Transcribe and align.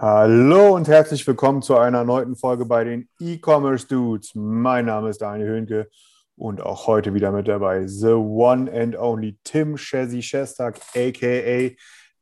Hallo 0.00 0.76
und 0.76 0.86
herzlich 0.86 1.26
willkommen 1.26 1.60
zu 1.60 1.76
einer 1.76 2.04
neuen 2.04 2.36
Folge 2.36 2.64
bei 2.66 2.84
den 2.84 3.08
E-Commerce 3.18 3.88
Dudes. 3.88 4.30
Mein 4.32 4.86
Name 4.86 5.08
ist 5.08 5.20
Daniel 5.20 5.48
Höhnke 5.48 5.90
und 6.36 6.60
auch 6.60 6.86
heute 6.86 7.14
wieder 7.14 7.32
mit 7.32 7.48
dabei 7.48 7.84
The 7.84 8.12
One 8.12 8.72
and 8.72 8.96
Only 8.96 9.40
Tim 9.42 9.76
Shazzy 9.76 10.22
Shestak, 10.22 10.78
aka 10.94 11.76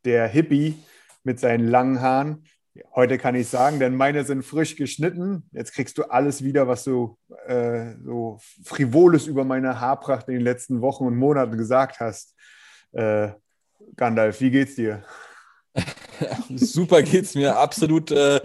der 0.06 0.26
Hippie 0.26 0.78
mit 1.22 1.38
seinen 1.38 1.68
langen 1.68 2.00
Haaren. 2.00 2.44
Heute 2.94 3.18
kann 3.18 3.34
ich 3.34 3.48
sagen, 3.48 3.78
denn 3.78 3.94
meine 3.94 4.24
sind 4.24 4.42
frisch 4.42 4.76
geschnitten. 4.76 5.46
Jetzt 5.52 5.74
kriegst 5.74 5.98
du 5.98 6.04
alles 6.04 6.42
wieder, 6.42 6.66
was 6.66 6.82
du 6.84 7.18
äh, 7.46 7.92
so 8.02 8.38
frivoles 8.64 9.26
über 9.26 9.44
meine 9.44 9.78
Haarpracht 9.82 10.28
in 10.28 10.34
den 10.36 10.44
letzten 10.44 10.80
Wochen 10.80 11.04
und 11.04 11.16
Monaten 11.16 11.58
gesagt 11.58 12.00
hast. 12.00 12.34
Äh, 12.92 13.32
Gandalf, 13.96 14.40
wie 14.40 14.50
geht's 14.50 14.76
dir? 14.76 15.04
Super 16.56 17.02
geht's 17.02 17.34
mir. 17.34 17.56
Absolut 17.58 18.10
äh, 18.10 18.40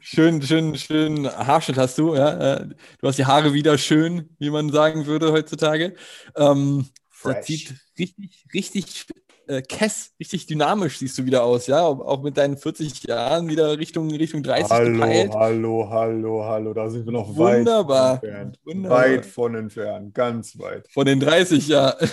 schön, 0.00 0.42
schön, 0.42 0.76
schön 0.76 1.26
Haarschnitt 1.28 1.78
hast 1.78 1.98
du. 1.98 2.14
Ja? 2.14 2.56
Äh, 2.56 2.68
Du 3.00 3.08
hast 3.08 3.18
die 3.18 3.26
Haare 3.26 3.52
wieder 3.52 3.78
schön, 3.78 4.30
wie 4.38 4.50
man 4.50 4.70
sagen 4.70 5.06
würde 5.06 5.32
heutzutage. 5.32 5.94
Ähm, 6.36 6.88
das 7.22 7.46
sieht 7.46 7.74
richtig, 7.98 8.44
richtig 8.52 9.06
äh, 9.46 9.62
kess, 9.62 10.12
richtig 10.18 10.46
dynamisch 10.46 10.98
siehst 10.98 11.18
du 11.18 11.24
wieder 11.24 11.44
aus, 11.44 11.66
ja. 11.66 11.82
Auch 11.82 12.22
mit 12.22 12.36
deinen 12.36 12.56
40 12.56 13.04
Jahren 13.04 13.48
wieder 13.48 13.78
Richtung, 13.78 14.10
Richtung 14.10 14.42
30 14.42 14.70
Hallo, 14.70 14.92
gepeilt. 14.92 15.34
hallo, 15.34 15.88
hallo, 15.90 16.44
hallo. 16.44 16.74
Da 16.74 16.88
sind 16.88 17.04
wir 17.04 17.12
noch 17.12 17.34
Wunderbar. 17.36 18.14
weit 18.14 18.20
von 18.20 18.28
entfernt. 18.30 18.58
Wunderbar. 18.64 18.98
Weit 19.04 19.26
von 19.26 19.54
entfernt, 19.54 20.14
ganz 20.14 20.58
weit. 20.58 20.88
Von 20.92 21.06
den 21.06 21.20
30, 21.20 21.68
ja. 21.68 21.94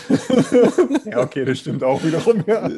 Ja, 1.06 1.20
okay, 1.20 1.44
das 1.46 1.60
stimmt 1.60 1.84
auch 1.84 2.02
wiederum. 2.04 2.44
Ja. 2.48 2.70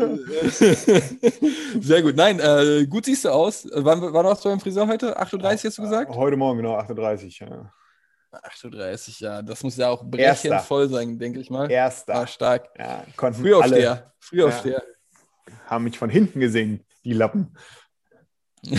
Sehr 1.79 2.01
gut. 2.01 2.15
Nein, 2.15 2.39
äh, 2.39 2.85
gut 2.88 3.05
siehst 3.05 3.25
du 3.25 3.29
aus. 3.29 3.67
Wann, 3.73 4.01
wann 4.01 4.25
warst 4.25 4.43
du 4.45 4.49
beim 4.49 4.59
Friseur 4.59 4.88
heute? 4.88 5.17
38 5.17 5.65
hast 5.65 5.77
du 5.77 5.81
gesagt? 5.83 6.15
Heute 6.15 6.38
Morgen, 6.38 6.57
genau, 6.57 6.75
38. 6.75 7.39
Ja. 7.39 7.71
38, 8.41 9.19
ja. 9.19 9.41
Das 9.41 9.63
muss 9.63 9.77
ja 9.77 9.89
auch 9.89 10.03
Erster. 10.15 10.49
brechend 10.49 10.65
voll 10.67 10.89
sein, 10.89 11.19
denke 11.19 11.39
ich 11.39 11.49
mal. 11.49 11.69
Erster. 11.69 12.15
Ah, 12.15 12.27
stark. 12.27 12.69
Ja, 12.77 13.03
konnten 13.15 13.41
Frühaufsteher. 13.41 13.91
alle, 13.91 14.13
Frühaufsteher. 14.19 14.83
haben 15.67 15.83
mich 15.83 15.97
von 15.97 16.09
hinten 16.09 16.39
gesehen, 16.39 16.83
die 17.03 17.13
Lappen. 17.13 17.55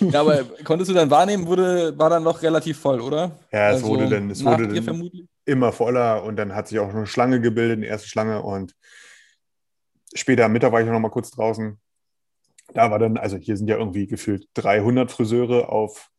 Ja, 0.00 0.20
aber 0.20 0.44
konntest 0.64 0.90
du 0.90 0.94
dann 0.94 1.10
wahrnehmen, 1.10 1.46
wurde, 1.46 1.96
war 1.98 2.10
dann 2.10 2.22
noch 2.22 2.42
relativ 2.42 2.78
voll, 2.78 3.00
oder? 3.00 3.32
Ja, 3.52 3.68
es 3.70 3.76
Also 3.76 3.88
wurde 3.88 4.08
dann, 4.08 4.30
es 4.30 4.44
wurde 4.44 4.68
dann 4.68 5.10
immer 5.44 5.72
voller 5.72 6.22
und 6.24 6.36
dann 6.36 6.54
hat 6.54 6.68
sich 6.68 6.78
auch 6.78 6.88
eine 6.88 7.06
Schlange 7.06 7.40
gebildet, 7.40 7.78
eine 7.78 7.86
erste 7.86 8.08
Schlange 8.08 8.42
und 8.42 8.74
später 10.14 10.44
am 10.46 10.52
Mittag 10.52 10.72
war 10.72 10.80
ich 10.80 10.86
noch 10.86 10.98
mal 11.00 11.10
kurz 11.10 11.30
draußen. 11.30 11.78
Da 12.74 12.90
war 12.90 12.98
dann, 12.98 13.16
also 13.16 13.36
hier 13.36 13.56
sind 13.56 13.68
ja 13.68 13.76
irgendwie 13.76 14.06
gefühlt 14.06 14.46
300 14.54 15.10
Friseure 15.10 15.68
auf 15.70 16.10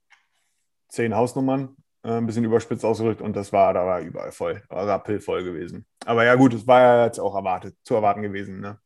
10 0.89 1.16
Hausnummern, 1.16 1.75
ein 2.18 2.25
bisschen 2.25 2.44
überspitzt 2.44 2.86
ausgerückt 2.86 3.22
und 3.22 3.36
das 3.36 3.52
war, 3.52 3.74
da 3.74 3.86
war 3.86 4.02
überall 4.02 4.31
voll, 4.31 4.62
war 4.70 4.88
rappelvoll 4.88 5.44
gewesen. 5.44 5.86
Aber 6.06 6.24
ja 6.25 6.36
gut, 6.36 6.53
es 6.53 6.66
war 6.68 6.81
ja 6.81 7.06
jetzt 7.06 7.20
auch 7.20 7.36
erwartet, 7.36 7.75
zu 7.84 7.96
erwarten 7.96 8.22
gewesen. 8.22 8.59
Ne? 8.59 8.80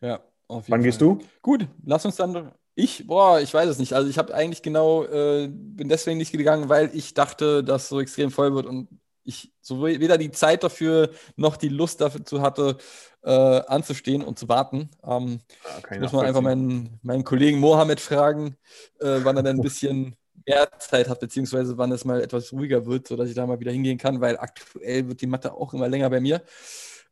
Ja, 0.00 0.20
auf 0.48 0.68
jeden 0.68 0.72
Wann 0.72 0.80
Fall. 0.80 0.82
gehst 0.82 1.00
du? 1.00 1.18
Gut, 1.40 1.66
lass 1.84 2.04
uns 2.04 2.16
dann. 2.16 2.52
Ich, 2.74 3.06
boah, 3.06 3.40
ich 3.40 3.52
weiß 3.52 3.68
es 3.68 3.78
nicht. 3.78 3.92
Also 3.92 4.08
ich 4.08 4.18
habe 4.18 4.34
eigentlich 4.34 4.62
genau, 4.62 5.04
äh, 5.04 5.48
bin 5.48 5.88
deswegen 5.88 6.18
nicht 6.18 6.32
gegangen, 6.32 6.68
weil 6.68 6.90
ich 6.94 7.14
dachte, 7.14 7.62
dass 7.62 7.88
so 7.88 8.00
extrem 8.00 8.30
voll 8.30 8.54
wird 8.54 8.66
und 8.66 8.88
ich 9.24 9.52
so 9.60 9.84
weder 9.84 10.18
die 10.18 10.32
Zeit 10.32 10.64
dafür 10.64 11.10
noch 11.36 11.56
die 11.56 11.68
Lust 11.68 12.00
dazu 12.00 12.40
hatte, 12.40 12.76
äh, 13.22 13.30
anzustehen 13.30 14.22
und 14.22 14.38
zu 14.38 14.48
warten. 14.48 14.90
Ähm, 15.04 15.40
Ja, 15.64 15.94
ich 15.96 16.00
muss 16.00 16.12
man 16.12 16.26
einfach 16.26 16.40
meinen, 16.40 16.98
meinen 17.02 17.24
Kollegen 17.24 17.60
Mohammed 17.60 18.00
fragen, 18.00 18.56
äh, 19.00 19.20
wann 19.22 19.36
er 19.36 19.42
dann 19.42 19.56
ein 19.56 19.62
bisschen 19.62 20.16
mehr 20.46 20.68
Zeit 20.78 21.08
hat, 21.08 21.20
beziehungsweise 21.20 21.76
wann 21.78 21.92
es 21.92 22.04
mal 22.04 22.20
etwas 22.20 22.52
ruhiger 22.52 22.86
wird, 22.86 23.08
sodass 23.08 23.28
ich 23.28 23.34
da 23.34 23.46
mal 23.46 23.60
wieder 23.60 23.72
hingehen 23.72 23.98
kann, 23.98 24.20
weil 24.20 24.38
aktuell 24.38 25.08
wird 25.08 25.20
die 25.20 25.26
Matte 25.26 25.54
auch 25.54 25.74
immer 25.74 25.88
länger 25.88 26.10
bei 26.10 26.20
mir. 26.20 26.42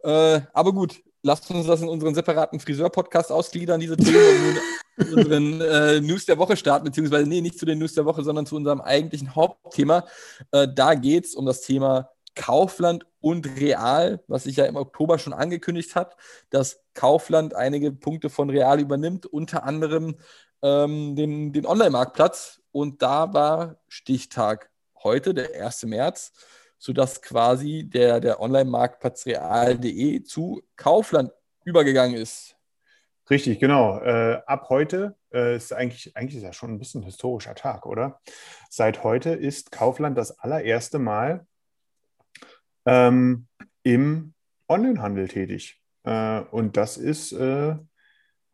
Äh, 0.02 0.40
aber 0.52 0.72
gut, 0.72 1.02
lasst 1.22 1.50
uns 1.50 1.66
das 1.66 1.82
in 1.82 1.88
unseren 1.88 2.14
separaten 2.14 2.60
Friseur-Podcast 2.60 3.30
ausgliedern, 3.32 3.80
diese 3.80 3.96
Themen, 3.96 4.58
und 4.96 5.12
unseren 5.16 5.60
äh, 5.60 6.00
News 6.00 6.26
der 6.26 6.38
Woche 6.38 6.56
starten, 6.56 6.84
beziehungsweise 6.84 7.28
nee, 7.28 7.40
nicht 7.40 7.58
zu 7.58 7.66
den 7.66 7.78
News 7.78 7.94
der 7.94 8.04
Woche, 8.04 8.22
sondern 8.22 8.46
zu 8.46 8.56
unserem 8.56 8.80
eigentlichen 8.80 9.34
Hauptthema. 9.34 10.06
Äh, 10.52 10.68
da 10.74 10.94
geht 10.94 11.26
es 11.26 11.34
um 11.34 11.46
das 11.46 11.62
Thema 11.62 12.10
Kaufland 12.34 13.06
und 13.20 13.46
Real, 13.58 14.22
was 14.26 14.44
sich 14.44 14.56
ja 14.56 14.64
im 14.64 14.76
Oktober 14.76 15.18
schon 15.18 15.32
angekündigt 15.32 15.94
hat, 15.94 16.16
dass 16.50 16.80
Kaufland 16.94 17.54
einige 17.54 17.92
Punkte 17.92 18.30
von 18.30 18.50
Real 18.50 18.80
übernimmt, 18.80 19.26
unter 19.26 19.64
anderem 19.64 20.16
ähm, 20.62 21.16
den, 21.16 21.52
den 21.52 21.66
Online-Marktplatz. 21.66 22.59
Und 22.72 23.02
da 23.02 23.32
war 23.32 23.76
Stichtag 23.88 24.70
heute, 25.02 25.34
der 25.34 25.64
1. 25.64 25.84
März, 25.84 26.32
sodass 26.78 27.20
quasi 27.20 27.84
der, 27.88 28.20
der 28.20 28.40
Online-Marktplatz 28.40 29.26
real.de 29.26 30.22
zu 30.22 30.62
Kaufland 30.76 31.32
übergegangen 31.64 32.16
ist. 32.16 32.56
Richtig, 33.28 33.60
genau. 33.60 34.00
Äh, 34.00 34.42
ab 34.46 34.68
heute 34.70 35.16
äh, 35.32 35.56
ist 35.56 35.72
eigentlich, 35.72 36.16
eigentlich 36.16 36.36
ist 36.36 36.42
ja 36.42 36.52
schon 36.52 36.72
ein 36.72 36.78
bisschen 36.78 37.02
ein 37.02 37.04
historischer 37.04 37.54
Tag, 37.54 37.86
oder? 37.86 38.20
Seit 38.68 39.04
heute 39.04 39.30
ist 39.30 39.70
Kaufland 39.70 40.18
das 40.18 40.38
allererste 40.40 40.98
Mal 40.98 41.46
ähm, 42.86 43.46
im 43.84 44.34
Onlinehandel 44.66 45.28
tätig. 45.28 45.80
Äh, 46.02 46.40
und 46.40 46.76
das 46.76 46.96
ist 46.96 47.32
äh, 47.32 47.76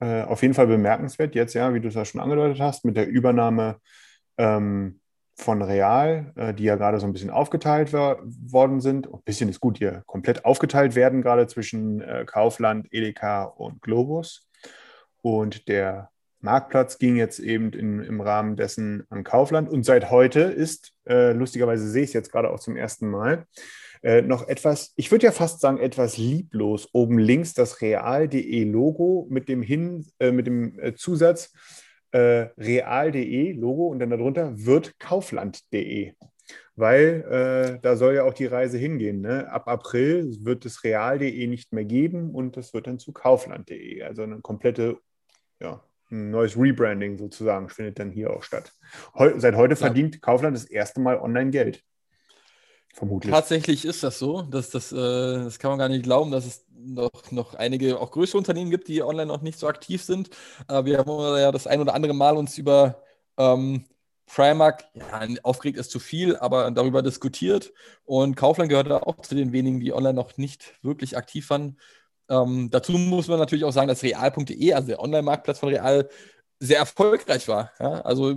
äh, 0.01 0.23
auf 0.25 0.43
jeden 0.43 0.55
Fall 0.55 0.67
bemerkenswert 0.67 1.35
jetzt, 1.35 1.55
ja, 1.55 1.73
wie 1.73 1.81
du 1.81 1.89
es 1.89 1.95
ja 1.95 2.05
schon 2.05 2.21
angedeutet 2.21 2.61
hast, 2.61 2.85
mit 2.85 2.97
der 2.97 3.09
Übernahme 3.09 3.81
ähm, 4.39 5.01
von 5.37 5.63
Real, 5.63 6.33
äh, 6.37 6.55
die 6.55 6.65
ja 6.65 6.77
gerade 6.77 6.99
so 6.99 7.07
ein 7.07 7.13
bisschen 7.13 7.31
aufgeteilt 7.31 7.93
worden 7.93 8.81
sind. 8.81 9.13
Ein 9.13 9.23
bisschen 9.25 9.49
ist 9.49 9.61
gut, 9.61 9.79
ja 9.79 10.03
komplett 10.07 10.45
aufgeteilt 10.45 10.95
werden, 10.95 11.23
gerade 11.23 11.47
zwischen 11.47 12.01
äh, 12.01 12.25
Kaufland, 12.27 12.89
Edeka 12.91 13.45
und 13.45 13.83
Globus. 13.83 14.49
Und 15.23 15.69
der 15.69 16.11
Marktplatz 16.41 16.99
ging 16.99 17.17
jetzt 17.17 17.39
eben 17.39 17.73
in, 17.73 18.01
im 18.01 18.21
Rahmen 18.21 18.57
dessen 18.57 19.05
an 19.11 19.25
Kaufland. 19.25 19.69
Und 19.69 19.85
seit 19.85 20.11
heute 20.11 20.41
ist, 20.41 20.93
äh, 21.07 21.33
lustigerweise 21.33 21.89
sehe 21.89 22.05
ich 22.05 22.11
es 22.11 22.15
jetzt 22.15 22.33
gerade 22.33 22.51
auch 22.51 22.61
zum 22.61 22.77
ersten 22.77 23.09
Mal, 23.09 23.47
äh, 24.03 24.23
noch 24.23 24.47
etwas, 24.49 24.93
ich 24.97 25.11
würde 25.11 25.27
ja 25.27 25.33
fast 25.33 25.61
sagen, 25.61 25.79
etwas 25.79 26.17
lieblos 26.17 26.89
oben 26.93 27.19
links 27.19 27.55
das 27.55 27.81
real.de 27.81 28.65
Logo 28.65 29.27
mit 29.31 29.49
dem, 29.49 29.63
Hin, 29.63 30.07
äh, 30.19 30.31
mit 30.31 30.47
dem 30.47 30.79
äh, 30.79 30.95
Zusatz 30.95 31.53
äh, 32.13 32.49
real.de 32.59 33.53
Logo 33.53 33.89
und 33.89 33.99
dann 33.99 34.11
darunter 34.11 34.53
wird 34.65 34.99
kaufland.de. 34.99 36.15
Weil 36.77 37.25
äh, 37.77 37.81
da 37.81 37.97
soll 37.97 38.15
ja 38.15 38.25
auch 38.25 38.35
die 38.35 38.47
Reise 38.47 38.79
hingehen. 38.79 39.23
Ne? 39.23 39.51
Ab 39.51 39.67
April 39.67 40.37
wird 40.41 40.65
es 40.67 40.85
real.de 40.85 41.47
nicht 41.47 41.73
mehr 41.73 41.85
geben 41.85 42.31
und 42.35 42.57
es 42.57 42.75
wird 42.75 42.87
dann 42.87 42.99
zu 42.99 43.13
kaufland.de. 43.13 44.03
Also 44.03 44.23
eine 44.23 44.41
komplette, 44.41 44.99
ja, 45.61 45.83
ein 46.11 46.31
neues 46.31 46.57
Rebranding 46.57 47.19
sozusagen 47.19 47.69
findet 47.69 47.99
dann 47.99 48.11
hier 48.11 48.31
auch 48.31 48.43
statt. 48.43 48.73
Heu 49.15 49.33
seit 49.39 49.57
heute 49.57 49.75
verdient 49.77 50.23
Kaufland 50.23 50.57
das 50.57 50.65
erste 50.65 51.01
Mal 51.01 51.19
online 51.19 51.51
Geld. 51.51 51.83
Vermutlich. 52.97 53.31
Tatsächlich 53.31 53.85
ist 53.85 54.03
das 54.03 54.19
so. 54.19 54.41
Das, 54.41 54.71
das, 54.71 54.91
äh, 54.91 54.97
das 54.97 55.59
kann 55.59 55.71
man 55.71 55.79
gar 55.79 55.91
nicht 55.91 56.05
glauben, 56.05 56.31
dass 56.31 56.47
es 56.47 56.65
noch, 56.75 57.31
noch 57.31 57.55
einige 57.55 58.01
auch 58.01 58.11
größere 58.11 58.39
Unternehmen 58.39 58.71
gibt, 58.71 58.89
die 58.89 59.03
online 59.03 59.27
noch 59.27 59.43
nicht 59.43 59.59
so 59.59 59.69
aktiv 59.69 60.03
sind. 60.03 60.31
Äh, 60.67 60.87
wir 60.87 60.97
haben 60.97 61.11
ja 61.39 61.53
das 61.53 61.67
ein 61.67 61.83
oder 61.83 61.93
andere 61.93 62.15
Mal 62.15 62.39
uns 62.39 62.57
über 62.57 63.03
ähm, 63.37 63.85
Primark, 64.25 64.87
ja, 64.95 65.29
aufgeregt 65.43 65.77
ist 65.77 65.91
zu 65.91 65.99
viel, 65.99 66.37
aber 66.37 66.71
darüber 66.71 67.03
diskutiert. 67.03 67.75
Und 68.07 68.35
Kaufland 68.35 68.71
gehört 68.71 68.89
da 68.89 68.97
auch 68.97 69.21
zu 69.21 69.35
den 69.35 69.53
wenigen, 69.53 69.79
die 69.79 69.93
online 69.93 70.15
noch 70.15 70.39
nicht 70.39 70.73
wirklich 70.83 71.19
aktiv 71.19 71.51
waren. 71.51 71.79
Ähm, 72.31 72.71
dazu 72.71 72.93
muss 72.93 73.29
man 73.29 73.39
natürlich 73.39 73.67
auch 73.67 73.73
sagen, 73.73 73.89
dass 73.89 74.03
real.de, 74.03 74.73
also 74.73 74.89
der 74.89 75.01
Online-Marktplatz 75.01 75.59
von 75.59 75.69
Real, 75.69 76.09
sehr 76.61 76.79
erfolgreich 76.79 77.47
war. 77.47 77.73
Ja? 77.79 78.01
Also 78.01 78.37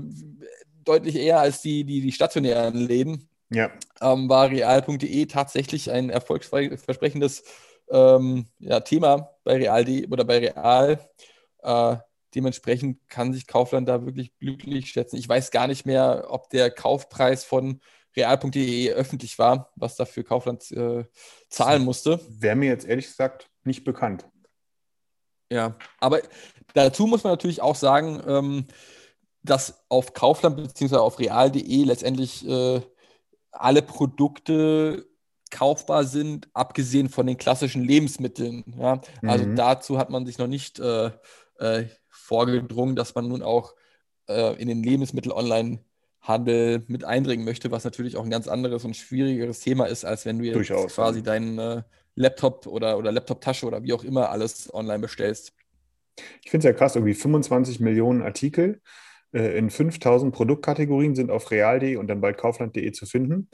deutlich 0.83 1.15
eher 1.15 1.39
als 1.39 1.61
die, 1.61 1.85
die, 1.85 2.01
die 2.01 2.11
stationären 2.11 2.75
Läden. 2.75 3.28
Ja. 3.49 3.71
ähm, 4.01 4.29
war 4.29 4.49
real.de 4.49 5.25
tatsächlich 5.25 5.91
ein 5.91 6.09
erfolgsversprechendes 6.09 7.43
ähm, 7.89 8.45
ja, 8.59 8.79
Thema 8.81 9.35
bei 9.43 9.57
real.de 9.57 10.07
oder 10.07 10.23
bei 10.23 10.37
Real. 10.37 10.99
Äh, 11.63 11.97
dementsprechend 12.35 12.99
kann 13.09 13.33
sich 13.33 13.47
Kaufland 13.47 13.89
da 13.89 14.05
wirklich 14.05 14.37
glücklich 14.37 14.91
schätzen. 14.91 15.17
Ich 15.17 15.27
weiß 15.27 15.51
gar 15.51 15.67
nicht 15.67 15.85
mehr, 15.85 16.27
ob 16.29 16.49
der 16.49 16.69
Kaufpreis 16.69 17.43
von 17.43 17.81
real.de 18.15 18.91
öffentlich 18.91 19.37
war, 19.39 19.71
was 19.75 19.95
dafür 19.95 20.23
Kaufland 20.23 20.71
äh, 20.71 21.05
zahlen 21.49 21.83
musste. 21.83 22.19
Wäre 22.27 22.55
mir 22.55 22.69
jetzt 22.69 22.87
ehrlich 22.87 23.07
gesagt 23.07 23.49
nicht 23.63 23.83
bekannt. 23.83 24.27
Ja, 25.51 25.75
aber 25.99 26.21
dazu 26.73 27.07
muss 27.07 27.23
man 27.23 27.33
natürlich 27.33 27.61
auch 27.61 27.75
sagen, 27.75 28.21
ähm, 28.27 28.67
dass 29.41 29.83
auf 29.89 30.13
Kaufland 30.13 30.57
bzw. 30.57 30.97
auf 30.97 31.17
real.de 31.17 31.83
letztendlich 31.83 32.47
äh, 32.47 32.81
alle 33.51 33.81
Produkte 33.81 35.07
kaufbar 35.51 36.03
sind, 36.03 36.47
abgesehen 36.53 37.09
von 37.09 37.25
den 37.25 37.37
klassischen 37.37 37.83
Lebensmitteln. 37.83 38.63
Ja? 38.77 39.01
Also 39.23 39.45
Mhm. 39.45 39.55
dazu 39.55 39.97
hat 39.97 40.09
man 40.09 40.25
sich 40.25 40.37
noch 40.37 40.47
nicht 40.47 40.79
äh, 40.79 41.11
äh, 41.59 41.85
vorgedrungen, 42.09 42.95
dass 42.95 43.15
man 43.15 43.27
nun 43.27 43.41
auch 43.41 43.73
äh, 44.27 44.59
in 44.61 44.67
den 44.67 44.83
Lebensmittel-Online-Handel 44.83 46.83
mit 46.87 47.03
eindringen 47.03 47.45
möchte, 47.45 47.71
was 47.71 47.83
natürlich 47.83 48.17
auch 48.17 48.23
ein 48.23 48.29
ganz 48.29 48.47
anderes 48.47 48.85
und 48.85 48.95
schwierigeres 48.95 49.61
Thema 49.61 49.85
ist, 49.85 50.05
als 50.05 50.25
wenn 50.25 50.37
du 50.37 50.45
jetzt 50.45 50.55
Durchaus, 50.55 50.93
quasi 50.93 51.19
ja. 51.19 51.25
deinen 51.25 51.57
äh, 51.57 51.81
Laptop 52.15 52.67
oder, 52.67 52.97
oder 52.97 53.11
Laptop-Tasche 53.11 53.65
oder 53.65 53.83
wie 53.83 53.93
auch 53.93 54.03
immer 54.03 54.29
alles 54.29 54.71
online 54.73 54.99
bestellst. 54.99 55.53
Ich 56.43 56.51
finde 56.51 56.67
es 56.67 56.73
ja 56.73 56.77
krass, 56.77 56.95
irgendwie 56.95 57.13
25 57.13 57.79
Millionen 57.79 58.21
Artikel 58.21 58.81
in 59.31 59.69
5000 59.69 60.33
Produktkategorien 60.33 61.15
sind 61.15 61.31
auf 61.31 61.51
real.de 61.51 61.97
und 61.97 62.07
dann 62.07 62.21
bald 62.21 62.37
kaufland.de 62.37 62.91
zu 62.91 63.05
finden. 63.05 63.49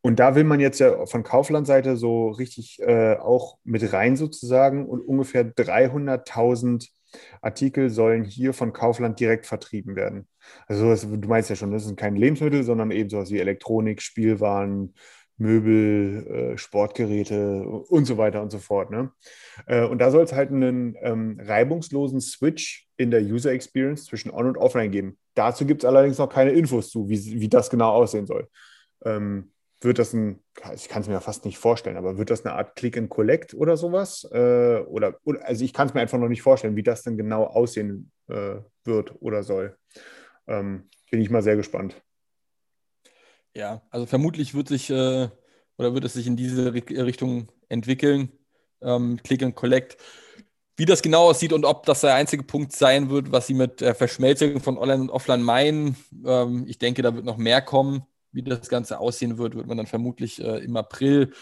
Und 0.00 0.18
da 0.18 0.34
will 0.34 0.44
man 0.44 0.58
jetzt 0.58 0.80
ja 0.80 1.06
von 1.06 1.22
Kaufland-Seite 1.22 1.96
so 1.96 2.30
richtig 2.30 2.80
äh, 2.80 3.16
auch 3.16 3.58
mit 3.62 3.92
rein 3.92 4.16
sozusagen 4.16 4.86
und 4.86 5.00
ungefähr 5.00 5.44
300.000 5.44 6.88
Artikel 7.40 7.90
sollen 7.90 8.24
hier 8.24 8.52
von 8.52 8.72
Kaufland 8.72 9.20
direkt 9.20 9.46
vertrieben 9.46 9.94
werden. 9.94 10.26
Also 10.66 10.82
sowas, 10.82 11.02
du 11.02 11.28
meinst 11.28 11.50
ja 11.50 11.56
schon, 11.56 11.70
das 11.70 11.84
sind 11.84 11.98
keine 11.98 12.18
Lebensmittel, 12.18 12.64
sondern 12.64 12.90
eben 12.90 13.10
sowas 13.10 13.30
wie 13.30 13.38
Elektronik, 13.38 14.02
Spielwaren, 14.02 14.94
Möbel, 15.42 16.26
äh, 16.54 16.58
Sportgeräte 16.58 17.64
und 17.64 18.04
so 18.04 18.16
weiter 18.16 18.40
und 18.40 18.50
so 18.50 18.58
fort. 18.58 18.90
Ne? 18.90 19.10
Äh, 19.66 19.84
und 19.84 19.98
da 19.98 20.10
soll 20.10 20.22
es 20.22 20.32
halt 20.32 20.50
einen 20.50 20.96
ähm, 21.02 21.38
reibungslosen 21.42 22.20
Switch 22.20 22.88
in 22.96 23.10
der 23.10 23.20
User 23.20 23.52
Experience 23.52 24.04
zwischen 24.06 24.30
On- 24.30 24.46
und 24.46 24.56
Offline 24.56 24.90
geben. 24.90 25.18
Dazu 25.34 25.66
gibt 25.66 25.82
es 25.82 25.88
allerdings 25.88 26.18
noch 26.18 26.28
keine 26.28 26.52
Infos 26.52 26.90
zu, 26.90 27.08
wie, 27.08 27.40
wie 27.40 27.48
das 27.48 27.68
genau 27.68 27.90
aussehen 27.90 28.26
soll. 28.26 28.48
Ähm, 29.04 29.52
wird 29.80 29.98
das 29.98 30.12
ein, 30.12 30.38
ich 30.74 30.88
kann 30.88 31.02
es 31.02 31.08
mir 31.08 31.20
fast 31.20 31.44
nicht 31.44 31.58
vorstellen, 31.58 31.96
aber 31.96 32.16
wird 32.16 32.30
das 32.30 32.44
eine 32.44 32.54
Art 32.54 32.76
Click 32.76 32.96
and 32.96 33.10
Collect 33.10 33.52
oder 33.54 33.76
sowas? 33.76 34.28
Äh, 34.32 34.78
oder, 34.86 35.16
oder, 35.24 35.46
also 35.46 35.64
ich 35.64 35.72
kann 35.72 35.88
es 35.88 35.94
mir 35.94 36.00
einfach 36.00 36.18
noch 36.18 36.28
nicht 36.28 36.42
vorstellen, 36.42 36.76
wie 36.76 36.84
das 36.84 37.02
denn 37.02 37.16
genau 37.16 37.44
aussehen 37.44 38.12
äh, 38.28 38.56
wird 38.84 39.20
oder 39.20 39.42
soll. 39.42 39.76
Ähm, 40.46 40.88
bin 41.10 41.20
ich 41.20 41.30
mal 41.30 41.42
sehr 41.42 41.56
gespannt. 41.56 42.00
Ja, 43.54 43.82
also 43.90 44.06
vermutlich 44.06 44.54
wird 44.54 44.68
sich 44.68 44.90
äh, 44.90 45.28
oder 45.76 45.94
wird 45.94 46.04
es 46.04 46.14
sich 46.14 46.26
in 46.26 46.36
diese 46.36 46.70
Ri- 46.72 47.02
Richtung 47.02 47.48
entwickeln. 47.68 48.30
Ähm, 48.80 49.20
Click 49.22 49.42
and 49.42 49.54
Collect. 49.54 49.96
Wie 50.76 50.86
das 50.86 51.02
genau 51.02 51.28
aussieht 51.28 51.52
und 51.52 51.64
ob 51.64 51.84
das 51.84 52.00
der 52.00 52.14
einzige 52.14 52.42
Punkt 52.44 52.72
sein 52.72 53.10
wird, 53.10 53.30
was 53.30 53.46
sie 53.46 53.54
mit 53.54 53.80
der 53.82 53.94
Verschmelzung 53.94 54.60
von 54.60 54.78
Online 54.78 55.02
und 55.02 55.10
Offline 55.10 55.42
meinen, 55.42 55.96
ähm, 56.24 56.64
ich 56.66 56.78
denke, 56.78 57.02
da 57.02 57.14
wird 57.14 57.24
noch 57.24 57.36
mehr 57.36 57.60
kommen. 57.60 58.02
Wie 58.32 58.42
das 58.42 58.70
Ganze 58.70 58.98
aussehen 58.98 59.36
wird, 59.36 59.54
wird 59.54 59.66
man 59.66 59.76
dann 59.76 59.86
vermutlich 59.86 60.40
äh, 60.42 60.64
im 60.64 60.74
April 60.76 61.32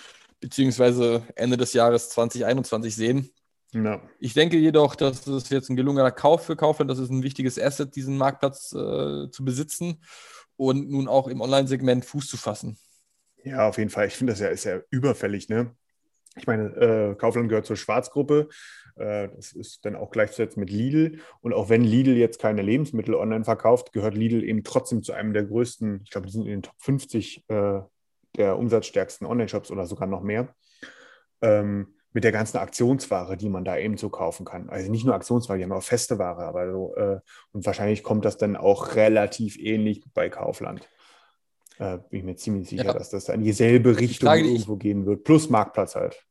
beziehungsweise 0.41 1.23
Ende 1.37 1.57
des 1.57 1.73
Jahres 1.73 2.09
2021 2.11 2.97
sehen. 2.97 3.31
Ja. 3.73 4.03
Ich 4.19 4.35
denke 4.35 4.57
jedoch, 4.59 4.97
dass 4.97 5.25
es 5.29 5.49
jetzt 5.51 5.69
ein 5.71 5.77
gelungener 5.77 6.11
Kauf 6.11 6.45
für 6.45 6.57
Kaufland, 6.57 6.91
das 6.91 6.99
ist 6.99 7.11
ein 7.11 7.23
wichtiges 7.23 7.61
Asset, 7.61 7.95
diesen 7.95 8.17
Marktplatz 8.19 8.73
äh, 8.73 9.31
zu 9.31 9.45
besitzen 9.45 10.01
und 10.61 10.91
nun 10.91 11.09
auch 11.09 11.27
im 11.27 11.41
Online-Segment 11.41 12.05
Fuß 12.05 12.27
zu 12.27 12.37
fassen. 12.37 12.77
Ja, 13.45 13.67
auf 13.67 13.79
jeden 13.79 13.89
Fall. 13.89 14.09
Ich 14.09 14.15
finde 14.15 14.35
das 14.35 14.41
ja, 14.41 14.49
ist 14.49 14.65
ja 14.65 14.81
überfällig, 14.91 15.49
ne? 15.49 15.75
Ich 16.37 16.47
meine, 16.47 16.69
äh, 16.77 17.15
Kaufland 17.15 17.49
gehört 17.49 17.65
zur 17.65 17.77
Schwarzgruppe. 17.77 18.51
Äh, 18.97 19.31
das 19.35 19.53
ist 19.53 19.87
dann 19.87 19.97
auch 19.97 20.11
gleichzusetzen 20.11 20.61
mit 20.61 20.69
Lidl. 20.69 21.21
Und 21.41 21.55
auch 21.55 21.71
wenn 21.71 21.83
Lidl 21.83 22.15
jetzt 22.15 22.39
keine 22.39 22.61
Lebensmittel 22.61 23.15
online 23.15 23.45
verkauft, 23.45 23.95
gehört 23.95 24.15
Lidl 24.15 24.45
eben 24.45 24.63
trotzdem 24.63 25.03
zu 25.03 25.15
einem 25.15 25.33
der 25.33 25.45
größten, 25.45 26.03
ich 26.05 26.11
glaube, 26.11 26.27
die 26.27 26.33
sind 26.35 26.43
in 26.43 26.51
den 26.51 26.63
Top 26.63 26.77
50 26.79 27.49
äh, 27.49 27.81
der 28.37 28.59
umsatzstärksten 28.59 29.27
Online-Shops 29.27 29.71
oder 29.71 29.87
sogar 29.87 30.09
noch 30.09 30.23
mehr. 30.23 30.55
Ähm, 31.41 31.95
mit 32.13 32.25
der 32.25 32.33
ganzen 32.33 32.57
Aktionsware, 32.59 33.37
die 33.37 33.49
man 33.49 33.65
da 33.65 33.77
eben 33.77 33.97
so 33.97 34.09
kaufen 34.09 34.45
kann. 34.45 34.69
Also 34.69 34.91
nicht 34.91 35.05
nur 35.05 35.15
Aktionsware, 35.15 35.59
die 35.59 35.65
haben 35.65 35.73
auch 35.73 35.83
feste 35.83 36.19
Ware, 36.19 36.43
aber 36.45 36.71
so, 36.73 36.95
äh, 36.97 37.21
und 37.53 37.65
wahrscheinlich 37.67 38.03
kommt 38.03 38.25
das 38.25 38.37
dann 38.37 38.57
auch 38.57 38.97
relativ 38.97 39.57
ähnlich 39.59 40.03
bei 40.13 40.29
Kaufland. 40.29 40.89
Äh, 41.79 41.99
bin 42.11 42.19
ich 42.21 42.25
mir 42.25 42.37
ziemlich 42.37 42.69
sicher, 42.69 42.85
Ja. 42.87 42.93
dass 42.93 43.11
das 43.11 43.29
in 43.29 43.43
dieselbe 43.45 43.99
Richtung 43.99 44.27
Frage, 44.29 44.43
die 44.43 44.49
ich- 44.51 44.55
irgendwo 44.57 44.77
gehen 44.77 45.07
wird. 45.07 45.25
Plus 45.25 45.49
Marktplatz 45.49 45.95
halt. 45.95 46.25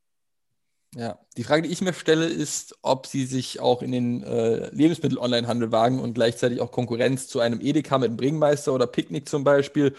Ja, 0.96 1.20
die 1.38 1.44
Frage, 1.44 1.62
die 1.62 1.70
ich 1.72 1.82
mir 1.82 1.94
stelle, 1.94 2.26
ist, 2.26 2.78
ob 2.82 3.06
sie 3.06 3.26
sich 3.26 3.60
auch 3.60 3.84
in 3.84 3.92
den 3.92 4.24
äh, 4.24 4.70
Lebensmittel-Online-Handel 4.72 5.72
wagen 5.72 6.00
und 6.00 6.14
gleichzeitig 6.16 6.62
auch 6.62 6.72
Konkurrenz 6.72 7.28
zu 7.28 7.40
einem 7.40 7.62
Edeka 7.62 8.00
mit 8.00 8.08
einem 8.08 8.18
Bringmeister 8.18 8.74
oder 8.74 8.88
Picknick 8.88 9.30
zum 9.30 9.44
Beispiel 9.44 9.94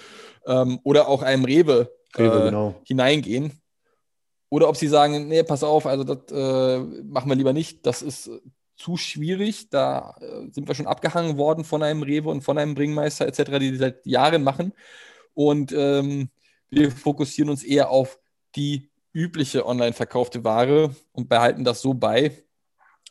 ähm, 0.46 0.80
oder 0.82 1.06
auch 1.06 1.22
einem 1.22 1.44
Rewe, 1.44 1.92
Rewe, 2.18 2.40
äh, 2.40 2.44
genau. 2.46 2.74
hineingehen. 2.84 3.59
Oder 4.50 4.68
ob 4.68 4.76
sie 4.76 4.88
sagen, 4.88 5.28
nee, 5.28 5.42
pass 5.42 5.62
auf, 5.62 5.86
also 5.86 6.04
das 6.04 6.30
äh, 6.32 6.80
machen 7.04 7.28
wir 7.28 7.36
lieber 7.36 7.52
nicht, 7.52 7.86
das 7.86 8.02
ist 8.02 8.26
äh, 8.26 8.40
zu 8.76 8.96
schwierig, 8.96 9.70
da 9.70 10.16
äh, 10.20 10.50
sind 10.50 10.66
wir 10.66 10.74
schon 10.74 10.88
abgehangen 10.88 11.38
worden 11.38 11.64
von 11.64 11.82
einem 11.82 12.02
Rewe 12.02 12.30
und 12.30 12.42
von 12.42 12.58
einem 12.58 12.74
Bringmeister 12.74 13.26
etc., 13.26 13.58
die 13.60 13.70
das 13.70 13.78
seit 13.78 14.06
Jahren 14.06 14.42
machen. 14.42 14.72
Und 15.34 15.72
ähm, 15.72 16.30
wir 16.68 16.90
fokussieren 16.90 17.50
uns 17.50 17.62
eher 17.62 17.90
auf 17.90 18.18
die 18.56 18.90
übliche 19.12 19.66
online 19.66 19.92
verkaufte 19.92 20.42
Ware 20.44 20.94
und 21.12 21.28
behalten 21.28 21.64
das 21.64 21.80
so 21.80 21.94
bei, 21.94 22.44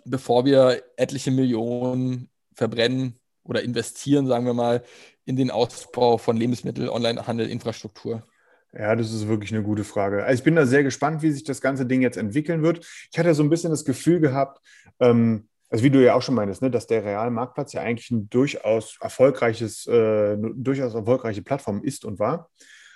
bevor 0.05 0.45
wir 0.45 0.83
etliche 0.97 1.31
Millionen 1.31 2.29
verbrennen 2.53 3.17
oder 3.43 3.63
investieren, 3.63 4.27
sagen 4.27 4.45
wir 4.45 4.53
mal, 4.53 4.83
in 5.25 5.35
den 5.35 5.51
Ausbau 5.51 6.17
von 6.17 6.35
Lebensmittel-Online-Handel-Infrastruktur. 6.35 8.23
Ja, 8.71 8.95
das 8.95 9.11
ist 9.11 9.27
wirklich 9.27 9.51
eine 9.53 9.63
gute 9.63 9.83
Frage. 9.83 10.23
Also 10.23 10.39
ich 10.39 10.43
bin 10.43 10.55
da 10.55 10.65
sehr 10.65 10.83
gespannt, 10.83 11.21
wie 11.21 11.31
sich 11.31 11.43
das 11.43 11.59
ganze 11.59 11.85
Ding 11.85 12.01
jetzt 12.01 12.17
entwickeln 12.17 12.61
wird. 12.61 12.85
Ich 13.11 13.17
hatte 13.17 13.33
so 13.33 13.41
ein 13.41 13.49
bisschen 13.49 13.71
das 13.71 13.83
Gefühl 13.83 14.19
gehabt, 14.19 14.59
ähm, 14.99 15.47
also 15.71 15.83
wie 15.83 15.89
du 15.89 16.03
ja 16.03 16.13
auch 16.13 16.21
schon 16.21 16.35
meintest, 16.35 16.61
ne, 16.61 16.71
dass 16.71 16.87
der 16.87 17.03
Realmarktplatz 17.03 17.73
ja 17.73 17.81
eigentlich 17.81 18.11
ein 18.11 18.29
durchaus 18.29 18.97
erfolgreiches, 19.01 19.85
äh, 19.87 20.37
durchaus 20.55 20.93
erfolgreiche 20.93 21.41
Plattform 21.41 21.83
ist 21.83 22.05
und 22.05 22.19
war. 22.19 22.49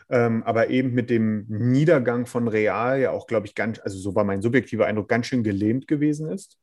Ähm, 0.09 0.43
aber 0.43 0.69
eben 0.69 0.93
mit 0.93 1.09
dem 1.09 1.45
Niedergang 1.47 2.25
von 2.25 2.47
Real 2.47 2.99
ja 2.99 3.11
auch, 3.11 3.25
glaube 3.25 3.47
ich, 3.47 3.55
ganz, 3.55 3.79
also 3.79 3.97
so 3.97 4.15
war 4.15 4.23
mein 4.23 4.41
subjektiver 4.41 4.85
Eindruck, 4.85 5.07
ganz 5.07 5.27
schön 5.27 5.43
gelähmt 5.43 5.87
gewesen 5.87 6.29
ist. 6.29 6.57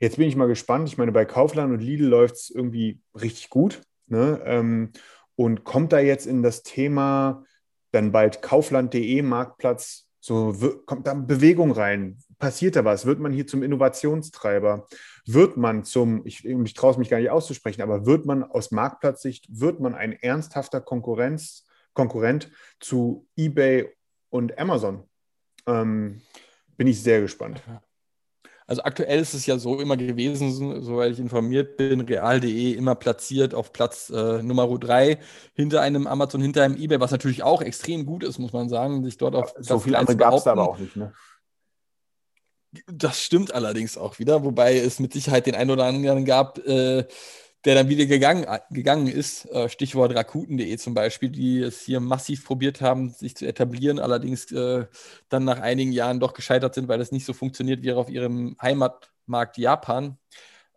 Jetzt 0.00 0.18
bin 0.18 0.28
ich 0.28 0.36
mal 0.36 0.46
gespannt. 0.48 0.88
Ich 0.88 0.98
meine, 0.98 1.12
bei 1.12 1.24
Kaufland 1.24 1.72
und 1.72 1.80
Lidl 1.80 2.06
läuft 2.06 2.36
es 2.36 2.50
irgendwie 2.50 3.00
richtig 3.14 3.50
gut. 3.50 3.82
Ne? 4.06 4.40
Ähm, 4.44 4.92
und 5.34 5.64
kommt 5.64 5.92
da 5.92 5.98
jetzt 5.98 6.26
in 6.26 6.42
das 6.42 6.62
Thema 6.62 7.44
dann 7.96 8.12
bald 8.12 8.42
Kaufland.de 8.42 9.22
Marktplatz, 9.22 10.06
so 10.20 10.54
kommt 10.86 11.06
da 11.06 11.14
Bewegung 11.14 11.72
rein? 11.72 12.18
Passiert 12.38 12.76
da 12.76 12.84
was? 12.84 13.06
Wird 13.06 13.18
man 13.18 13.32
hier 13.32 13.46
zum 13.46 13.62
Innovationstreiber? 13.62 14.86
Wird 15.24 15.56
man 15.56 15.84
zum, 15.84 16.26
ich, 16.26 16.44
ich 16.44 16.74
traue 16.74 16.92
es 16.92 16.98
mich 16.98 17.08
gar 17.08 17.18
nicht 17.18 17.30
auszusprechen, 17.30 17.82
aber 17.82 18.06
wird 18.06 18.26
man 18.26 18.44
aus 18.44 18.70
Marktplatzsicht, 18.70 19.46
wird 19.48 19.80
man 19.80 19.94
ein 19.94 20.12
ernsthafter 20.12 20.80
Konkurrenz, 20.80 21.66
Konkurrent 21.94 22.50
zu 22.80 23.26
eBay 23.36 23.88
und 24.28 24.58
Amazon? 24.58 25.04
Ähm, 25.66 26.20
bin 26.76 26.86
ich 26.86 27.02
sehr 27.02 27.22
gespannt. 27.22 27.62
Also 28.68 28.82
aktuell 28.82 29.20
ist 29.20 29.32
es 29.34 29.46
ja 29.46 29.58
so 29.58 29.80
immer 29.80 29.96
gewesen, 29.96 30.50
so- 30.52 30.80
soweit 30.80 31.12
ich 31.12 31.20
informiert 31.20 31.76
bin, 31.76 32.00
real.de 32.00 32.72
immer 32.72 32.96
platziert 32.96 33.54
auf 33.54 33.72
Platz 33.72 34.10
äh, 34.10 34.42
Nummer 34.42 34.66
3 34.76 35.18
hinter 35.54 35.82
einem 35.82 36.06
Amazon, 36.08 36.40
hinter 36.42 36.64
einem 36.64 36.76
eBay, 36.76 36.98
was 36.98 37.12
natürlich 37.12 37.42
auch 37.44 37.62
extrem 37.62 38.06
gut 38.06 38.24
ist, 38.24 38.38
muss 38.38 38.52
man 38.52 38.68
sagen, 38.68 39.04
sich 39.04 39.18
dort 39.18 39.36
auf 39.36 39.54
So 39.58 39.74
Platz 39.74 39.82
viele 39.84 39.94
drei 39.94 40.00
andere 40.00 40.16
gab 40.16 40.34
es 40.34 40.46
aber 40.48 40.68
auch 40.68 40.78
nicht. 40.78 40.96
Ne? 40.96 41.12
Das 42.92 43.22
stimmt 43.22 43.54
allerdings 43.54 43.96
auch 43.96 44.18
wieder, 44.18 44.44
wobei 44.44 44.76
es 44.76 44.98
mit 45.00 45.12
Sicherheit 45.12 45.46
den 45.46 45.54
einen 45.54 45.70
oder 45.70 45.84
anderen 45.84 46.24
gab, 46.24 46.58
äh, 46.66 47.04
der 47.66 47.74
dann 47.74 47.88
wieder 47.88 48.06
gegangen, 48.06 48.46
gegangen 48.70 49.08
ist. 49.08 49.44
Äh, 49.50 49.68
Stichwort 49.68 50.14
Rakuten.de 50.14 50.76
zum 50.78 50.94
Beispiel, 50.94 51.28
die 51.28 51.60
es 51.60 51.80
hier 51.80 51.98
massiv 52.00 52.46
probiert 52.46 52.80
haben, 52.80 53.10
sich 53.10 53.36
zu 53.36 53.44
etablieren, 53.44 53.98
allerdings 53.98 54.50
äh, 54.52 54.86
dann 55.28 55.44
nach 55.44 55.60
einigen 55.60 55.90
Jahren 55.92 56.20
doch 56.20 56.32
gescheitert 56.32 56.74
sind, 56.74 56.86
weil 56.88 57.00
es 57.00 57.12
nicht 57.12 57.26
so 57.26 57.32
funktioniert 57.32 57.82
wie 57.82 57.92
auf 57.92 58.08
ihrem 58.08 58.56
Heimatmarkt 58.62 59.58
Japan. 59.58 60.16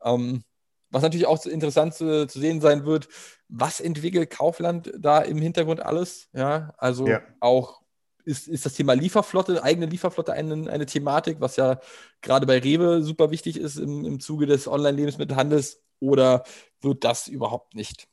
Ähm, 0.03 0.43
was 0.89 1.03
natürlich 1.03 1.27
auch 1.27 1.45
interessant 1.45 1.93
zu, 1.93 2.25
zu 2.27 2.39
sehen 2.39 2.59
sein 2.59 2.85
wird, 2.85 3.07
was 3.47 3.79
entwickelt 3.79 4.31
Kaufland 4.31 4.91
da 4.97 5.19
im 5.19 5.37
Hintergrund 5.37 5.81
alles? 5.81 6.29
Ja, 6.33 6.73
also 6.79 7.07
Ja. 7.07 7.21
auch 7.39 7.81
ist, 8.25 8.47
ist 8.47 8.65
das 8.65 8.73
Thema 8.73 8.93
Lieferflotte, 8.93 9.63
eigene 9.63 9.85
Lieferflotte 9.85 10.33
eine, 10.33 10.69
eine 10.69 10.85
Thematik, 10.85 11.39
was 11.39 11.55
ja 11.55 11.79
gerade 12.21 12.45
bei 12.45 12.59
Rewe 12.59 13.01
super 13.01 13.31
wichtig 13.31 13.57
ist 13.57 13.77
im, 13.77 14.05
im 14.05 14.19
Zuge 14.19 14.45
des 14.45 14.67
Online-Lebensmittelhandels 14.67 15.81
oder 15.99 16.43
wird 16.81 17.03
das 17.03 17.27
überhaupt 17.27 17.75
nicht 17.75 18.07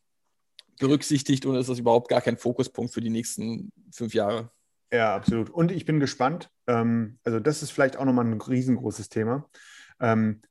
berücksichtigt 0.79 1.47
und 1.47 1.57
ist 1.57 1.69
das 1.69 1.79
überhaupt 1.79 2.09
gar 2.09 2.21
kein 2.21 2.37
Fokuspunkt 2.37 2.93
für 2.93 3.01
die 3.01 3.11
nächsten 3.11 3.73
fünf 3.91 4.15
Jahre? 4.15 4.51
Ja, 4.93 5.17
absolut. 5.17 5.51
Und 5.51 5.73
ich 5.73 5.85
bin 5.85 6.01
gespannt. 6.01 6.51
Ähm, 6.67 7.19
also, 7.25 7.41
das 7.41 7.63
ist 7.63 7.71
vielleicht 7.71 7.97
auch 7.97 8.05
nochmal 8.05 8.27
ein 8.27 8.41
riesengroßes 8.41 9.09
Thema. 9.09 9.49
Ähm, 10.01 10.43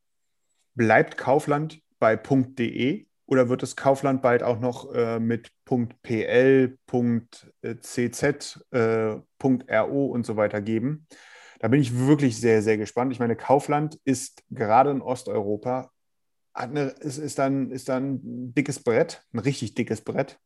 bleibt 0.73 1.17
Kaufland 1.17 1.81
bei 1.99 2.15
.de 2.15 3.05
oder 3.25 3.49
wird 3.49 3.63
es 3.63 3.75
Kaufland 3.75 4.21
bald 4.21 4.43
auch 4.43 4.59
noch 4.59 4.93
äh, 4.93 5.19
mit 5.19 5.51
.pl, 6.03 6.77
.cz, 7.81 8.59
äh, 8.71 9.17
.ro 9.43 10.05
und 10.05 10.25
so 10.25 10.35
weiter 10.37 10.61
geben? 10.61 11.07
Da 11.59 11.67
bin 11.67 11.81
ich 11.81 11.97
wirklich 11.97 12.39
sehr, 12.39 12.61
sehr 12.61 12.77
gespannt. 12.77 13.11
Ich 13.11 13.19
meine, 13.19 13.35
Kaufland 13.35 13.99
ist 14.03 14.43
gerade 14.49 14.91
in 14.91 15.01
Osteuropa, 15.01 15.91
eine, 16.53 16.87
ist, 16.99 17.17
ist, 17.17 17.39
dann, 17.39 17.71
ist 17.71 17.89
dann 17.89 18.15
ein 18.15 18.53
dickes 18.53 18.83
Brett, 18.83 19.23
ein 19.33 19.39
richtig 19.39 19.73
dickes 19.75 20.01
Brett. 20.01 20.39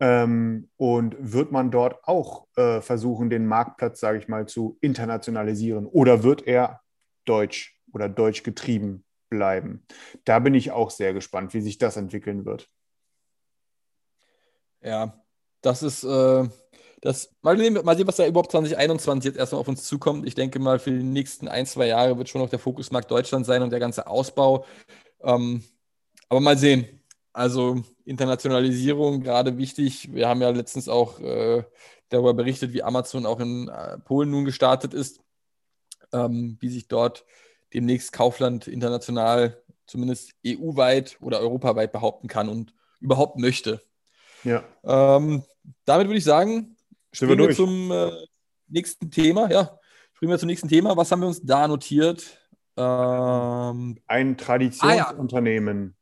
Ähm, 0.00 0.70
und 0.76 1.16
wird 1.18 1.52
man 1.52 1.70
dort 1.70 2.02
auch 2.04 2.46
äh, 2.56 2.80
versuchen, 2.80 3.28
den 3.28 3.46
Marktplatz, 3.46 4.00
sage 4.00 4.18
ich 4.18 4.28
mal, 4.28 4.46
zu 4.46 4.78
internationalisieren? 4.80 5.86
Oder 5.86 6.22
wird 6.22 6.46
er 6.46 6.80
deutsch 7.26 7.78
oder 7.92 8.08
deutsch 8.08 8.42
getrieben 8.42 9.04
bleiben? 9.30 9.86
Da 10.24 10.40
bin 10.40 10.54
ich 10.54 10.72
auch 10.72 10.90
sehr 10.90 11.14
gespannt, 11.14 11.54
wie 11.54 11.62
sich 11.62 11.78
das 11.78 11.96
entwickeln 11.96 12.44
wird. 12.44 12.68
Ja, 14.82 15.22
das 15.62 15.82
ist, 15.82 16.04
äh, 16.04 16.48
das, 17.00 17.34
mal 17.42 17.56
sehen, 17.56 17.78
mal 17.84 17.96
sehen, 17.96 18.06
was 18.06 18.16
da 18.16 18.26
überhaupt 18.26 18.50
2021 18.50 19.24
jetzt 19.30 19.38
erstmal 19.38 19.60
auf 19.60 19.68
uns 19.68 19.84
zukommt. 19.84 20.26
Ich 20.26 20.34
denke 20.34 20.58
mal, 20.58 20.78
für 20.78 20.90
die 20.90 21.02
nächsten 21.02 21.48
ein, 21.48 21.66
zwei 21.66 21.86
Jahre 21.86 22.18
wird 22.18 22.28
schon 22.28 22.40
noch 22.40 22.50
der 22.50 22.58
Fokusmarkt 22.58 23.10
Deutschland 23.10 23.46
sein 23.46 23.62
und 23.62 23.70
der 23.70 23.80
ganze 23.80 24.06
Ausbau. 24.06 24.66
Ähm, 25.22 25.64
aber 26.28 26.40
mal 26.40 26.58
sehen. 26.58 27.00
Also 27.32 27.82
Internationalisierung 28.04 29.22
gerade 29.22 29.56
wichtig. 29.56 30.12
Wir 30.12 30.28
haben 30.28 30.42
ja 30.42 30.50
letztens 30.50 30.88
auch 30.88 31.20
äh, 31.20 31.64
darüber 32.08 32.34
berichtet, 32.34 32.72
wie 32.72 32.82
Amazon 32.82 33.24
auch 33.24 33.40
in 33.40 33.68
äh, 33.68 33.98
Polen 33.98 34.30
nun 34.30 34.44
gestartet 34.44 34.94
ist, 34.94 35.20
ähm, 36.12 36.58
wie 36.60 36.68
sich 36.68 36.88
dort 36.88 37.24
demnächst 37.74 38.12
Kaufland 38.12 38.66
international, 38.66 39.62
zumindest 39.86 40.32
EU-weit 40.46 41.16
oder 41.20 41.40
europaweit 41.40 41.92
behaupten 41.92 42.28
kann 42.28 42.48
und 42.48 42.74
überhaupt 43.00 43.38
möchte. 43.38 43.82
Ja. 44.44 44.64
Ähm, 44.84 45.42
damit 45.84 46.06
würde 46.06 46.18
ich 46.18 46.24
sagen, 46.24 46.76
wir 47.10 47.16
springen 47.16 47.38
wir 47.38 47.46
durch? 47.46 47.56
zum 47.56 47.90
äh, 47.90 48.10
nächsten 48.68 49.10
Thema. 49.10 49.50
Ja, 49.50 49.78
springen 50.14 50.32
wir 50.32 50.38
zum 50.38 50.48
nächsten 50.48 50.68
Thema. 50.68 50.96
Was 50.96 51.10
haben 51.10 51.20
wir 51.20 51.28
uns 51.28 51.42
da 51.42 51.66
notiert? 51.68 52.38
Ähm, 52.76 53.98
Ein 54.06 54.36
Traditionsunternehmen. 54.36 55.96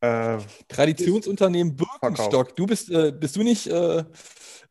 Äh, 0.00 0.38
Traditionsunternehmen 0.68 1.76
Birkenstock. 1.76 2.56
Du 2.56 2.66
bist, 2.66 2.90
äh, 2.90 3.12
bist 3.12 3.36
du 3.36 3.42
nicht 3.42 3.68
äh, 3.68 4.04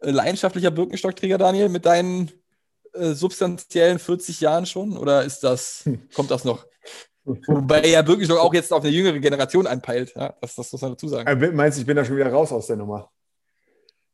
leidenschaftlicher 0.01 0.71
Birkenstockträger, 0.71 1.37
Daniel, 1.37 1.69
mit 1.69 1.85
deinen 1.85 2.31
äh, 2.93 3.13
substanziellen 3.13 3.99
40 3.99 4.41
Jahren 4.41 4.65
schon? 4.65 4.97
Oder 4.97 5.23
ist 5.23 5.39
das, 5.41 5.83
kommt 6.13 6.31
das 6.31 6.43
noch? 6.43 6.65
Wobei 7.23 7.87
ja 7.87 8.01
Birkenstock 8.01 8.39
auch 8.39 8.53
jetzt 8.53 8.73
auf 8.73 8.83
eine 8.83 8.91
jüngere 8.91 9.19
Generation 9.19 9.67
anpeilt. 9.67 10.13
Ja, 10.15 10.33
das, 10.41 10.55
das 10.55 10.71
muss 10.71 10.81
man 10.81 10.91
dazu 10.91 11.07
sagen. 11.07 11.41
äh, 11.41 11.51
meinst 11.51 11.77
du, 11.77 11.81
ich 11.81 11.87
bin 11.87 11.95
da 11.95 12.03
schon 12.03 12.17
wieder 12.17 12.31
raus 12.31 12.51
aus 12.51 12.67
der 12.67 12.77
Nummer? 12.77 13.11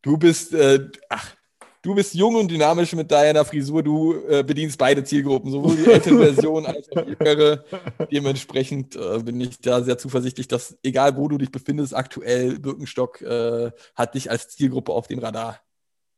Du 0.02 0.18
bist, 0.18 0.54
äh, 0.54 0.90
ach, 1.10 1.36
du 1.82 1.96
bist 1.96 2.14
jung 2.14 2.36
und 2.36 2.52
dynamisch 2.52 2.94
mit 2.94 3.10
deiner 3.10 3.46
Frisur. 3.46 3.82
Du 3.82 4.16
äh, 4.28 4.44
bedienst 4.44 4.78
beide 4.78 5.04
Zielgruppen, 5.04 5.52
sowohl 5.52 5.78
die 5.78 5.90
ältere 5.90 6.18
Version 6.34 6.66
als 6.66 6.92
auch 6.92 7.02
die 7.02 7.12
jüngere. 7.12 7.64
Dementsprechend 8.12 8.96
äh, 8.96 9.20
bin 9.24 9.40
ich 9.40 9.60
da 9.60 9.82
sehr 9.82 9.98
zuversichtlich, 9.98 10.50
dass 10.50 10.78
egal 10.84 11.16
wo 11.16 11.30
du 11.30 11.38
dich 11.38 11.52
befindest, 11.52 11.96
aktuell 11.96 12.60
Birkenstock 12.60 13.22
äh, 13.22 13.72
hat 13.96 14.16
dich 14.16 14.30
als 14.30 14.50
Zielgruppe 14.50 14.92
auf 14.92 15.08
dem 15.08 15.20
Radar. 15.20 15.60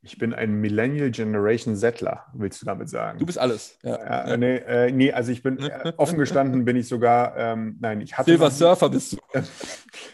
Ich 0.02 0.18
bin 0.18 0.34
ein 0.34 0.54
Millennial 0.62 1.12
Generation 1.12 1.76
Settler, 1.76 2.26
willst 2.34 2.62
du 2.62 2.66
damit 2.66 2.90
sagen? 2.90 3.20
Du 3.20 3.26
bist 3.26 3.38
alles. 3.38 3.78
Ja. 3.84 3.98
Ja, 3.98 4.34
äh, 4.34 4.38
nee, 4.38 4.56
äh, 4.56 4.92
nee, 4.92 5.12
also 5.12 5.32
ich 5.32 5.44
bin 5.44 5.60
äh, 5.60 5.92
offen 5.98 6.18
gestanden, 6.18 6.64
bin 6.64 6.78
ich 6.78 6.88
sogar, 6.88 7.36
ähm, 7.36 7.78
nein, 7.82 8.00
ich 8.00 8.18
hatte. 8.18 8.32
Silver 8.32 8.50
Surfer 8.50 8.90
bist 8.90 9.14
du. 9.14 9.18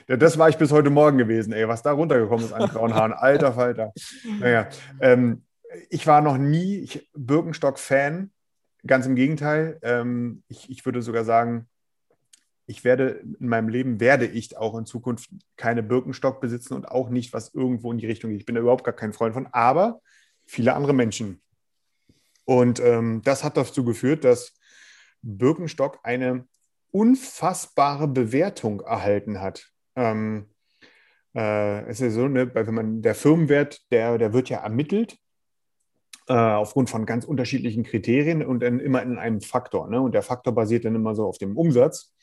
Ja, 0.08 0.18
das 0.18 0.38
war 0.38 0.50
ich 0.50 0.58
bis 0.58 0.72
heute 0.72 0.90
Morgen 0.90 1.18
gewesen, 1.18 1.52
ey, 1.52 1.68
was 1.68 1.82
da 1.82 1.92
runtergekommen 1.92 2.46
ist 2.46 2.54
an 2.54 2.70
grauen 2.70 2.94
Haaren. 2.94 3.14
Alter 3.14 3.54
Falter. 3.54 3.92
Naja, 4.40 4.70
ähm, 5.02 5.44
ich 5.90 6.08
war 6.08 6.22
noch 6.22 6.38
nie 6.38 6.88
Birkenstock-Fan. 7.14 8.32
Ganz 8.88 9.06
im 9.06 9.16
Gegenteil. 9.16 9.80
Ähm, 9.82 10.44
ich, 10.48 10.70
ich 10.70 10.86
würde 10.86 11.02
sogar 11.02 11.26
sagen, 11.26 11.68
ich 12.68 12.84
werde 12.84 13.24
in 13.40 13.48
meinem 13.48 13.70
Leben 13.70 14.00
werde 14.00 14.26
ich 14.26 14.58
auch 14.58 14.76
in 14.78 14.86
Zukunft 14.86 15.30
keine 15.56 15.84
Birkenstock 15.84 16.42
besitzen 16.42 16.74
und 16.74 16.88
auch 16.88 17.10
nicht, 17.10 17.34
was 17.34 17.54
irgendwo 17.54 17.92
in 17.92 17.98
die 17.98 18.08
Richtung 18.08 18.32
geht. 18.32 18.40
Ich 18.40 18.46
bin 18.46 18.56
da 18.56 18.62
überhaupt 18.62 18.84
gar 18.84 18.96
kein 18.96 19.14
Freund 19.14 19.34
von, 19.34 19.48
aber 19.52 20.02
viele 20.46 20.74
andere 20.74 20.94
Menschen. 20.94 21.42
Und 22.46 22.80
ähm, 22.80 23.22
das 23.24 23.44
hat 23.44 23.58
dazu 23.58 23.84
geführt, 23.84 24.24
dass 24.24 24.54
Birkenstock 25.22 26.00
eine 26.04 26.48
unfassbare 26.92 28.08
Bewertung 28.08 28.82
erhalten 28.82 29.42
hat. 29.42 29.72
Ähm, 29.96 30.50
äh, 31.36 31.86
es 31.88 32.02
ist 32.02 32.14
so, 32.14 32.28
ne, 32.28 32.54
wenn 32.54 32.74
man 32.74 33.02
der 33.02 33.16
Firmenwert, 33.16 33.82
der, 33.92 34.18
der 34.18 34.34
wird 34.34 34.50
ja 34.50 34.60
ermittelt 34.60 35.18
äh, 36.28 36.34
aufgrund 36.34 36.90
von 36.90 37.06
ganz 37.06 37.26
unterschiedlichen 37.26 37.84
Kriterien 37.84 38.46
und 38.46 38.62
dann 38.62 38.80
immer 38.80 39.02
in 39.04 39.18
einem 39.18 39.42
Faktor. 39.42 39.90
Ne? 39.90 40.00
Und 40.02 40.14
der 40.14 40.24
Faktor 40.24 40.54
basiert 40.54 40.86
dann 40.86 40.96
immer 40.96 41.16
so 41.16 41.26
auf 41.26 41.38
dem 41.38 41.58
Umsatz. 41.58 42.14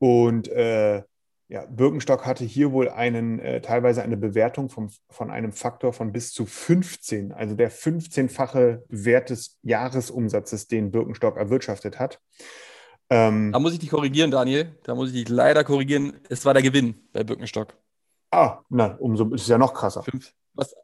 Und 0.00 0.48
äh, 0.48 1.02
ja, 1.48 1.66
Birkenstock 1.66 2.26
hatte 2.26 2.44
hier 2.44 2.72
wohl 2.72 2.88
einen, 2.88 3.38
äh, 3.38 3.60
teilweise 3.60 4.02
eine 4.02 4.16
Bewertung 4.16 4.70
vom, 4.70 4.90
von 5.10 5.30
einem 5.30 5.52
Faktor 5.52 5.92
von 5.92 6.10
bis 6.10 6.32
zu 6.32 6.46
15, 6.46 7.32
also 7.32 7.54
der 7.54 7.70
15-fache 7.70 8.82
Wert 8.88 9.30
des 9.30 9.58
Jahresumsatzes, 9.62 10.68
den 10.68 10.90
Birkenstock 10.90 11.36
erwirtschaftet 11.36 11.98
hat. 11.98 12.20
Ähm, 13.10 13.52
Da 13.52 13.58
muss 13.58 13.72
ich 13.74 13.80
dich 13.80 13.90
korrigieren, 13.90 14.30
Daniel. 14.30 14.78
Da 14.84 14.94
muss 14.94 15.08
ich 15.10 15.14
dich 15.16 15.28
leider 15.28 15.64
korrigieren. 15.64 16.20
Es 16.28 16.44
war 16.44 16.54
der 16.54 16.62
Gewinn 16.62 16.94
bei 17.12 17.24
Birkenstock. 17.24 17.74
ah, 18.30 18.60
na, 18.68 18.96
umso 19.00 19.24
ist 19.34 19.42
es 19.42 19.48
ja 19.48 19.58
noch 19.58 19.74
krasser. 19.74 20.02
Fünf. 20.04 20.32
Was, 20.54 20.74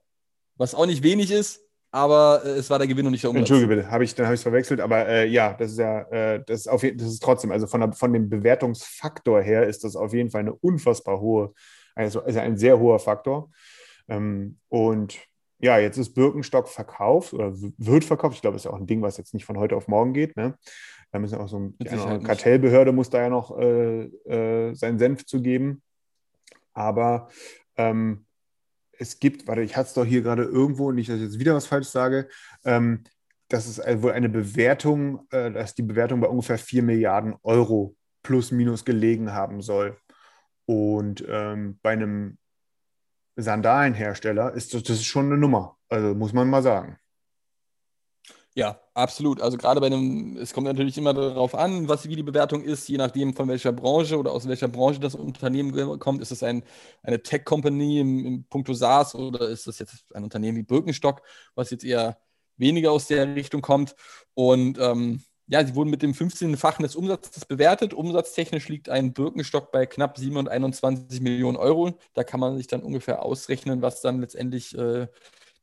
was 0.56 0.75
auch 0.75 0.87
nicht 0.87 1.02
wenig 1.02 1.30
ist, 1.30 1.61
aber 1.97 2.43
äh, 2.45 2.50
es 2.50 2.69
war 2.69 2.79
der 2.79 2.87
Gewinn 2.87 3.07
und 3.07 3.12
nicht 3.12 3.25
der 3.25 3.31
Umsatz. 3.31 3.41
Entschuldige 3.41 3.75
bitte, 3.75 3.91
habe 3.91 4.05
ich, 4.05 4.15
dann 4.15 4.26
habe 4.26 4.35
ich 4.35 4.41
es 4.41 4.43
verwechselt, 4.43 4.81
aber 4.81 5.09
äh, 5.09 5.26
ja, 5.26 5.55
das 5.55 5.73
ist 5.73 5.79
ja, 5.79 6.00
äh, 6.03 6.45
das 6.47 6.61
ist 6.61 6.69
auf 6.69 6.83
das 6.83 7.09
ist 7.09 7.23
trotzdem, 7.23 7.50
also 7.50 7.67
von, 7.67 7.81
der, 7.81 7.93
von 7.93 8.12
dem 8.12 8.29
Bewertungsfaktor 8.29 9.41
her 9.41 9.67
ist 9.67 9.83
das 9.83 9.97
auf 9.97 10.12
jeden 10.12 10.31
Fall 10.31 10.41
eine 10.41 10.55
unfassbar 10.55 11.21
hohe, 11.21 11.55
also, 11.95 12.23
also 12.23 12.38
ein 12.38 12.59
sehr 12.59 12.79
hoher 12.79 12.99
Faktor. 12.99 13.50
Ähm, 14.09 14.59
und 14.69 15.19
ja, 15.59 15.79
jetzt 15.79 15.97
ist 15.97 16.12
Birkenstock 16.12 16.69
verkauft 16.69 17.33
oder 17.33 17.55
wird 17.55 18.05
verkauft. 18.05 18.35
Ich 18.35 18.43
glaube, 18.43 18.57
das 18.57 18.62
ist 18.62 18.67
ja 18.67 18.73
auch 18.73 18.81
ein 18.81 18.87
Ding, 18.87 19.00
was 19.00 19.17
jetzt 19.17 19.33
nicht 19.33 19.47
von 19.47 19.59
heute 19.59 19.75
auf 19.75 19.88
morgen 19.88 20.12
geht. 20.12 20.37
Ne? 20.37 20.55
Da 21.12 21.19
müssen 21.19 21.38
auch 21.38 21.49
so 21.49 21.59
ein, 21.59 21.79
die 21.79 21.88
eine. 21.88 22.21
Kartellbehörde 22.21 22.93
muss 22.93 23.09
da 23.09 23.23
ja 23.23 23.31
noch 23.31 23.57
äh, 23.59 24.03
äh, 24.05 24.75
seinen 24.75 24.99
Senf 24.99 25.25
zu 25.25 25.41
geben. 25.41 25.83
Aber 26.75 27.31
ähm, 27.79 28.26
es 28.99 29.19
gibt, 29.19 29.47
warte, 29.47 29.62
ich 29.62 29.76
hatte 29.76 29.88
es 29.88 29.95
doch 29.95 30.05
hier 30.05 30.23
gerade 30.23 30.45
irgendwo, 30.45 30.93
nicht, 30.93 31.09
dass 31.09 31.17
ich 31.17 31.23
jetzt 31.23 31.38
wieder 31.38 31.55
was 31.55 31.67
falsch 31.67 31.88
sage, 31.88 32.29
ähm, 32.65 33.05
dass 33.49 33.67
es 33.67 33.79
wohl 34.03 34.12
eine 34.12 34.29
Bewertung, 34.29 35.26
äh, 35.31 35.50
dass 35.50 35.75
die 35.75 35.83
Bewertung 35.83 36.21
bei 36.21 36.29
ungefähr 36.29 36.59
4 36.59 36.83
Milliarden 36.83 37.35
Euro 37.43 37.95
plus 38.23 38.50
minus 38.50 38.85
gelegen 38.85 39.33
haben 39.33 39.62
soll. 39.62 39.97
Und 40.67 41.25
ähm, 41.29 41.79
bei 41.83 41.93
einem 41.93 42.38
Sandalenhersteller 43.37 44.53
ist 44.55 44.75
das, 44.75 44.83
das 44.83 44.97
ist 44.97 45.05
schon 45.05 45.26
eine 45.26 45.38
Nummer. 45.38 45.76
Also 45.88 46.15
muss 46.15 46.33
man 46.33 46.50
mal 46.50 46.62
sagen. 46.62 46.99
Ja, 48.59 48.81
absolut. 48.95 49.43
Also 49.43 49.59
gerade 49.59 49.81
bei 49.83 49.87
einem, 49.89 50.39
es 50.39 50.55
kommt 50.55 50.67
natürlich 50.67 50.97
immer 50.97 51.13
darauf 51.13 51.55
an, 51.55 51.89
was 51.91 52.09
wie 52.09 52.17
die 52.17 52.23
Bewertung 52.23 52.63
ist, 52.63 52.89
je 52.89 52.97
nachdem 52.97 53.35
von 53.35 53.49
welcher 53.49 53.71
Branche 53.71 54.17
oder 54.19 54.33
aus 54.33 54.49
welcher 54.49 54.69
Branche 54.69 54.99
das 54.99 55.15
Unternehmen 55.15 55.99
kommt. 55.99 56.23
Ist 56.23 56.31
es 56.31 56.43
ein, 56.43 56.63
eine 57.03 57.23
Tech-Company 57.23 58.01
im, 58.01 58.25
im 58.25 58.45
Punkto 58.45 58.73
SaaS 58.73 59.15
oder 59.15 59.47
ist 59.51 59.67
das 59.67 59.79
jetzt 59.79 60.07
ein 60.15 60.25
Unternehmen 60.25 60.57
wie 60.57 60.63
Birkenstock, 60.63 61.21
was 61.55 61.69
jetzt 61.71 61.85
eher 61.85 62.17
weniger 62.57 62.93
aus 62.93 63.07
der 63.09 63.35
Richtung 63.37 63.61
kommt? 63.61 63.95
Und 64.33 64.79
ähm, 64.81 65.23
ja, 65.49 65.65
sie 65.65 65.75
wurden 65.75 65.91
mit 65.91 66.01
dem 66.01 66.15
15-fachen 66.15 66.83
des 66.83 66.97
Umsatzes 66.97 67.45
bewertet. 67.45 67.93
Umsatztechnisch 67.93 68.69
liegt 68.71 68.89
ein 68.89 69.13
Birkenstock 69.13 69.71
bei 69.71 69.85
knapp 69.85 70.17
27 70.17 71.21
Millionen 71.21 71.59
Euro. 71.59 71.99
Da 72.15 72.25
kann 72.25 72.41
man 72.41 72.57
sich 72.57 72.69
dann 72.69 72.81
ungefähr 72.83 73.23
ausrechnen, 73.23 73.83
was 73.83 74.01
dann 74.01 74.23
letztendlich 74.23 74.75
äh, 74.77 75.09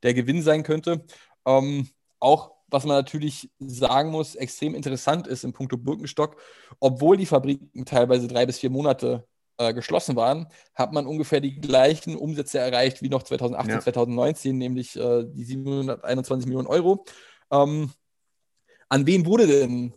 der 0.04 0.14
Gewinn 0.14 0.42
sein 0.44 0.64
könnte. 0.64 1.04
Ähm, 1.46 1.90
auch 2.20 2.52
was 2.74 2.86
man 2.86 2.98
natürlich 2.98 3.51
sagen 3.60 4.10
muss, 4.10 4.34
extrem 4.34 4.74
interessant 4.74 5.27
ist 5.27 5.44
im 5.44 5.53
Punkto 5.53 5.77
Birkenstock, 5.77 6.38
obwohl 6.80 7.18
die 7.18 7.27
Fabriken 7.27 7.86
teilweise 7.86 8.27
drei 8.27 8.48
bis 8.48 8.58
vier 8.58 8.72
Monate 8.72 9.27
äh, 9.58 9.75
geschlossen 9.75 10.15
waren, 10.15 10.48
hat 10.74 10.92
man 10.92 11.06
ungefähr 11.06 11.39
die 11.39 11.62
gleichen 11.62 12.15
Umsätze 12.15 12.58
erreicht 12.58 13.03
wie 13.03 13.10
noch 13.10 13.22
2018, 13.22 13.75
Ja. 13.75 13.82
2019, 13.82 14.58
nämlich 14.58 14.96
äh, 14.96 15.24
die 15.27 15.44
721 15.44 16.48
Millionen 16.48 16.68
Euro. 16.68 17.06
Ähm, 17.51 17.92
an 18.89 19.06
wen 19.06 19.27
wurde 19.27 19.46
denn 19.46 19.94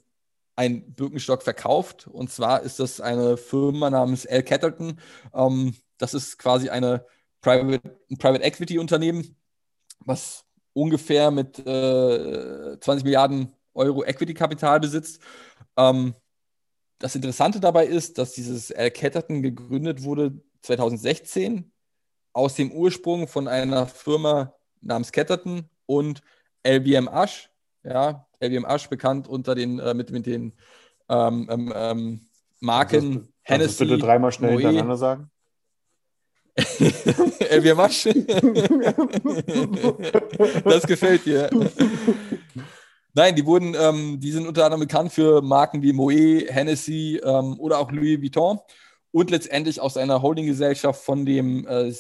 ein 0.55 0.93
Birkenstock 0.93 1.43
verkauft? 1.43 2.07
Und 2.07 2.31
zwar 2.31 2.61
ist 2.61 2.79
das 2.79 3.01
eine 3.01 3.39
Firma 3.39 3.89
namens 3.89 4.27
L. 4.27 4.43
Catterton. 4.43 5.01
Ähm, 5.35 5.75
das 5.97 6.13
ist 6.13 6.39
quasi 6.39 6.69
eine 6.69 7.07
Private, 7.41 7.81
ein 8.11 8.19
Private 8.19 8.45
Equity 8.45 8.79
Unternehmen, 8.79 9.35
was 10.01 10.46
ungefähr 10.77 11.31
mit 11.31 11.59
äh, 11.67 12.79
20 12.79 13.05
Milliarden 13.05 13.53
Euro 13.73 14.05
Equity-Kapital 14.05 14.79
besitzt. 14.79 15.21
Ähm, 15.77 16.15
das 16.99 17.15
Interessante 17.15 17.61
dabei 17.61 17.87
ist, 17.87 18.19
dass 18.19 18.33
dieses 18.33 18.71
L. 18.71 18.91
Catterton 18.91 19.43
gegründet 19.43 20.03
wurde 20.03 20.39
2016 20.63 21.73
aus 22.35 22.55
dem 22.55 22.73
Ursprung 22.73 23.27
von 23.27 23.49
einer 23.49 23.87
Firma 23.87 24.55
namens 24.83 25.13
Catterton 25.13 25.69
und 25.87 26.21
LBM 26.63 27.09
Asch. 27.09 27.51
Ja, 27.83 28.27
LBM 28.41 28.67
Asch 28.67 28.89
bekannt 28.89 29.29
unter 29.29 29.55
den, 29.55 29.79
äh, 29.79 29.95
mit, 29.95 30.11
mit 30.11 30.27
den 30.27 30.53
ähm, 31.09 31.49
ähm, 31.51 31.73
ähm, 31.75 32.21
Marken 32.61 32.91
Kannst 33.01 33.17
du 33.17 33.33
Hennessy. 33.43 33.85
bitte 33.85 33.99
dreimal 33.99 34.33
schnell 34.33 34.57
Moët. 34.57 34.61
hintereinander 34.61 34.97
sagen? 34.97 35.31
LBM 36.57 37.81
Asch. 37.81 38.09
das 40.65 40.87
gefällt 40.87 41.27
dir. 41.27 41.51
Nein, 43.13 43.35
die 43.35 43.47
wurden, 43.47 43.75
ähm, 43.79 44.21
die 44.21 44.31
sind 44.31 44.47
unter 44.47 44.65
anderem 44.65 44.81
bekannt 44.81 45.13
für 45.13 45.41
Marken 45.43 45.83
wie 45.83 45.93
Moët, 45.93 46.51
Hennessy 46.51 47.21
ähm, 47.25 47.59
oder 47.59 47.79
auch 47.79 47.91
Louis 47.91 48.21
Vuitton 48.21 48.59
und 49.11 49.31
letztendlich 49.31 49.81
aus 49.81 49.97
einer 49.97 50.21
Holdinggesellschaft 50.21 51.03
von 51.03 51.25
dem 51.25 51.67
äh, 51.67 51.91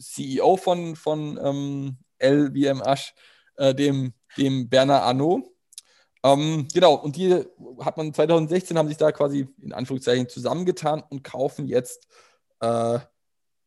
CEO 0.00 0.56
von, 0.56 0.96
von 0.96 1.38
ähm, 1.40 1.96
LBM 2.20 2.82
Asch, 2.82 3.14
äh, 3.56 3.74
dem, 3.74 4.12
dem 4.36 4.68
Bernard 4.68 5.04
Arnault. 5.04 5.44
Ähm, 6.24 6.66
genau, 6.74 6.94
und 6.94 7.14
die 7.14 7.44
hat 7.80 7.96
man 7.96 8.12
2016 8.12 8.76
haben 8.76 8.88
sich 8.88 8.96
da 8.96 9.12
quasi 9.12 9.46
in 9.62 9.72
Anführungszeichen 9.72 10.28
zusammengetan 10.28 11.04
und 11.08 11.22
kaufen 11.22 11.68
jetzt 11.68 12.08
äh, 12.60 12.98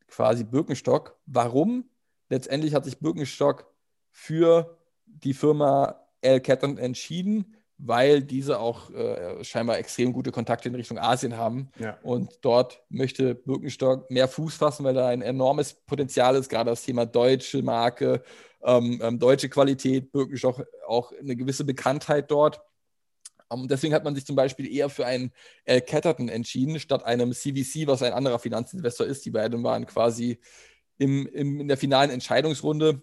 quasi 0.09 0.43
Birkenstock. 0.43 1.17
Warum? 1.25 1.85
Letztendlich 2.29 2.73
hat 2.73 2.85
sich 2.85 2.99
Birkenstock 2.99 3.65
für 4.11 4.77
die 5.05 5.33
Firma 5.33 5.95
L. 6.21 6.39
Catton 6.41 6.77
entschieden, 6.77 7.55
weil 7.77 8.21
diese 8.21 8.59
auch 8.59 8.91
äh, 8.91 9.43
scheinbar 9.43 9.77
extrem 9.77 10.11
gute 10.11 10.31
Kontakte 10.31 10.67
in 10.67 10.75
Richtung 10.75 10.99
Asien 10.99 11.37
haben. 11.37 11.69
Ja. 11.79 11.97
Und 12.03 12.39
dort 12.41 12.83
möchte 12.89 13.35
Birkenstock 13.35 14.11
mehr 14.11 14.27
Fuß 14.27 14.55
fassen, 14.55 14.83
weil 14.83 14.93
da 14.93 15.07
ein 15.07 15.21
enormes 15.21 15.73
Potenzial 15.73 16.35
ist, 16.35 16.49
gerade 16.49 16.69
das 16.69 16.83
Thema 16.83 17.05
deutsche 17.05 17.63
Marke, 17.63 18.21
ähm, 18.63 18.99
ähm, 19.01 19.17
deutsche 19.17 19.49
Qualität, 19.49 20.11
Birkenstock 20.11 20.65
auch 20.87 21.13
eine 21.13 21.35
gewisse 21.35 21.63
Bekanntheit 21.63 22.29
dort. 22.29 22.61
Um, 23.51 23.67
deswegen 23.67 23.95
hat 23.95 24.03
man 24.03 24.13
sich 24.13 24.25
zum 24.25 24.35
Beispiel 24.35 24.71
eher 24.71 24.89
für 24.89 25.05
einen 25.05 25.31
L. 25.65 25.81
Catterton 25.81 26.29
entschieden, 26.29 26.79
statt 26.79 27.03
einem 27.03 27.33
CVC, 27.33 27.87
was 27.87 28.03
ein 28.03 28.13
anderer 28.13 28.37
Finanzinvestor 28.37 29.07
ist. 29.07 29.25
Die 29.25 29.31
beiden 29.31 29.63
waren 29.63 29.87
quasi 29.87 30.39
im, 30.99 31.25
im, 31.27 31.61
in 31.61 31.67
der 31.67 31.77
finalen 31.77 32.11
Entscheidungsrunde. 32.11 33.01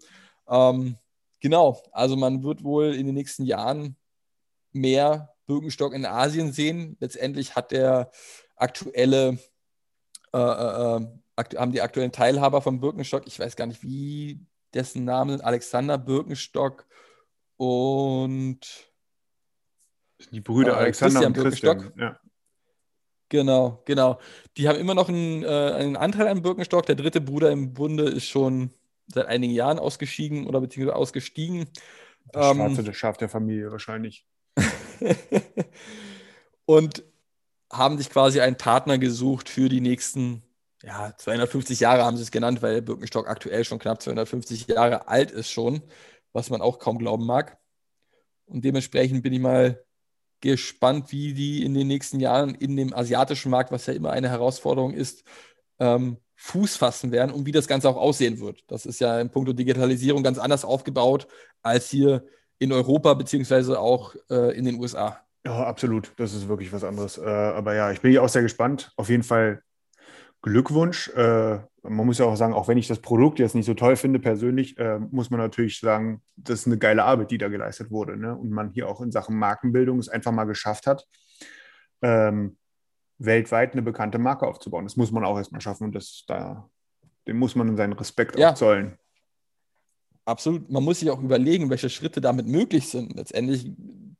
Ähm, 0.49 0.97
genau, 1.41 1.83
also 1.91 2.17
man 2.17 2.45
wird 2.45 2.63
wohl 2.63 2.95
in 2.95 3.07
den 3.07 3.15
nächsten 3.17 3.45
Jahren 3.45 3.97
mehr 4.73 5.35
Birkenstock 5.47 5.93
in 5.93 6.07
Asien 6.07 6.53
sehen. 6.53 6.97
Letztendlich 7.01 7.57
hat 7.57 7.73
der 7.73 8.11
aktuelle, 8.55 9.39
äh, 10.33 10.39
äh, 10.39 11.07
aktu 11.35 11.59
haben 11.59 11.73
die 11.73 11.83
aktuellen 11.83 12.13
Teilhaber 12.13 12.63
von 12.63 12.81
Birkenstock, 12.81 13.27
ich 13.27 13.39
weiß 13.39 13.57
gar 13.57 13.67
nicht, 13.67 13.83
wie 13.83 14.47
dessen 14.75 15.05
Namen 15.05 15.31
sind, 15.31 15.45
Alexander 15.45 15.99
Birkenstock 15.99 16.87
und 17.57 18.61
Die 20.31 20.41
Brüder 20.41 20.73
Äh, 20.73 20.77
Alexander 20.77 21.21
Christian 21.21 21.33
und 21.33 21.43
Christian. 21.43 21.79
Birkenstock. 21.79 22.01
Ja. 22.01 22.21
Genau, 23.29 23.83
genau. 23.85 24.21
Die 24.57 24.69
haben 24.69 24.79
immer 24.79 24.95
noch 24.95 25.09
einen, 25.09 25.43
äh, 25.43 25.47
einen 25.47 25.97
Anteil 25.97 26.29
am 26.29 26.43
Birkenstock. 26.43 26.87
Der 26.87 26.95
dritte 26.95 27.21
Bruder 27.21 27.51
im 27.51 27.75
Bunde 27.75 28.05
ist 28.05 28.27
schon 28.27 28.71
seit 29.09 29.27
einigen 29.27 29.53
Jahren 29.53 29.79
ausgeschieden 29.79 30.47
oder 30.47 30.61
beziehungsweise 30.61 30.97
ausgestiegen. 30.97 31.67
Das 32.33 32.51
Ähm, 32.51 32.75
schwarze 32.75 32.95
Schaf 32.95 33.17
der 33.17 33.29
Familie 33.29 33.71
wahrscheinlich. 33.71 34.27
und 36.67 37.05
haben 37.73 37.99
sich 37.99 38.11
quasi 38.11 38.41
einen 38.41 38.57
Partner 38.57 38.99
gesucht 38.99 39.49
für 39.49 39.69
die 39.69 39.81
nächsten, 39.81 40.43
ja, 40.83 41.13
250 41.17 41.81
Jahre 41.81 42.05
haben 42.05 42.17
sie 42.17 42.23
es 42.23 42.31
genannt, 42.31 42.63
weil 42.63 42.81
Birkenstock 42.81 43.29
aktuell 43.29 43.65
schon 43.65 43.79
knapp 43.79 44.03
250 44.03 44.69
Jahre 44.69 45.09
alt 45.09 45.33
ist 45.33 45.51
schon, 45.51 45.83
was 46.33 46.51
man 46.51 46.61
auch 46.61 46.79
kaum 46.79 46.99
glauben 46.99 47.27
mag. 47.27 47.59
Und 48.47 48.65
dementsprechend 48.65 49.23
bin 49.23 49.33
ich 49.33 49.41
mal 49.41 49.85
gespannt, 50.41 51.13
wie 51.13 51.35
die 51.35 51.65
in 51.65 51.75
den 51.75 51.87
nächsten 51.87 52.21
Jahren 52.21 52.55
in 52.55 52.77
dem 52.77 52.95
asiatischen 52.95 53.51
Markt, 53.51 53.73
was 53.73 53.87
ja 53.87 53.95
immer 53.95 54.11
eine 54.11 54.29
Herausforderung 54.29 54.93
ist, 54.93 55.25
ähm, 55.79 56.19
Fuß 56.37 56.77
fassen 56.77 57.13
werden 57.13 57.33
und 57.33 57.47
wie 57.47 57.53
das 57.53 57.67
Ganze 57.67 57.89
auch 57.89 57.97
aussehen 57.97 58.41
wird. 58.41 58.63
Das 58.69 58.87
ist 58.87 59.01
ja 59.01 59.21
in 59.21 59.31
puncto 59.31 59.53
Digitalisierung 59.53 60.23
ganz 60.23 60.39
anders 60.39 60.65
aufgebaut 60.65 61.27
als 61.63 61.91
hier 61.91 62.25
in 62.59 62.73
Europa 62.73 63.15
beziehungsweise 63.15 63.81
auch 63.81 64.15
äh, 64.31 64.57
in 64.57 64.65
den 64.65 64.79
USA. 64.79 65.21
Ja, 65.47 65.65
absolut. 65.65 66.13
Das 66.17 66.35
ist 66.35 66.49
wirklich 66.49 66.73
was 66.73 66.85
anderes. 66.85 67.19
Äh, 67.19 67.25
aber 67.25 67.75
ja, 67.75 67.93
ich 67.93 68.01
bin 68.01 68.13
ja 68.13 68.21
auch 68.21 68.29
sehr 68.29 68.43
gespannt. 68.43 68.93
Auf 68.97 69.09
jeden 69.09 69.23
Fall 69.23 69.63
Glückwunsch. 70.43 71.09
Äh, 71.11 71.59
man 71.83 72.07
muss 72.07 72.19
ja 72.19 72.27
auch 72.27 72.37
sagen, 72.37 72.55
auch 72.55 72.69
wenn 72.69 72.79
ich 72.79 72.89
das 72.89 73.01
Produkt 73.01 73.39
jetzt 73.39 73.55
nicht 73.55 73.67
so 73.67 73.75
toll 73.75 73.97
finde 73.97 74.19
persönlich, 74.19 74.79
äh, 74.79 74.99
muss 74.99 75.31
man 75.31 75.41
natürlich 75.41 75.81
sagen, 75.81 76.23
das 76.37 76.61
ist 76.61 76.67
eine 76.67 76.79
geile 76.79 77.05
Arbeit, 77.05 77.31
die 77.31 77.39
da 77.39 77.49
geleistet 77.49 77.91
wurde. 77.91 78.17
Ne? 78.17 78.37
Und 78.37 78.51
man 78.51 78.71
hier 78.71 78.89
auch 78.89 79.01
in 79.01 79.13
Sachen 79.13 79.39
Markenbildung 79.39 79.99
es 79.99 80.09
einfach 80.09 80.33
mal 80.33 80.45
geschafft 80.45 80.87
hat, 80.87 81.07
ähm, 82.03 82.57
weltweit 83.19 83.73
eine 83.73 83.83
bekannte 83.83 84.19
Marke 84.19 84.47
aufzubauen. 84.47 84.85
Das 84.85 84.97
muss 84.97 85.13
man 85.13 85.25
auch 85.25 85.37
erstmal 85.39 85.61
schaffen 85.61 85.85
und 85.85 85.95
das 85.95 86.25
da, 86.27 86.69
dem 87.27 87.39
muss 87.39 87.55
man 87.55 87.77
seinen 87.77 87.95
Respekt 87.95 88.39
Ja. 88.39 88.51
auch 88.51 88.55
zollen. 88.55 88.99
Absolut. 90.27 90.69
Man 90.69 90.83
muss 90.83 90.99
sich 91.01 91.11
auch 91.11 91.23
überlegen, 91.23 91.71
welche 91.71 91.89
Schritte 91.89 92.21
damit 92.21 92.49
möglich 92.49 92.89
sind. 92.89 93.15
Letztendlich 93.15 93.71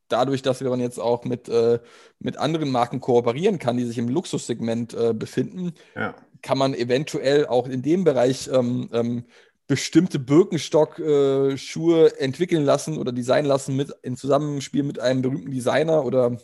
dadurch, 0.09 0.43
dass 0.43 0.61
wir 0.61 0.71
dann 0.71 0.81
jetzt 0.81 0.99
auch 0.99 1.25
mit, 1.25 1.49
äh, 1.49 1.79
mit 2.19 2.37
anderen 2.37 2.71
Marken 2.71 3.01
kooperieren 3.01 3.59
kann, 3.59 3.77
die 3.77 3.85
sich 3.85 3.99
im 3.99 4.09
Luxussegment 4.09 4.95
äh, 4.95 5.15
befinden, 5.15 5.73
Ja. 5.95 6.15
kann 6.43 6.59
man 6.59 6.75
eventuell 6.75 7.47
auch 7.47 7.69
in 7.69 7.83
dem 7.83 8.05
Bereich 8.05 8.49
ähm, 8.53 8.89
ähm, 8.93 9.25
bestimmte 9.67 10.19
Birkenstock-Schuhe 10.21 12.21
entwickeln 12.21 12.65
lassen 12.65 12.99
oder 12.99 13.13
designen 13.13 13.47
lassen 13.47 13.75
mit 13.77 13.93
in 14.03 14.17
Zusammenspiel 14.17 14.83
mit 14.83 14.99
einem 15.01 15.23
berühmten 15.23 15.51
Designer 15.51 16.05
oder 16.05 16.37